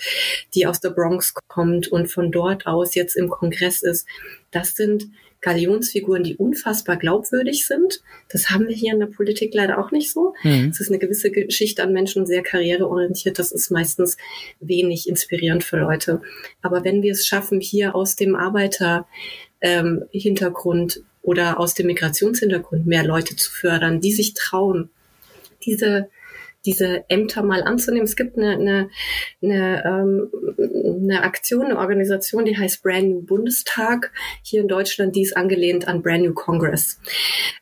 die 0.55 0.67
aus 0.67 0.81
der 0.81 0.91
Bronx 0.91 1.35
kommt 1.49 1.89
und 1.89 2.09
von 2.09 2.31
dort 2.31 2.67
aus 2.67 2.95
jetzt 2.95 3.17
im 3.17 3.29
Kongress 3.29 3.83
ist. 3.83 4.07
Das 4.51 4.75
sind 4.75 5.09
Galionsfiguren, 5.41 6.23
die 6.23 6.37
unfassbar 6.37 6.97
glaubwürdig 6.97 7.67
sind. 7.67 8.01
Das 8.31 8.51
haben 8.51 8.69
wir 8.69 8.77
hier 8.77 8.93
in 8.93 9.01
der 9.01 9.07
Politik 9.07 9.53
leider 9.53 9.79
auch 9.79 9.91
nicht 9.91 10.13
so. 10.13 10.35
Mhm. 10.45 10.69
Es 10.71 10.79
ist 10.79 10.89
eine 10.89 11.01
gewisse 11.01 11.33
Geschichte 11.33 11.83
an 11.83 11.93
Menschen 11.93 12.27
sehr 12.27 12.43
karriereorientiert. 12.43 13.41
Das 13.41 13.51
ist 13.51 13.71
meistens 13.71 14.17
wenig 14.61 15.09
inspirierend 15.09 15.65
für 15.65 15.79
Leute. 15.79 16.23
Aber 16.63 16.85
wenn 16.85 17.03
wir 17.03 17.11
es 17.11 17.27
schaffen, 17.27 17.61
hier 17.61 17.97
aus 17.97 18.15
dem 18.15 18.37
Arbeiter 18.37 19.09
ähm, 19.61 20.05
Hintergrund 20.13 21.03
oder 21.23 21.59
aus 21.59 21.75
dem 21.75 21.87
Migrationshintergrund 21.87 22.87
mehr 22.87 23.05
Leute 23.05 23.37
zu 23.37 23.51
fördern, 23.51 24.01
die 24.01 24.13
sich 24.13 24.35
trauen, 24.35 24.91
diese 25.65 26.11
diese 26.65 27.05
Ämter 27.09 27.43
mal 27.43 27.63
anzunehmen. 27.63 28.05
Es 28.05 28.17
gibt 28.17 28.37
eine, 28.39 28.53
eine, 28.53 28.91
eine, 29.43 29.85
ähm, 29.85 30.31
eine 31.03 31.23
Aktion, 31.23 31.67
eine 31.67 31.79
Organisation, 31.79 32.45
die 32.45 32.57
heißt 32.57 32.83
Brand 32.83 33.09
New 33.09 33.23
Bundestag 33.23 34.13
hier 34.43 34.61
in 34.61 34.69
Deutschland, 34.69 35.17
die 35.17 35.23
ist 35.23 35.37
angelehnt 35.37 35.89
an 35.89 36.03
Brand 36.03 36.25
New 36.25 36.35
Congress. 36.35 37.01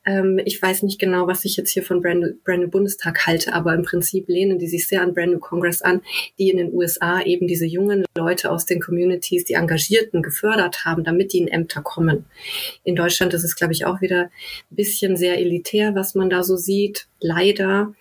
Ähm, 0.05 0.41
ich 0.45 0.61
weiß 0.61 0.83
nicht 0.83 0.99
genau, 0.99 1.27
was 1.27 1.45
ich 1.45 1.57
jetzt 1.57 1.71
hier 1.71 1.83
von 1.83 2.03
Brand 2.03 2.21
New, 2.21 2.33
Brand 2.45 2.63
New 2.63 2.71
Bundestag 2.71 3.27
halte, 3.27 3.53
aber 3.55 3.75
im 3.75 3.83
Prinzip 3.83 4.29
lehnen 4.29 4.59
die 4.59 4.69
sich 4.69 4.87
sehr 4.87 5.03
an 5.03 5.15
Brand 5.15 5.33
New 5.33 5.39
Congress 5.39 5.83
an, 5.83 6.03
die 6.39 6.51
in 6.51 6.59
den 6.59 6.73
USA 6.73 7.23
eben 7.23 7.47
diese 7.47 7.67
jungen 7.67 8.05
Leute 8.17 8.51
aus 8.51 8.67
den 8.67 8.81
Communities, 8.81 9.45
die 9.45 9.55
Engagierten 9.55 10.23
gefördert 10.23 10.85
haben, 10.85 11.05
damit 11.05 11.33
die 11.33 11.39
in 11.39 11.49
Ämter 11.49 11.83
kommen. 11.83 12.27
In 12.85 12.97
Deutschland 12.97 13.35
ist 13.35 13.45
es, 13.45 13.57
glaube 13.57 13.73
ich, 13.73 13.87
auch 13.87 14.01
wieder 14.01 14.25
ein 14.71 14.77
bisschen 14.77 15.17
sehr 15.17 15.39
elitär, 15.39 15.95
was 15.95 16.15
man 16.15 16.31
da 16.31 16.43
so 16.43 16.57
sieht. 16.57 17.07
Leider. 17.21 17.95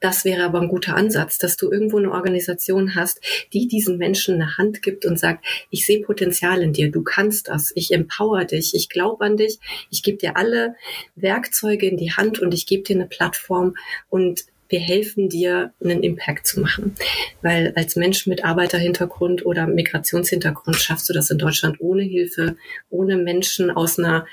Das 0.00 0.24
wäre 0.24 0.44
aber 0.44 0.60
ein 0.60 0.68
guter 0.68 0.96
Ansatz, 0.96 1.38
dass 1.38 1.56
du 1.56 1.70
irgendwo 1.70 1.98
eine 1.98 2.10
Organisation 2.10 2.94
hast, 2.94 3.20
die 3.52 3.68
diesen 3.68 3.98
Menschen 3.98 4.36
eine 4.36 4.56
Hand 4.56 4.82
gibt 4.82 5.04
und 5.04 5.18
sagt, 5.18 5.44
ich 5.70 5.86
sehe 5.86 6.00
Potenzial 6.00 6.62
in 6.62 6.72
dir, 6.72 6.90
du 6.90 7.02
kannst 7.02 7.48
das, 7.48 7.70
ich 7.74 7.92
empower 7.92 8.44
dich, 8.44 8.74
ich 8.74 8.88
glaube 8.88 9.24
an 9.24 9.36
dich, 9.36 9.58
ich 9.90 10.02
gebe 10.02 10.18
dir 10.18 10.36
alle 10.36 10.74
Werkzeuge 11.16 11.86
in 11.86 11.96
die 11.96 12.12
Hand 12.12 12.38
und 12.38 12.54
ich 12.54 12.66
gebe 12.66 12.82
dir 12.82 12.96
eine 12.96 13.06
Plattform 13.06 13.74
und 14.08 14.44
wir 14.70 14.80
helfen 14.80 15.28
dir, 15.28 15.72
einen 15.82 16.02
Impact 16.02 16.46
zu 16.46 16.60
machen. 16.60 16.94
Weil 17.42 17.72
als 17.74 17.96
Mensch 17.96 18.26
mit 18.26 18.44
Arbeiterhintergrund 18.44 19.44
oder 19.44 19.66
Migrationshintergrund 19.66 20.76
schaffst 20.76 21.08
du 21.08 21.12
das 21.12 21.30
in 21.30 21.38
Deutschland 21.38 21.80
ohne 21.80 22.04
Hilfe, 22.04 22.56
ohne 22.88 23.16
Menschen 23.16 23.70
aus 23.70 23.98
einer 23.98 24.26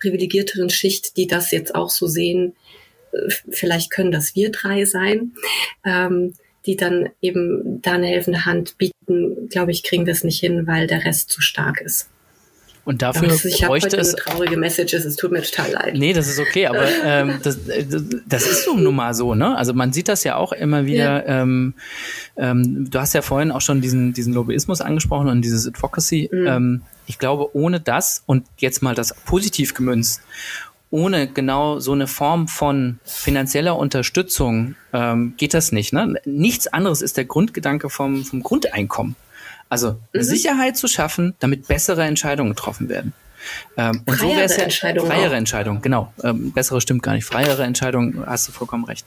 privilegierteren 0.00 0.70
Schicht, 0.70 1.16
die 1.16 1.26
das 1.26 1.50
jetzt 1.50 1.74
auch 1.74 1.90
so 1.90 2.06
sehen, 2.06 2.54
vielleicht 3.50 3.90
können 3.90 4.10
das 4.10 4.34
wir 4.34 4.50
drei 4.50 4.84
sein, 4.84 5.32
ähm, 5.84 6.34
die 6.66 6.76
dann 6.76 7.08
eben 7.20 7.80
da 7.82 7.92
eine 7.92 8.06
helfende 8.06 8.44
Hand 8.44 8.76
bieten, 8.78 9.48
glaube 9.48 9.70
ich, 9.70 9.82
kriegen 9.82 10.06
wir 10.06 10.12
es 10.12 10.24
nicht 10.24 10.40
hin, 10.40 10.66
weil 10.66 10.86
der 10.86 11.04
Rest 11.04 11.30
zu 11.30 11.40
stark 11.40 11.80
ist. 11.80 12.10
Und 12.88 13.02
dafür 13.02 13.28
ist, 13.28 13.44
ich 13.44 13.60
bräuchte 13.60 13.98
es. 13.98 14.14
traurige 14.16 14.56
Messages, 14.56 15.04
es 15.04 15.16
tut 15.16 15.30
mir 15.30 15.42
total 15.42 15.72
leid. 15.72 15.94
Nee, 15.94 16.14
das 16.14 16.26
ist 16.26 16.38
okay, 16.38 16.68
aber 16.68 16.88
ähm, 17.04 17.38
das, 17.42 17.58
das 18.26 18.46
ist 18.46 18.64
so 18.64 18.78
nun 18.78 18.96
mal 18.96 19.12
so, 19.12 19.34
ne? 19.34 19.54
Also 19.58 19.74
man 19.74 19.92
sieht 19.92 20.08
das 20.08 20.24
ja 20.24 20.36
auch 20.36 20.52
immer 20.52 20.86
wieder. 20.86 21.26
Ja. 21.26 21.42
Ähm, 21.42 21.74
ähm, 22.38 22.90
du 22.90 22.98
hast 22.98 23.12
ja 23.12 23.20
vorhin 23.20 23.50
auch 23.50 23.60
schon 23.60 23.82
diesen, 23.82 24.14
diesen 24.14 24.32
Lobbyismus 24.32 24.80
angesprochen 24.80 25.28
und 25.28 25.42
dieses 25.42 25.66
Advocacy. 25.66 26.30
Mhm. 26.32 26.46
Ähm, 26.46 26.82
ich 27.06 27.18
glaube, 27.18 27.54
ohne 27.54 27.78
das 27.78 28.22
und 28.24 28.46
jetzt 28.56 28.80
mal 28.80 28.94
das 28.94 29.14
positiv 29.26 29.74
gemünzt, 29.74 30.22
ohne 30.90 31.28
genau 31.28 31.78
so 31.80 31.92
eine 31.92 32.06
Form 32.06 32.48
von 32.48 32.98
finanzieller 33.04 33.76
Unterstützung 33.76 34.74
ähm, 34.92 35.34
geht 35.36 35.54
das 35.54 35.72
nicht. 35.72 35.92
Ne? 35.92 36.14
Nichts 36.24 36.66
anderes 36.66 37.02
ist 37.02 37.16
der 37.16 37.26
Grundgedanke 37.26 37.90
vom, 37.90 38.24
vom 38.24 38.42
Grundeinkommen. 38.42 39.16
Also 39.68 39.96
mhm. 40.12 40.22
Sicherheit 40.22 40.76
zu 40.76 40.88
schaffen, 40.88 41.34
damit 41.40 41.68
bessere 41.68 42.04
Entscheidungen 42.04 42.50
getroffen 42.50 42.88
werden. 42.88 43.12
Ähm, 43.76 44.02
und 44.06 44.16
freiere 44.16 44.18
so 44.18 44.28
wäre 44.28 44.44
es 44.44 44.56
ja 44.56 44.62
Entscheidung 44.64 45.06
freiere 45.06 45.32
auch. 45.32 45.36
Entscheidung, 45.36 45.82
genau. 45.82 46.12
Ähm, 46.22 46.52
bessere 46.52 46.80
stimmt 46.80 47.02
gar 47.02 47.12
nicht. 47.12 47.24
Freiere 47.24 47.62
Entscheidung, 47.64 48.26
hast 48.26 48.48
du 48.48 48.52
vollkommen 48.52 48.84
recht. 48.84 49.06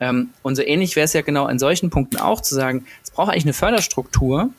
Ähm, 0.00 0.30
und 0.42 0.56
so 0.56 0.62
ähnlich 0.62 0.96
wäre 0.96 1.06
es 1.06 1.14
ja 1.14 1.22
genau 1.22 1.48
in 1.48 1.58
solchen 1.58 1.90
Punkten 1.90 2.18
auch 2.18 2.42
zu 2.42 2.54
sagen, 2.54 2.84
es 3.02 3.10
braucht 3.10 3.32
eigentlich 3.32 3.44
eine 3.44 3.54
Förderstruktur, 3.54 4.50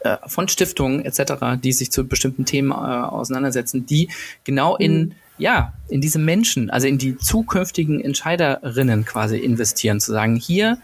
äh, 0.00 0.16
von 0.26 0.48
Stiftungen 0.48 1.04
etc., 1.04 1.32
die 1.62 1.72
sich 1.72 1.90
zu 1.90 2.06
bestimmten 2.06 2.44
Themen 2.44 2.70
äh, 2.70 2.74
auseinandersetzen, 2.74 3.86
die 3.86 4.08
genau 4.44 4.76
in 4.76 5.00
mhm 5.00 5.14
ja, 5.38 5.72
in 5.88 6.00
diese 6.00 6.18
Menschen, 6.18 6.70
also 6.70 6.86
in 6.86 6.98
die 6.98 7.16
zukünftigen 7.16 8.00
Entscheiderinnen 8.00 9.04
quasi 9.04 9.38
investieren, 9.38 10.00
zu 10.00 10.12
sagen, 10.12 10.36
hier, 10.36 10.78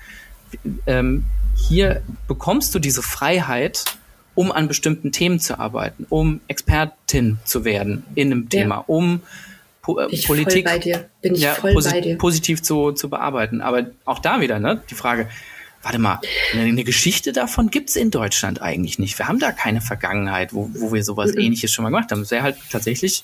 ähm, 0.87 1.25
hier 1.55 2.03
bekommst 2.27 2.75
du 2.75 2.79
diese 2.79 3.03
Freiheit, 3.03 3.85
um 4.35 4.51
an 4.51 4.69
bestimmten 4.69 5.13
Themen 5.13 5.39
zu 5.39 5.59
arbeiten, 5.59 6.07
um 6.09 6.41
Expertin 6.49 7.39
zu 7.45 7.65
werden 7.65 8.05
in 8.15 8.33
einem 8.33 8.49
Thema, 8.49 8.77
ja. 8.77 8.85
um 8.87 9.21
po 9.83 10.01
äh, 10.01 10.23
Politik 10.27 10.69
ja, 11.23 11.55
posi 11.55 12.17
positiv 12.17 12.63
zu, 12.63 12.93
zu 12.93 13.09
bearbeiten. 13.09 13.61
Aber 13.61 13.87
auch 14.05 14.19
da 14.19 14.41
wieder, 14.41 14.59
ne, 14.59 14.83
die 14.91 14.95
Frage, 14.95 15.29
warte 15.83 15.99
mal, 15.99 16.21
eine 16.55 16.83
Geschichte 16.85 17.33
davon 17.33 17.71
gibt's 17.71 17.95
in 17.95 18.11
Deutschland 18.11 18.61
eigentlich 18.61 18.99
nicht. 18.99 19.19
Wir 19.19 19.29
haben 19.29 19.39
da 19.39 19.53
keine 19.53 19.81
Vergangenheit, 19.81 20.55
wo, 20.55 20.71
wo 20.75 20.93
wir 20.93 21.05
sowas 21.05 21.33
mhm. 21.33 21.41
ähnliches 21.41 21.73
schon 21.73 21.85
mal 21.85 21.91
gemacht 21.91 22.11
haben. 22.11 22.23
Es 22.23 22.31
wäre 22.31 22.43
halt 22.43 22.57
tatsächlich 22.71 23.23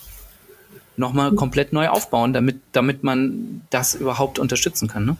nochmal 1.01 1.34
komplett 1.34 1.72
neu 1.72 1.88
aufbauen, 1.88 2.32
damit, 2.32 2.61
damit 2.70 3.03
man 3.03 3.62
das 3.70 3.94
überhaupt 3.94 4.38
unterstützen 4.38 4.86
kann. 4.86 5.05
Ne? 5.05 5.16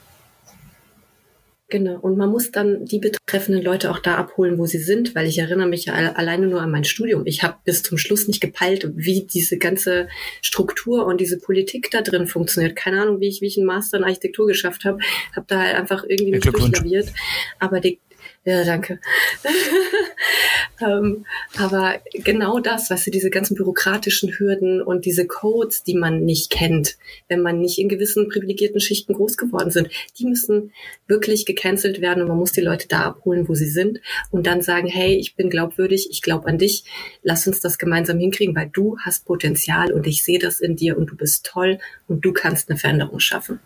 Genau. 1.71 1.99
Und 2.01 2.17
man 2.17 2.31
muss 2.31 2.51
dann 2.51 2.85
die 2.85 2.99
betreffenden 2.99 3.63
Leute 3.63 3.93
auch 3.93 4.01
da 4.01 4.17
abholen, 4.17 4.59
wo 4.59 4.67
sie 4.67 4.79
sind, 4.79 5.15
weil 5.15 5.27
ich 5.29 5.39
erinnere 5.39 5.69
mich 5.69 5.85
ja 5.85 5.95
alleine 5.95 6.49
nur 6.49 6.61
an 6.61 6.71
mein 6.71 6.85
Studium. 6.85 7.27
Ich 7.27 7.45
habe 7.45 7.59
bis 7.65 7.85
zum 7.85 7.97
Schluss 7.97 8.27
nicht 8.27 8.41
gepeilt, 8.41 8.91
wie 8.97 9.23
diese 9.23 9.57
ganze 9.57 10.09
Struktur 10.43 11.07
und 11.07 11.21
diese 11.21 11.39
Politik 11.39 11.89
da 11.93 12.03
drin 12.03 12.27
funktioniert. 12.27 12.75
Keine 12.75 13.01
Ahnung, 13.01 13.21
wie 13.21 13.29
ich, 13.29 13.41
wie 13.41 13.47
ich 13.47 13.57
einen 13.57 13.67
Master 13.67 13.99
in 13.99 14.05
Architektur 14.05 14.49
geschafft 14.49 14.85
habe. 14.85 14.99
Habe 15.35 15.47
da 15.49 15.61
halt 15.61 15.77
einfach 15.77 16.05
irgendwie 16.07 16.33
nicht 16.33 16.47
durchlaviert. 16.47 17.13
Aber 17.61 17.79
die, 17.79 18.01
ja, 18.45 18.65
danke. 18.65 18.99
ähm, 20.81 21.27
aber 21.59 22.01
genau 22.15 22.59
das, 22.59 22.89
weißt 22.89 23.07
du, 23.07 23.11
diese 23.11 23.29
ganzen 23.29 23.55
bürokratischen 23.55 24.33
Hürden 24.33 24.81
und 24.81 25.05
diese 25.05 25.27
Codes, 25.27 25.85
die 25.85 25.95
man 25.95 26.25
nicht 26.25 26.51
kennt, 26.51 26.97
wenn 27.29 27.43
man 27.43 27.61
nicht 27.61 27.79
in 27.79 27.91
gewissen 27.91 28.29
privilegierten 28.31 28.81
Schichten 28.81 29.13
groß 29.13 29.37
geworden 29.37 29.71
sind, 29.71 29.91
die 30.19 30.25
müssen 30.25 30.73
wirklich 31.07 31.45
gecancelt 31.45 32.01
werden 32.01 32.23
und 32.23 32.29
man 32.29 32.39
muss 32.39 32.53
die 32.53 32.63
Leute 32.63 32.89
da 32.89 33.03
abholen, 33.03 33.47
wo 33.47 33.55
sie 33.55 33.69
sind 33.69 34.01
und 34.31 34.47
dann 34.47 34.63
sagen, 34.63 34.89
hey, 34.89 35.17
ich 35.17 35.37
bin 35.37 35.51
glaubwürdig, 35.51 36.09
ich 36.11 36.23
glaube 36.23 36.49
an 36.49 36.57
dich, 36.57 36.85
lass 37.23 37.47
uns 37.47 37.61
das 37.61 37.77
gemeinsam 37.77 38.19
hinkriegen, 38.19 38.57
weil 38.57 38.71
du 38.73 38.97
hast 39.05 39.27
Potenzial 39.27 39.93
und 39.93 40.07
ich 40.07 40.25
sehe 40.25 40.39
das 40.39 40.61
in 40.61 40.77
dir 40.77 40.97
und 40.97 41.09
du 41.09 41.17
bist 41.17 41.45
toll 41.45 41.79
und 42.09 42.25
du 42.25 42.33
kannst 42.33 42.71
eine 42.71 42.79
Veränderung 42.79 43.21
schaffen. 43.21 43.61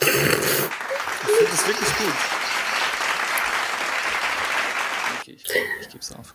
Das 0.00 1.66
wirklich 1.66 1.88
gut. 1.98 2.39
Ich 5.80 5.88
gebe 5.88 6.00
es 6.00 6.12
auf. 6.12 6.34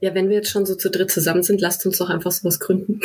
Ja, 0.00 0.14
wenn 0.14 0.28
wir 0.28 0.36
jetzt 0.36 0.50
schon 0.50 0.66
so 0.66 0.74
zu 0.74 0.90
dritt 0.90 1.10
zusammen 1.10 1.42
sind, 1.42 1.60
lasst 1.60 1.84
uns 1.86 1.98
doch 1.98 2.10
einfach 2.10 2.32
sowas 2.32 2.60
gründen. 2.60 3.00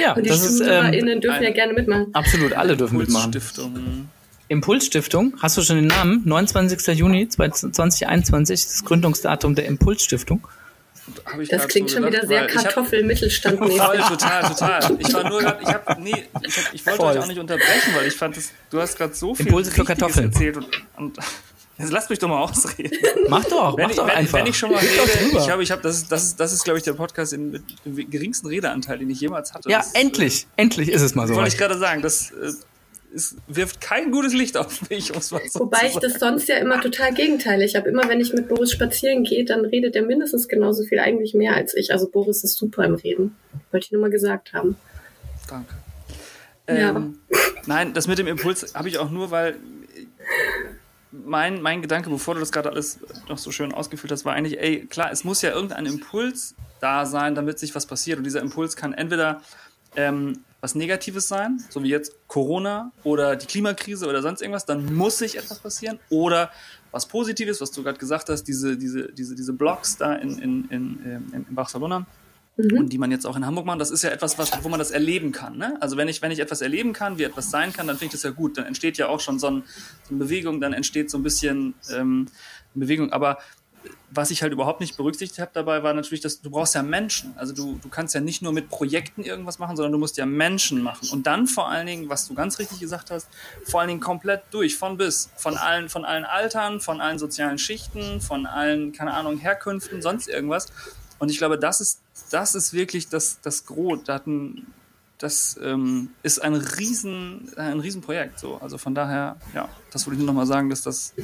Ja, 0.00 0.12
Und 0.14 0.24
die 0.24 0.28
das 0.28 0.60
ähm, 0.60 1.20
dürfen 1.20 1.42
ja 1.42 1.50
gerne 1.50 1.72
mitmachen. 1.72 2.08
Absolut, 2.12 2.52
alle 2.52 2.76
dürfen 2.76 2.98
mitmachen. 2.98 3.32
Impulsstiftung. 3.32 4.08
Impulsstiftung, 4.48 5.34
hast 5.40 5.56
du 5.56 5.62
schon 5.62 5.76
den 5.76 5.86
Namen? 5.86 6.22
29. 6.26 6.98
Juni 6.98 7.28
2021, 7.28 8.66
das 8.66 8.84
Gründungsdatum 8.84 9.54
der 9.54 9.64
Impulsstiftung. 9.66 10.46
Das 11.48 11.68
klingt 11.68 11.88
so 11.88 11.96
schon 11.96 12.04
gedacht, 12.04 12.28
wieder 12.28 12.28
sehr 12.28 12.46
Kartoffel-Mittelstand. 12.46 13.58
Voll, 13.58 13.98
total, 13.98 14.42
total. 14.42 14.96
Ich 14.98 15.12
war 15.12 15.28
nur 15.28 15.40
grad, 15.40 15.60
ich 15.62 15.68
hab, 15.68 15.98
nee, 15.98 16.26
ich, 16.46 16.58
hab, 16.58 16.74
ich 16.74 16.86
wollte 16.86 16.98
Voll. 16.98 17.16
euch 17.16 17.18
auch 17.18 17.26
nicht 17.26 17.40
unterbrechen, 17.40 17.94
weil 17.94 18.06
ich 18.06 18.14
fand, 18.14 18.36
das, 18.36 18.52
du 18.70 18.80
hast 18.80 18.96
gerade 18.96 19.14
so 19.14 19.34
viel 19.34 19.46
Impulse 19.46 19.70
für 19.70 19.84
Kartoffeln 19.84 20.26
erzählt 20.26 20.58
und, 20.58 20.68
und 20.96 21.18
Jetzt 21.78 21.90
lass 21.90 22.08
mich 22.08 22.18
doch 22.18 22.28
mal 22.28 22.40
ausreden. 22.40 22.96
Mach 23.28 23.44
doch, 23.44 23.76
wenn 23.76 23.84
mach 23.84 23.90
ich, 23.90 23.96
doch 23.96 24.06
wenn, 24.06 24.14
einfach. 24.14 24.38
Wenn 24.38 24.46
ich 24.46 24.56
schon 24.56 24.70
mal 24.70 24.78
rede, 24.78 25.38
ich 25.38 25.50
habe, 25.50 25.62
ich 25.62 25.70
habe, 25.70 25.82
das 25.82 25.96
ist, 25.96 26.12
das 26.12 26.24
ist, 26.24 26.40
das 26.40 26.52
ist, 26.52 26.64
glaube 26.64 26.78
ich, 26.78 26.84
der 26.84 26.92
Podcast 26.92 27.32
in, 27.32 27.50
mit 27.50 27.62
dem 27.84 28.10
geringsten 28.10 28.48
Redeanteil, 28.48 28.98
den 28.98 29.10
ich 29.10 29.20
jemals 29.20 29.54
hatte. 29.54 29.70
Ja, 29.70 29.78
das, 29.78 29.92
endlich, 29.94 30.46
äh, 30.56 30.62
endlich 30.62 30.90
ist 30.90 31.02
es 31.02 31.14
mal 31.14 31.26
so. 31.26 31.34
Wollte 31.34 31.48
ich 31.48 31.58
gerade 31.58 31.78
sagen, 31.78 32.02
das, 32.02 32.30
äh, 32.32 32.52
es 33.14 33.36
wirft 33.46 33.80
kein 33.80 34.10
gutes 34.10 34.32
Licht 34.32 34.56
auf 34.56 34.88
mich. 34.90 35.12
So 35.20 35.36
Wobei 35.60 35.88
ich 35.88 35.96
das 35.96 36.14
sonst 36.14 36.48
ja 36.48 36.56
immer 36.56 36.80
total 36.80 37.12
gegenteilig 37.12 37.76
habe. 37.76 37.88
Immer 37.88 38.08
wenn 38.08 38.20
ich 38.20 38.32
mit 38.32 38.48
Boris 38.48 38.72
spazieren 38.72 39.24
gehe, 39.24 39.44
dann 39.44 39.64
redet 39.64 39.96
er 39.96 40.02
mindestens 40.02 40.48
genauso 40.48 40.84
viel, 40.84 40.98
eigentlich 40.98 41.34
mehr 41.34 41.54
als 41.54 41.74
ich. 41.74 41.92
Also 41.92 42.08
Boris 42.08 42.44
ist 42.44 42.56
super 42.56 42.84
im 42.84 42.94
Reden. 42.94 43.36
Wollte 43.70 43.86
ich 43.86 43.92
nur 43.92 44.00
mal 44.00 44.10
gesagt 44.10 44.52
haben. 44.52 44.76
Danke. 45.48 45.74
Ja. 46.68 46.90
Ähm, 46.90 47.18
nein, 47.66 47.92
das 47.92 48.06
mit 48.06 48.18
dem 48.18 48.26
Impuls 48.26 48.74
habe 48.74 48.88
ich 48.88 48.98
auch 48.98 49.10
nur, 49.10 49.30
weil 49.30 49.56
mein, 51.12 51.62
mein 51.62 51.82
Gedanke, 51.82 52.10
bevor 52.10 52.34
du 52.34 52.40
das 52.40 52.52
gerade 52.52 52.70
alles 52.70 52.98
noch 53.28 53.38
so 53.38 53.50
schön 53.50 53.72
ausgefüllt 53.72 54.10
hast, 54.10 54.24
war 54.24 54.34
eigentlich, 54.34 54.58
ey, 54.58 54.86
klar, 54.86 55.10
es 55.12 55.24
muss 55.24 55.42
ja 55.42 55.50
irgendein 55.50 55.86
Impuls 55.86 56.54
da 56.80 57.06
sein, 57.06 57.34
damit 57.34 57.58
sich 57.58 57.74
was 57.74 57.86
passiert. 57.86 58.18
Und 58.18 58.24
dieser 58.24 58.40
Impuls 58.40 58.76
kann 58.76 58.92
entweder 58.92 59.42
ähm, 59.94 60.40
was 60.60 60.74
Negatives 60.74 61.28
sein, 61.28 61.62
so 61.68 61.82
wie 61.82 61.88
jetzt 61.88 62.14
Corona 62.28 62.92
oder 63.04 63.36
die 63.36 63.46
Klimakrise 63.46 64.06
oder 64.08 64.22
sonst 64.22 64.40
irgendwas, 64.40 64.64
dann 64.64 64.94
muss 64.94 65.18
sich 65.18 65.36
etwas 65.36 65.58
passieren. 65.58 65.98
Oder 66.08 66.50
was 66.92 67.06
Positives, 67.06 67.60
was 67.60 67.70
du 67.72 67.82
gerade 67.82 67.98
gesagt 67.98 68.28
hast, 68.28 68.44
diese, 68.44 68.76
diese, 68.76 69.12
diese, 69.12 69.34
diese 69.34 69.52
Blogs 69.52 69.96
da 69.96 70.14
in, 70.14 70.38
in, 70.38 70.64
in, 70.70 71.04
in, 71.32 71.46
in 71.48 71.54
Barcelona, 71.54 72.06
mhm. 72.56 72.78
und 72.78 72.92
die 72.92 72.98
man 72.98 73.10
jetzt 73.10 73.26
auch 73.26 73.36
in 73.36 73.46
Hamburg 73.46 73.66
macht, 73.66 73.80
das 73.80 73.90
ist 73.90 74.02
ja 74.02 74.10
etwas, 74.10 74.38
was, 74.38 74.52
wo 74.62 74.68
man 74.68 74.78
das 74.78 74.90
erleben 74.90 75.32
kann. 75.32 75.56
Ne? 75.56 75.76
Also 75.80 75.96
wenn 75.96 76.08
ich, 76.08 76.22
wenn 76.22 76.30
ich 76.30 76.40
etwas 76.40 76.60
erleben 76.60 76.92
kann, 76.92 77.18
wie 77.18 77.24
etwas 77.24 77.50
sein 77.50 77.72
kann, 77.72 77.86
dann 77.86 77.96
finde 77.96 78.06
ich 78.06 78.20
das 78.20 78.22
ja 78.22 78.30
gut. 78.30 78.58
Dann 78.58 78.66
entsteht 78.66 78.98
ja 78.98 79.08
auch 79.08 79.20
schon 79.20 79.38
so, 79.38 79.48
ein, 79.48 79.64
so 80.04 80.10
eine 80.10 80.18
Bewegung, 80.18 80.60
dann 80.60 80.72
entsteht 80.72 81.10
so 81.10 81.18
ein 81.18 81.22
bisschen 81.22 81.74
ähm, 81.90 82.26
Bewegung. 82.74 83.12
Aber 83.12 83.38
was 84.10 84.30
ich 84.30 84.42
halt 84.42 84.52
überhaupt 84.52 84.80
nicht 84.80 84.96
berücksichtigt 84.96 85.40
habe 85.40 85.50
dabei, 85.54 85.82
war 85.82 85.94
natürlich, 85.94 86.20
dass 86.20 86.40
du 86.40 86.50
brauchst 86.50 86.74
ja 86.74 86.82
Menschen. 86.82 87.32
Also 87.36 87.54
du, 87.54 87.78
du 87.82 87.88
kannst 87.88 88.14
ja 88.14 88.20
nicht 88.20 88.42
nur 88.42 88.52
mit 88.52 88.68
Projekten 88.68 89.22
irgendwas 89.22 89.58
machen, 89.58 89.76
sondern 89.76 89.92
du 89.92 89.98
musst 89.98 90.18
ja 90.18 90.26
Menschen 90.26 90.82
machen. 90.82 91.08
Und 91.10 91.26
dann 91.26 91.46
vor 91.46 91.68
allen 91.68 91.86
Dingen, 91.86 92.08
was 92.08 92.28
du 92.28 92.34
ganz 92.34 92.58
richtig 92.58 92.80
gesagt 92.80 93.10
hast, 93.10 93.28
vor 93.64 93.80
allen 93.80 93.88
Dingen 93.88 94.00
komplett 94.00 94.42
durch, 94.50 94.76
von 94.76 94.98
bis, 94.98 95.30
von 95.36 95.56
allen, 95.56 95.88
von 95.88 96.04
allen 96.04 96.24
Altern, 96.24 96.80
von 96.80 97.00
allen 97.00 97.18
sozialen 97.18 97.58
Schichten, 97.58 98.20
von 98.20 98.46
allen, 98.46 98.92
keine 98.92 99.14
Ahnung, 99.14 99.38
Herkünften, 99.38 100.02
sonst 100.02 100.28
irgendwas. 100.28 100.66
Und 101.22 101.30
ich 101.30 101.38
glaube, 101.38 101.56
das 101.56 101.80
ist, 101.80 102.00
das 102.32 102.56
ist 102.56 102.72
wirklich 102.72 103.08
das, 103.08 103.38
das 103.42 103.64
Gros. 103.64 104.00
Das 105.18 105.56
ähm, 105.62 106.10
ist 106.24 106.42
ein 106.42 106.54
riesen, 106.54 107.48
ein 107.56 107.78
Riesenprojekt. 107.78 108.40
So. 108.40 108.56
Also 108.56 108.76
von 108.76 108.92
daher, 108.92 109.36
ja, 109.54 109.68
das 109.92 110.04
wollte 110.04 110.16
ich 110.16 110.18
nur 110.18 110.34
noch 110.34 110.40
mal 110.40 110.48
sagen, 110.48 110.68
dass 110.68 110.82
das 110.82 111.14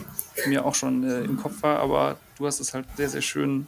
mir 0.47 0.65
auch 0.65 0.77
schon 0.77 1.03
äh, 1.03 1.23
im 1.23 1.37
Kopf 1.37 1.65
war, 1.65 1.81
aber 1.81 2.17
du 2.37 2.47
hast 2.47 2.61
es 2.61 2.75
halt 2.75 2.87
sehr, 2.97 3.09
sehr 3.09 3.23
schön 3.23 3.67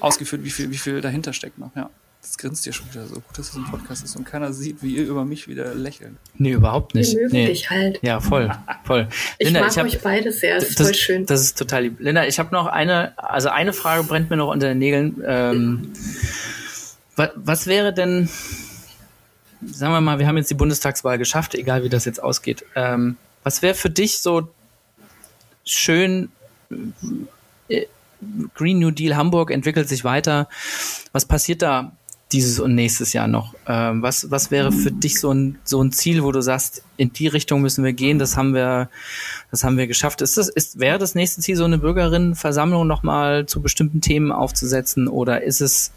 ausgeführt, 0.00 0.44
wie 0.44 0.50
viel, 0.50 0.70
wie 0.70 0.76
viel 0.76 1.00
dahinter 1.00 1.32
steckt 1.32 1.56
noch, 1.56 1.74
ja. 1.74 1.88
Das 2.24 2.38
grinst 2.38 2.64
dir 2.64 2.72
schon 2.72 2.88
wieder 2.90 3.06
so 3.06 3.16
gut, 3.16 3.36
dass 3.36 3.50
es 3.50 3.54
ein 3.54 3.66
Podcast 3.66 4.02
ist 4.02 4.16
und 4.16 4.24
keiner 4.24 4.54
sieht, 4.54 4.82
wie 4.82 4.96
ihr 4.96 5.04
über 5.04 5.26
mich 5.26 5.46
wieder 5.46 5.74
lächeln. 5.74 6.16
Nee, 6.38 6.52
überhaupt 6.52 6.94
nicht. 6.94 7.14
Wir 7.14 7.24
mögen 7.24 7.36
nee. 7.36 7.46
dich 7.48 7.68
halt. 7.68 7.98
Ja, 8.00 8.18
voll, 8.18 8.50
voll. 8.84 9.08
ich 9.38 9.44
Linda, 9.44 9.60
mag 9.60 9.70
ich 9.70 9.78
hab, 9.78 9.84
euch 9.84 10.00
beide 10.00 10.32
sehr, 10.32 10.54
das 10.54 10.70
ist 10.70 10.80
voll 10.80 10.94
schön. 10.94 11.26
Das 11.26 11.42
ist 11.42 11.58
total 11.58 11.82
lieb. 11.82 12.00
Linda, 12.00 12.24
ich 12.24 12.38
habe 12.38 12.54
noch 12.54 12.66
eine, 12.66 13.12
also 13.18 13.50
eine 13.50 13.74
Frage 13.74 14.04
brennt 14.04 14.30
mir 14.30 14.38
noch 14.38 14.48
unter 14.48 14.68
den 14.68 14.78
Nägeln. 14.78 15.22
Ähm, 15.26 15.92
was, 17.14 17.30
was 17.34 17.66
wäre 17.66 17.92
denn, 17.92 18.30
sagen 19.62 19.92
wir 19.92 20.00
mal, 20.00 20.18
wir 20.18 20.26
haben 20.26 20.38
jetzt 20.38 20.50
die 20.50 20.54
Bundestagswahl 20.54 21.18
geschafft, 21.18 21.54
egal 21.54 21.84
wie 21.84 21.90
das 21.90 22.06
jetzt 22.06 22.22
ausgeht. 22.22 22.64
Ähm, 22.74 23.18
was 23.42 23.60
wäre 23.60 23.74
für 23.74 23.90
dich 23.90 24.20
so 24.20 24.48
schön, 25.66 26.32
äh, 27.68 27.84
Green 28.54 28.78
New 28.78 28.92
Deal 28.92 29.14
Hamburg 29.14 29.50
entwickelt 29.50 29.90
sich 29.90 30.04
weiter. 30.04 30.48
Was 31.12 31.26
passiert 31.26 31.60
da 31.60 31.92
dieses 32.34 32.60
und 32.60 32.74
nächstes 32.74 33.12
Jahr 33.12 33.28
noch? 33.28 33.54
Ähm, 33.66 34.02
was, 34.02 34.30
was 34.30 34.50
wäre 34.50 34.72
für 34.72 34.90
dich 34.90 35.20
so 35.20 35.32
ein, 35.32 35.58
so 35.64 35.82
ein 35.82 35.92
Ziel, 35.92 36.22
wo 36.22 36.32
du 36.32 36.42
sagst, 36.42 36.82
in 36.96 37.12
die 37.12 37.28
Richtung 37.28 37.62
müssen 37.62 37.84
wir 37.84 37.92
gehen, 37.92 38.18
das 38.18 38.36
haben 38.36 38.54
wir, 38.54 38.90
das 39.50 39.64
haben 39.64 39.78
wir 39.78 39.86
geschafft. 39.86 40.20
Ist 40.20 40.36
das, 40.36 40.48
ist, 40.48 40.78
wäre 40.78 40.98
das 40.98 41.14
nächste 41.14 41.40
Ziel, 41.40 41.56
so 41.56 41.64
eine 41.64 41.78
Bürgerinnenversammlung 41.78 42.86
nochmal 42.86 43.46
zu 43.46 43.62
bestimmten 43.62 44.00
Themen 44.00 44.32
aufzusetzen 44.32 45.08
oder 45.08 45.42
ist 45.42 45.60
es, 45.60 45.92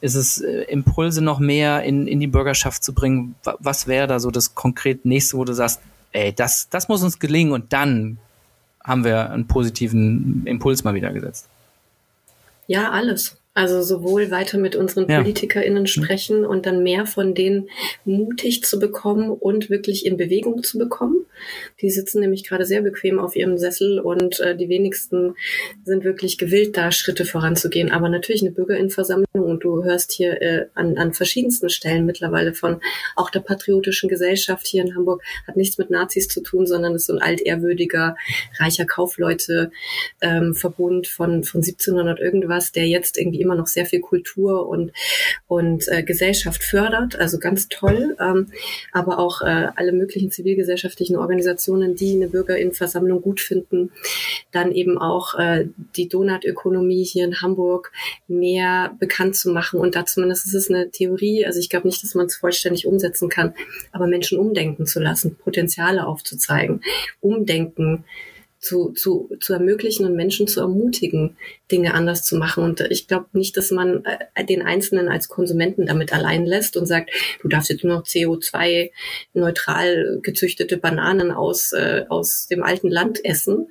ist 0.00 0.16
es 0.16 0.40
äh, 0.40 0.64
Impulse 0.64 1.22
noch 1.22 1.38
mehr 1.38 1.84
in, 1.84 2.06
in 2.06 2.20
die 2.20 2.26
Bürgerschaft 2.26 2.82
zu 2.82 2.92
bringen? 2.92 3.36
Was 3.44 3.86
wäre 3.86 4.08
da 4.08 4.20
so 4.20 4.30
das 4.30 4.54
konkret 4.54 5.04
nächste, 5.04 5.38
wo 5.38 5.44
du 5.44 5.54
sagst, 5.54 5.80
ey, 6.10 6.32
das, 6.32 6.68
das 6.68 6.88
muss 6.88 7.02
uns 7.02 7.18
gelingen 7.18 7.52
und 7.52 7.72
dann 7.72 8.18
haben 8.84 9.04
wir 9.04 9.30
einen 9.30 9.46
positiven 9.46 10.42
Impuls 10.44 10.84
mal 10.84 10.94
wieder 10.94 11.12
gesetzt? 11.12 11.48
Ja, 12.66 12.90
alles. 12.90 13.36
Also 13.54 13.82
sowohl 13.82 14.30
weiter 14.30 14.56
mit 14.56 14.76
unseren 14.76 15.10
ja. 15.10 15.18
PolitikerInnen 15.18 15.86
sprechen 15.86 16.46
und 16.46 16.64
dann 16.64 16.82
mehr 16.82 17.04
von 17.04 17.34
denen 17.34 17.68
mutig 18.06 18.62
zu 18.62 18.78
bekommen 18.78 19.30
und 19.30 19.68
wirklich 19.68 20.06
in 20.06 20.16
Bewegung 20.16 20.62
zu 20.62 20.78
bekommen. 20.78 21.26
Die 21.82 21.90
sitzen 21.90 22.20
nämlich 22.20 22.48
gerade 22.48 22.64
sehr 22.64 22.80
bequem 22.80 23.18
auf 23.18 23.36
ihrem 23.36 23.58
Sessel 23.58 24.00
und 24.00 24.40
äh, 24.40 24.56
die 24.56 24.70
wenigsten 24.70 25.34
sind 25.84 26.02
wirklich 26.02 26.38
gewillt, 26.38 26.78
da 26.78 26.92
Schritte 26.92 27.26
voranzugehen. 27.26 27.90
Aber 27.90 28.08
natürlich 28.08 28.40
eine 28.40 28.52
Bürgerinnenversammlung 28.52 29.26
und 29.34 29.64
du 29.64 29.84
hörst 29.84 30.12
hier 30.12 30.40
äh, 30.40 30.66
an, 30.72 30.96
an 30.96 31.12
verschiedensten 31.12 31.68
Stellen 31.68 32.06
mittlerweile 32.06 32.54
von 32.54 32.80
auch 33.16 33.28
der 33.28 33.40
patriotischen 33.40 34.08
Gesellschaft 34.08 34.66
hier 34.66 34.82
in 34.82 34.94
Hamburg, 34.96 35.22
hat 35.46 35.56
nichts 35.56 35.76
mit 35.76 35.90
Nazis 35.90 36.28
zu 36.28 36.40
tun, 36.40 36.66
sondern 36.66 36.94
ist 36.94 37.06
so 37.06 37.12
ein 37.12 37.20
altehrwürdiger, 37.20 38.16
reicher 38.58 38.86
Kaufleute 38.86 39.72
ähm, 40.22 40.54
Verbund 40.54 41.06
von, 41.06 41.44
von 41.44 41.60
1700 41.60 42.18
irgendwas, 42.18 42.72
der 42.72 42.86
jetzt 42.88 43.18
irgendwie 43.18 43.41
immer 43.42 43.54
noch 43.54 43.66
sehr 43.66 43.86
viel 43.86 44.00
Kultur 44.00 44.68
und, 44.68 44.92
und 45.46 45.88
äh, 45.88 46.02
Gesellschaft 46.02 46.62
fördert. 46.62 47.18
Also 47.18 47.38
ganz 47.38 47.68
toll. 47.68 48.16
Ähm, 48.20 48.48
aber 48.92 49.18
auch 49.18 49.42
äh, 49.42 49.68
alle 49.74 49.92
möglichen 49.92 50.30
zivilgesellschaftlichen 50.30 51.16
Organisationen, 51.16 51.94
die 51.94 52.14
eine 52.14 52.28
Bürgerinnenversammlung 52.28 53.22
gut 53.22 53.40
finden. 53.40 53.90
Dann 54.50 54.72
eben 54.72 54.98
auch 54.98 55.38
äh, 55.38 55.66
die 55.96 56.08
Donutökonomie 56.08 57.04
hier 57.04 57.24
in 57.24 57.40
Hamburg 57.40 57.92
mehr 58.28 58.96
bekannt 58.98 59.36
zu 59.36 59.50
machen. 59.50 59.80
Und 59.80 59.94
da 59.94 60.06
zumindest 60.06 60.46
ist 60.46 60.54
es 60.54 60.70
eine 60.70 60.90
Theorie. 60.90 61.44
Also 61.46 61.58
ich 61.58 61.70
glaube 61.70 61.86
nicht, 61.86 62.02
dass 62.02 62.14
man 62.14 62.26
es 62.26 62.36
vollständig 62.36 62.86
umsetzen 62.86 63.28
kann, 63.28 63.54
aber 63.92 64.06
Menschen 64.06 64.38
umdenken 64.38 64.86
zu 64.86 65.00
lassen, 65.00 65.36
Potenziale 65.36 66.06
aufzuzeigen, 66.06 66.82
umdenken 67.20 68.04
zu, 68.62 68.92
zu, 68.92 69.28
zu 69.40 69.54
ermöglichen 69.54 70.06
und 70.06 70.14
Menschen 70.14 70.46
zu 70.46 70.60
ermutigen, 70.60 71.36
Dinge 71.70 71.92
anders 71.94 72.24
zu 72.24 72.36
machen. 72.36 72.62
Und 72.62 72.80
ich 72.90 73.08
glaube 73.08 73.26
nicht, 73.32 73.56
dass 73.56 73.72
man 73.72 74.04
äh, 74.36 74.44
den 74.44 74.62
Einzelnen 74.62 75.08
als 75.08 75.28
Konsumenten 75.28 75.86
damit 75.86 76.12
allein 76.12 76.46
lässt 76.46 76.76
und 76.76 76.86
sagt, 76.86 77.10
du 77.42 77.48
darfst 77.48 77.70
jetzt 77.70 77.82
nur 77.82 77.96
noch 77.96 78.04
CO2-neutral 78.04 80.20
gezüchtete 80.22 80.76
Bananen 80.76 81.32
aus, 81.32 81.72
äh, 81.72 82.04
aus 82.08 82.46
dem 82.46 82.62
alten 82.62 82.88
Land 82.88 83.24
essen 83.24 83.66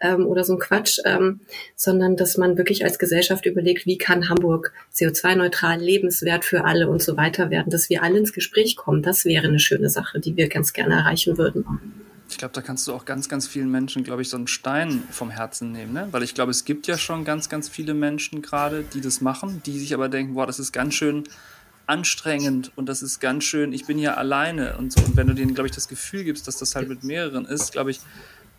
ähm, 0.00 0.26
oder 0.26 0.42
so 0.42 0.54
ein 0.54 0.58
Quatsch, 0.58 1.00
ähm, 1.04 1.40
sondern 1.76 2.16
dass 2.16 2.38
man 2.38 2.56
wirklich 2.56 2.82
als 2.82 2.98
Gesellschaft 2.98 3.44
überlegt, 3.44 3.84
wie 3.84 3.98
kann 3.98 4.30
Hamburg 4.30 4.72
CO2-neutral, 4.94 5.78
lebenswert 5.78 6.46
für 6.46 6.64
alle 6.64 6.88
und 6.88 7.02
so 7.02 7.18
weiter 7.18 7.50
werden, 7.50 7.68
dass 7.68 7.90
wir 7.90 8.02
alle 8.02 8.20
ins 8.20 8.32
Gespräch 8.32 8.76
kommen. 8.76 9.02
Das 9.02 9.26
wäre 9.26 9.48
eine 9.48 9.60
schöne 9.60 9.90
Sache, 9.90 10.18
die 10.18 10.34
wir 10.34 10.48
ganz 10.48 10.72
gerne 10.72 10.94
erreichen 10.94 11.36
würden. 11.36 11.66
Ich 12.34 12.38
glaube, 12.38 12.52
da 12.52 12.62
kannst 12.62 12.88
du 12.88 12.92
auch 12.92 13.04
ganz, 13.04 13.28
ganz 13.28 13.46
vielen 13.46 13.70
Menschen, 13.70 14.02
glaube 14.02 14.20
ich, 14.20 14.28
so 14.28 14.36
einen 14.36 14.48
Stein 14.48 15.04
vom 15.12 15.30
Herzen 15.30 15.70
nehmen, 15.70 15.92
ne? 15.92 16.08
Weil 16.10 16.24
ich 16.24 16.34
glaube, 16.34 16.50
es 16.50 16.64
gibt 16.64 16.88
ja 16.88 16.98
schon 16.98 17.24
ganz, 17.24 17.48
ganz 17.48 17.68
viele 17.68 17.94
Menschen 17.94 18.42
gerade, 18.42 18.82
die 18.82 19.00
das 19.00 19.20
machen, 19.20 19.62
die 19.64 19.78
sich 19.78 19.94
aber 19.94 20.08
denken, 20.08 20.34
boah, 20.34 20.44
das 20.44 20.58
ist 20.58 20.72
ganz 20.72 20.94
schön 20.94 21.22
anstrengend 21.86 22.72
und 22.74 22.88
das 22.88 23.02
ist 23.02 23.20
ganz 23.20 23.44
schön, 23.44 23.72
ich 23.72 23.86
bin 23.86 23.98
hier 23.98 24.18
alleine 24.18 24.76
und 24.78 24.92
so. 24.92 25.00
Und 25.04 25.16
wenn 25.16 25.28
du 25.28 25.34
denen, 25.34 25.54
glaube 25.54 25.68
ich, 25.68 25.74
das 25.76 25.86
Gefühl 25.86 26.24
gibst, 26.24 26.48
dass 26.48 26.56
das 26.56 26.74
halt 26.74 26.88
mit 26.88 27.04
mehreren 27.04 27.46
ist, 27.46 27.70
glaube 27.70 27.92
ich, 27.92 28.00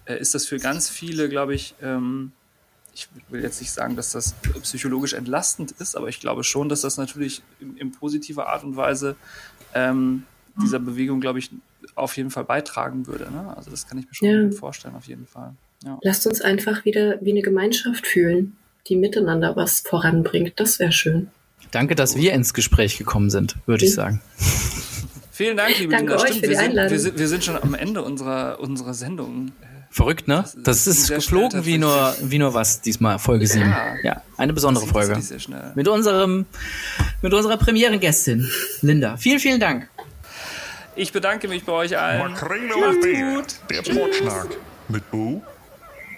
äh, 0.05 0.17
ist 0.17 0.33
das 0.33 0.45
für 0.45 0.57
ganz 0.57 0.89
viele, 0.89 1.27
glaube 1.27 1.53
ich, 1.53 1.75
ähm, 1.81 2.31
ich 2.93 3.09
will 3.27 3.41
jetzt 3.41 3.59
nicht 3.59 3.73
sagen, 3.73 3.97
dass 3.97 4.13
das 4.13 4.35
psychologisch 4.61 5.11
entlastend 5.11 5.71
ist, 5.79 5.97
aber 5.97 6.07
ich 6.07 6.21
glaube 6.21 6.45
schon, 6.45 6.69
dass 6.69 6.79
das 6.79 6.95
natürlich 6.95 7.43
in, 7.59 7.75
in 7.75 7.91
positiver 7.91 8.47
Art 8.47 8.63
und 8.63 8.77
Weise 8.77 9.17
ähm, 9.73 10.23
dieser 10.61 10.79
Bewegung, 10.79 11.19
glaube 11.21 11.39
ich, 11.39 11.51
auf 11.95 12.17
jeden 12.17 12.29
Fall 12.29 12.43
beitragen 12.43 13.07
würde. 13.07 13.31
Ne? 13.31 13.53
Also 13.55 13.71
das 13.71 13.87
kann 13.87 13.97
ich 13.97 14.05
mir 14.05 14.13
schon 14.13 14.51
ja. 14.51 14.57
vorstellen, 14.57 14.95
auf 14.95 15.07
jeden 15.07 15.27
Fall. 15.27 15.53
Ja. 15.83 15.99
Lasst 16.01 16.25
uns 16.27 16.41
einfach 16.41 16.85
wieder 16.85 17.19
wie 17.21 17.31
eine 17.31 17.41
Gemeinschaft 17.41 18.07
fühlen, 18.07 18.55
die 18.87 18.95
miteinander 18.95 19.55
was 19.55 19.81
voranbringt. 19.81 20.59
Das 20.59 20.79
wäre 20.79 20.91
schön. 20.91 21.29
Danke, 21.71 21.95
dass 21.95 22.15
wir 22.15 22.33
ins 22.33 22.53
Gespräch 22.53 22.97
gekommen 22.97 23.29
sind, 23.29 23.55
würde 23.65 23.85
ich 23.85 23.93
sagen. 23.93 24.21
Vielen 25.31 25.57
Dank, 25.57 25.77
liebe 25.77 25.91
Danke 25.91 26.13
Linda. 26.13 26.23
euch 26.23 26.29
Stimmt, 26.29 26.45
für 26.45 26.51
die 26.51 26.57
wir, 26.57 26.59
sind, 26.59 26.75
wir, 26.75 26.99
sind, 26.99 27.19
wir 27.19 27.27
sind 27.27 27.43
schon 27.43 27.57
am 27.61 27.73
Ende 27.73 28.01
unserer, 28.01 28.59
unserer 28.61 28.93
Sendung. 28.93 29.51
Verrückt, 29.89 30.27
ne? 30.27 30.45
Das 30.63 30.87
ist 30.87 31.09
geflogen 31.09 31.65
wie 31.65 31.77
nur, 31.77 32.15
wie 32.21 32.37
nur 32.37 32.53
was 32.53 32.81
diesmal, 32.81 33.19
Folge 33.19 33.47
7. 33.47 33.61
Ja, 33.69 33.95
ja 34.03 34.21
eine 34.37 34.53
besondere 34.53 34.85
Folge. 34.87 35.17
Mit 35.75 35.87
unserem, 35.87 36.45
mit 37.21 37.33
unserer 37.33 37.57
Premierengästin, 37.57 38.49
Linda. 38.81 39.17
Vielen, 39.17 39.39
vielen 39.39 39.59
Dank. 39.59 39.89
Ich 40.95 41.11
bedanke 41.11 41.47
mich 41.47 41.65
bei 41.65 41.73
euch 41.73 41.97
allen. 41.97 42.19
Makrele 42.19 42.75
und 42.75 43.01
Bier, 43.01 43.43
der 43.69 43.81
Portschnack 43.81 44.47
mit 44.87 45.09
Bo 45.11 45.43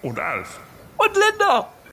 und 0.04 0.20
Alf. 0.20 0.60
Und 0.98 1.16
Linda. 1.16 1.70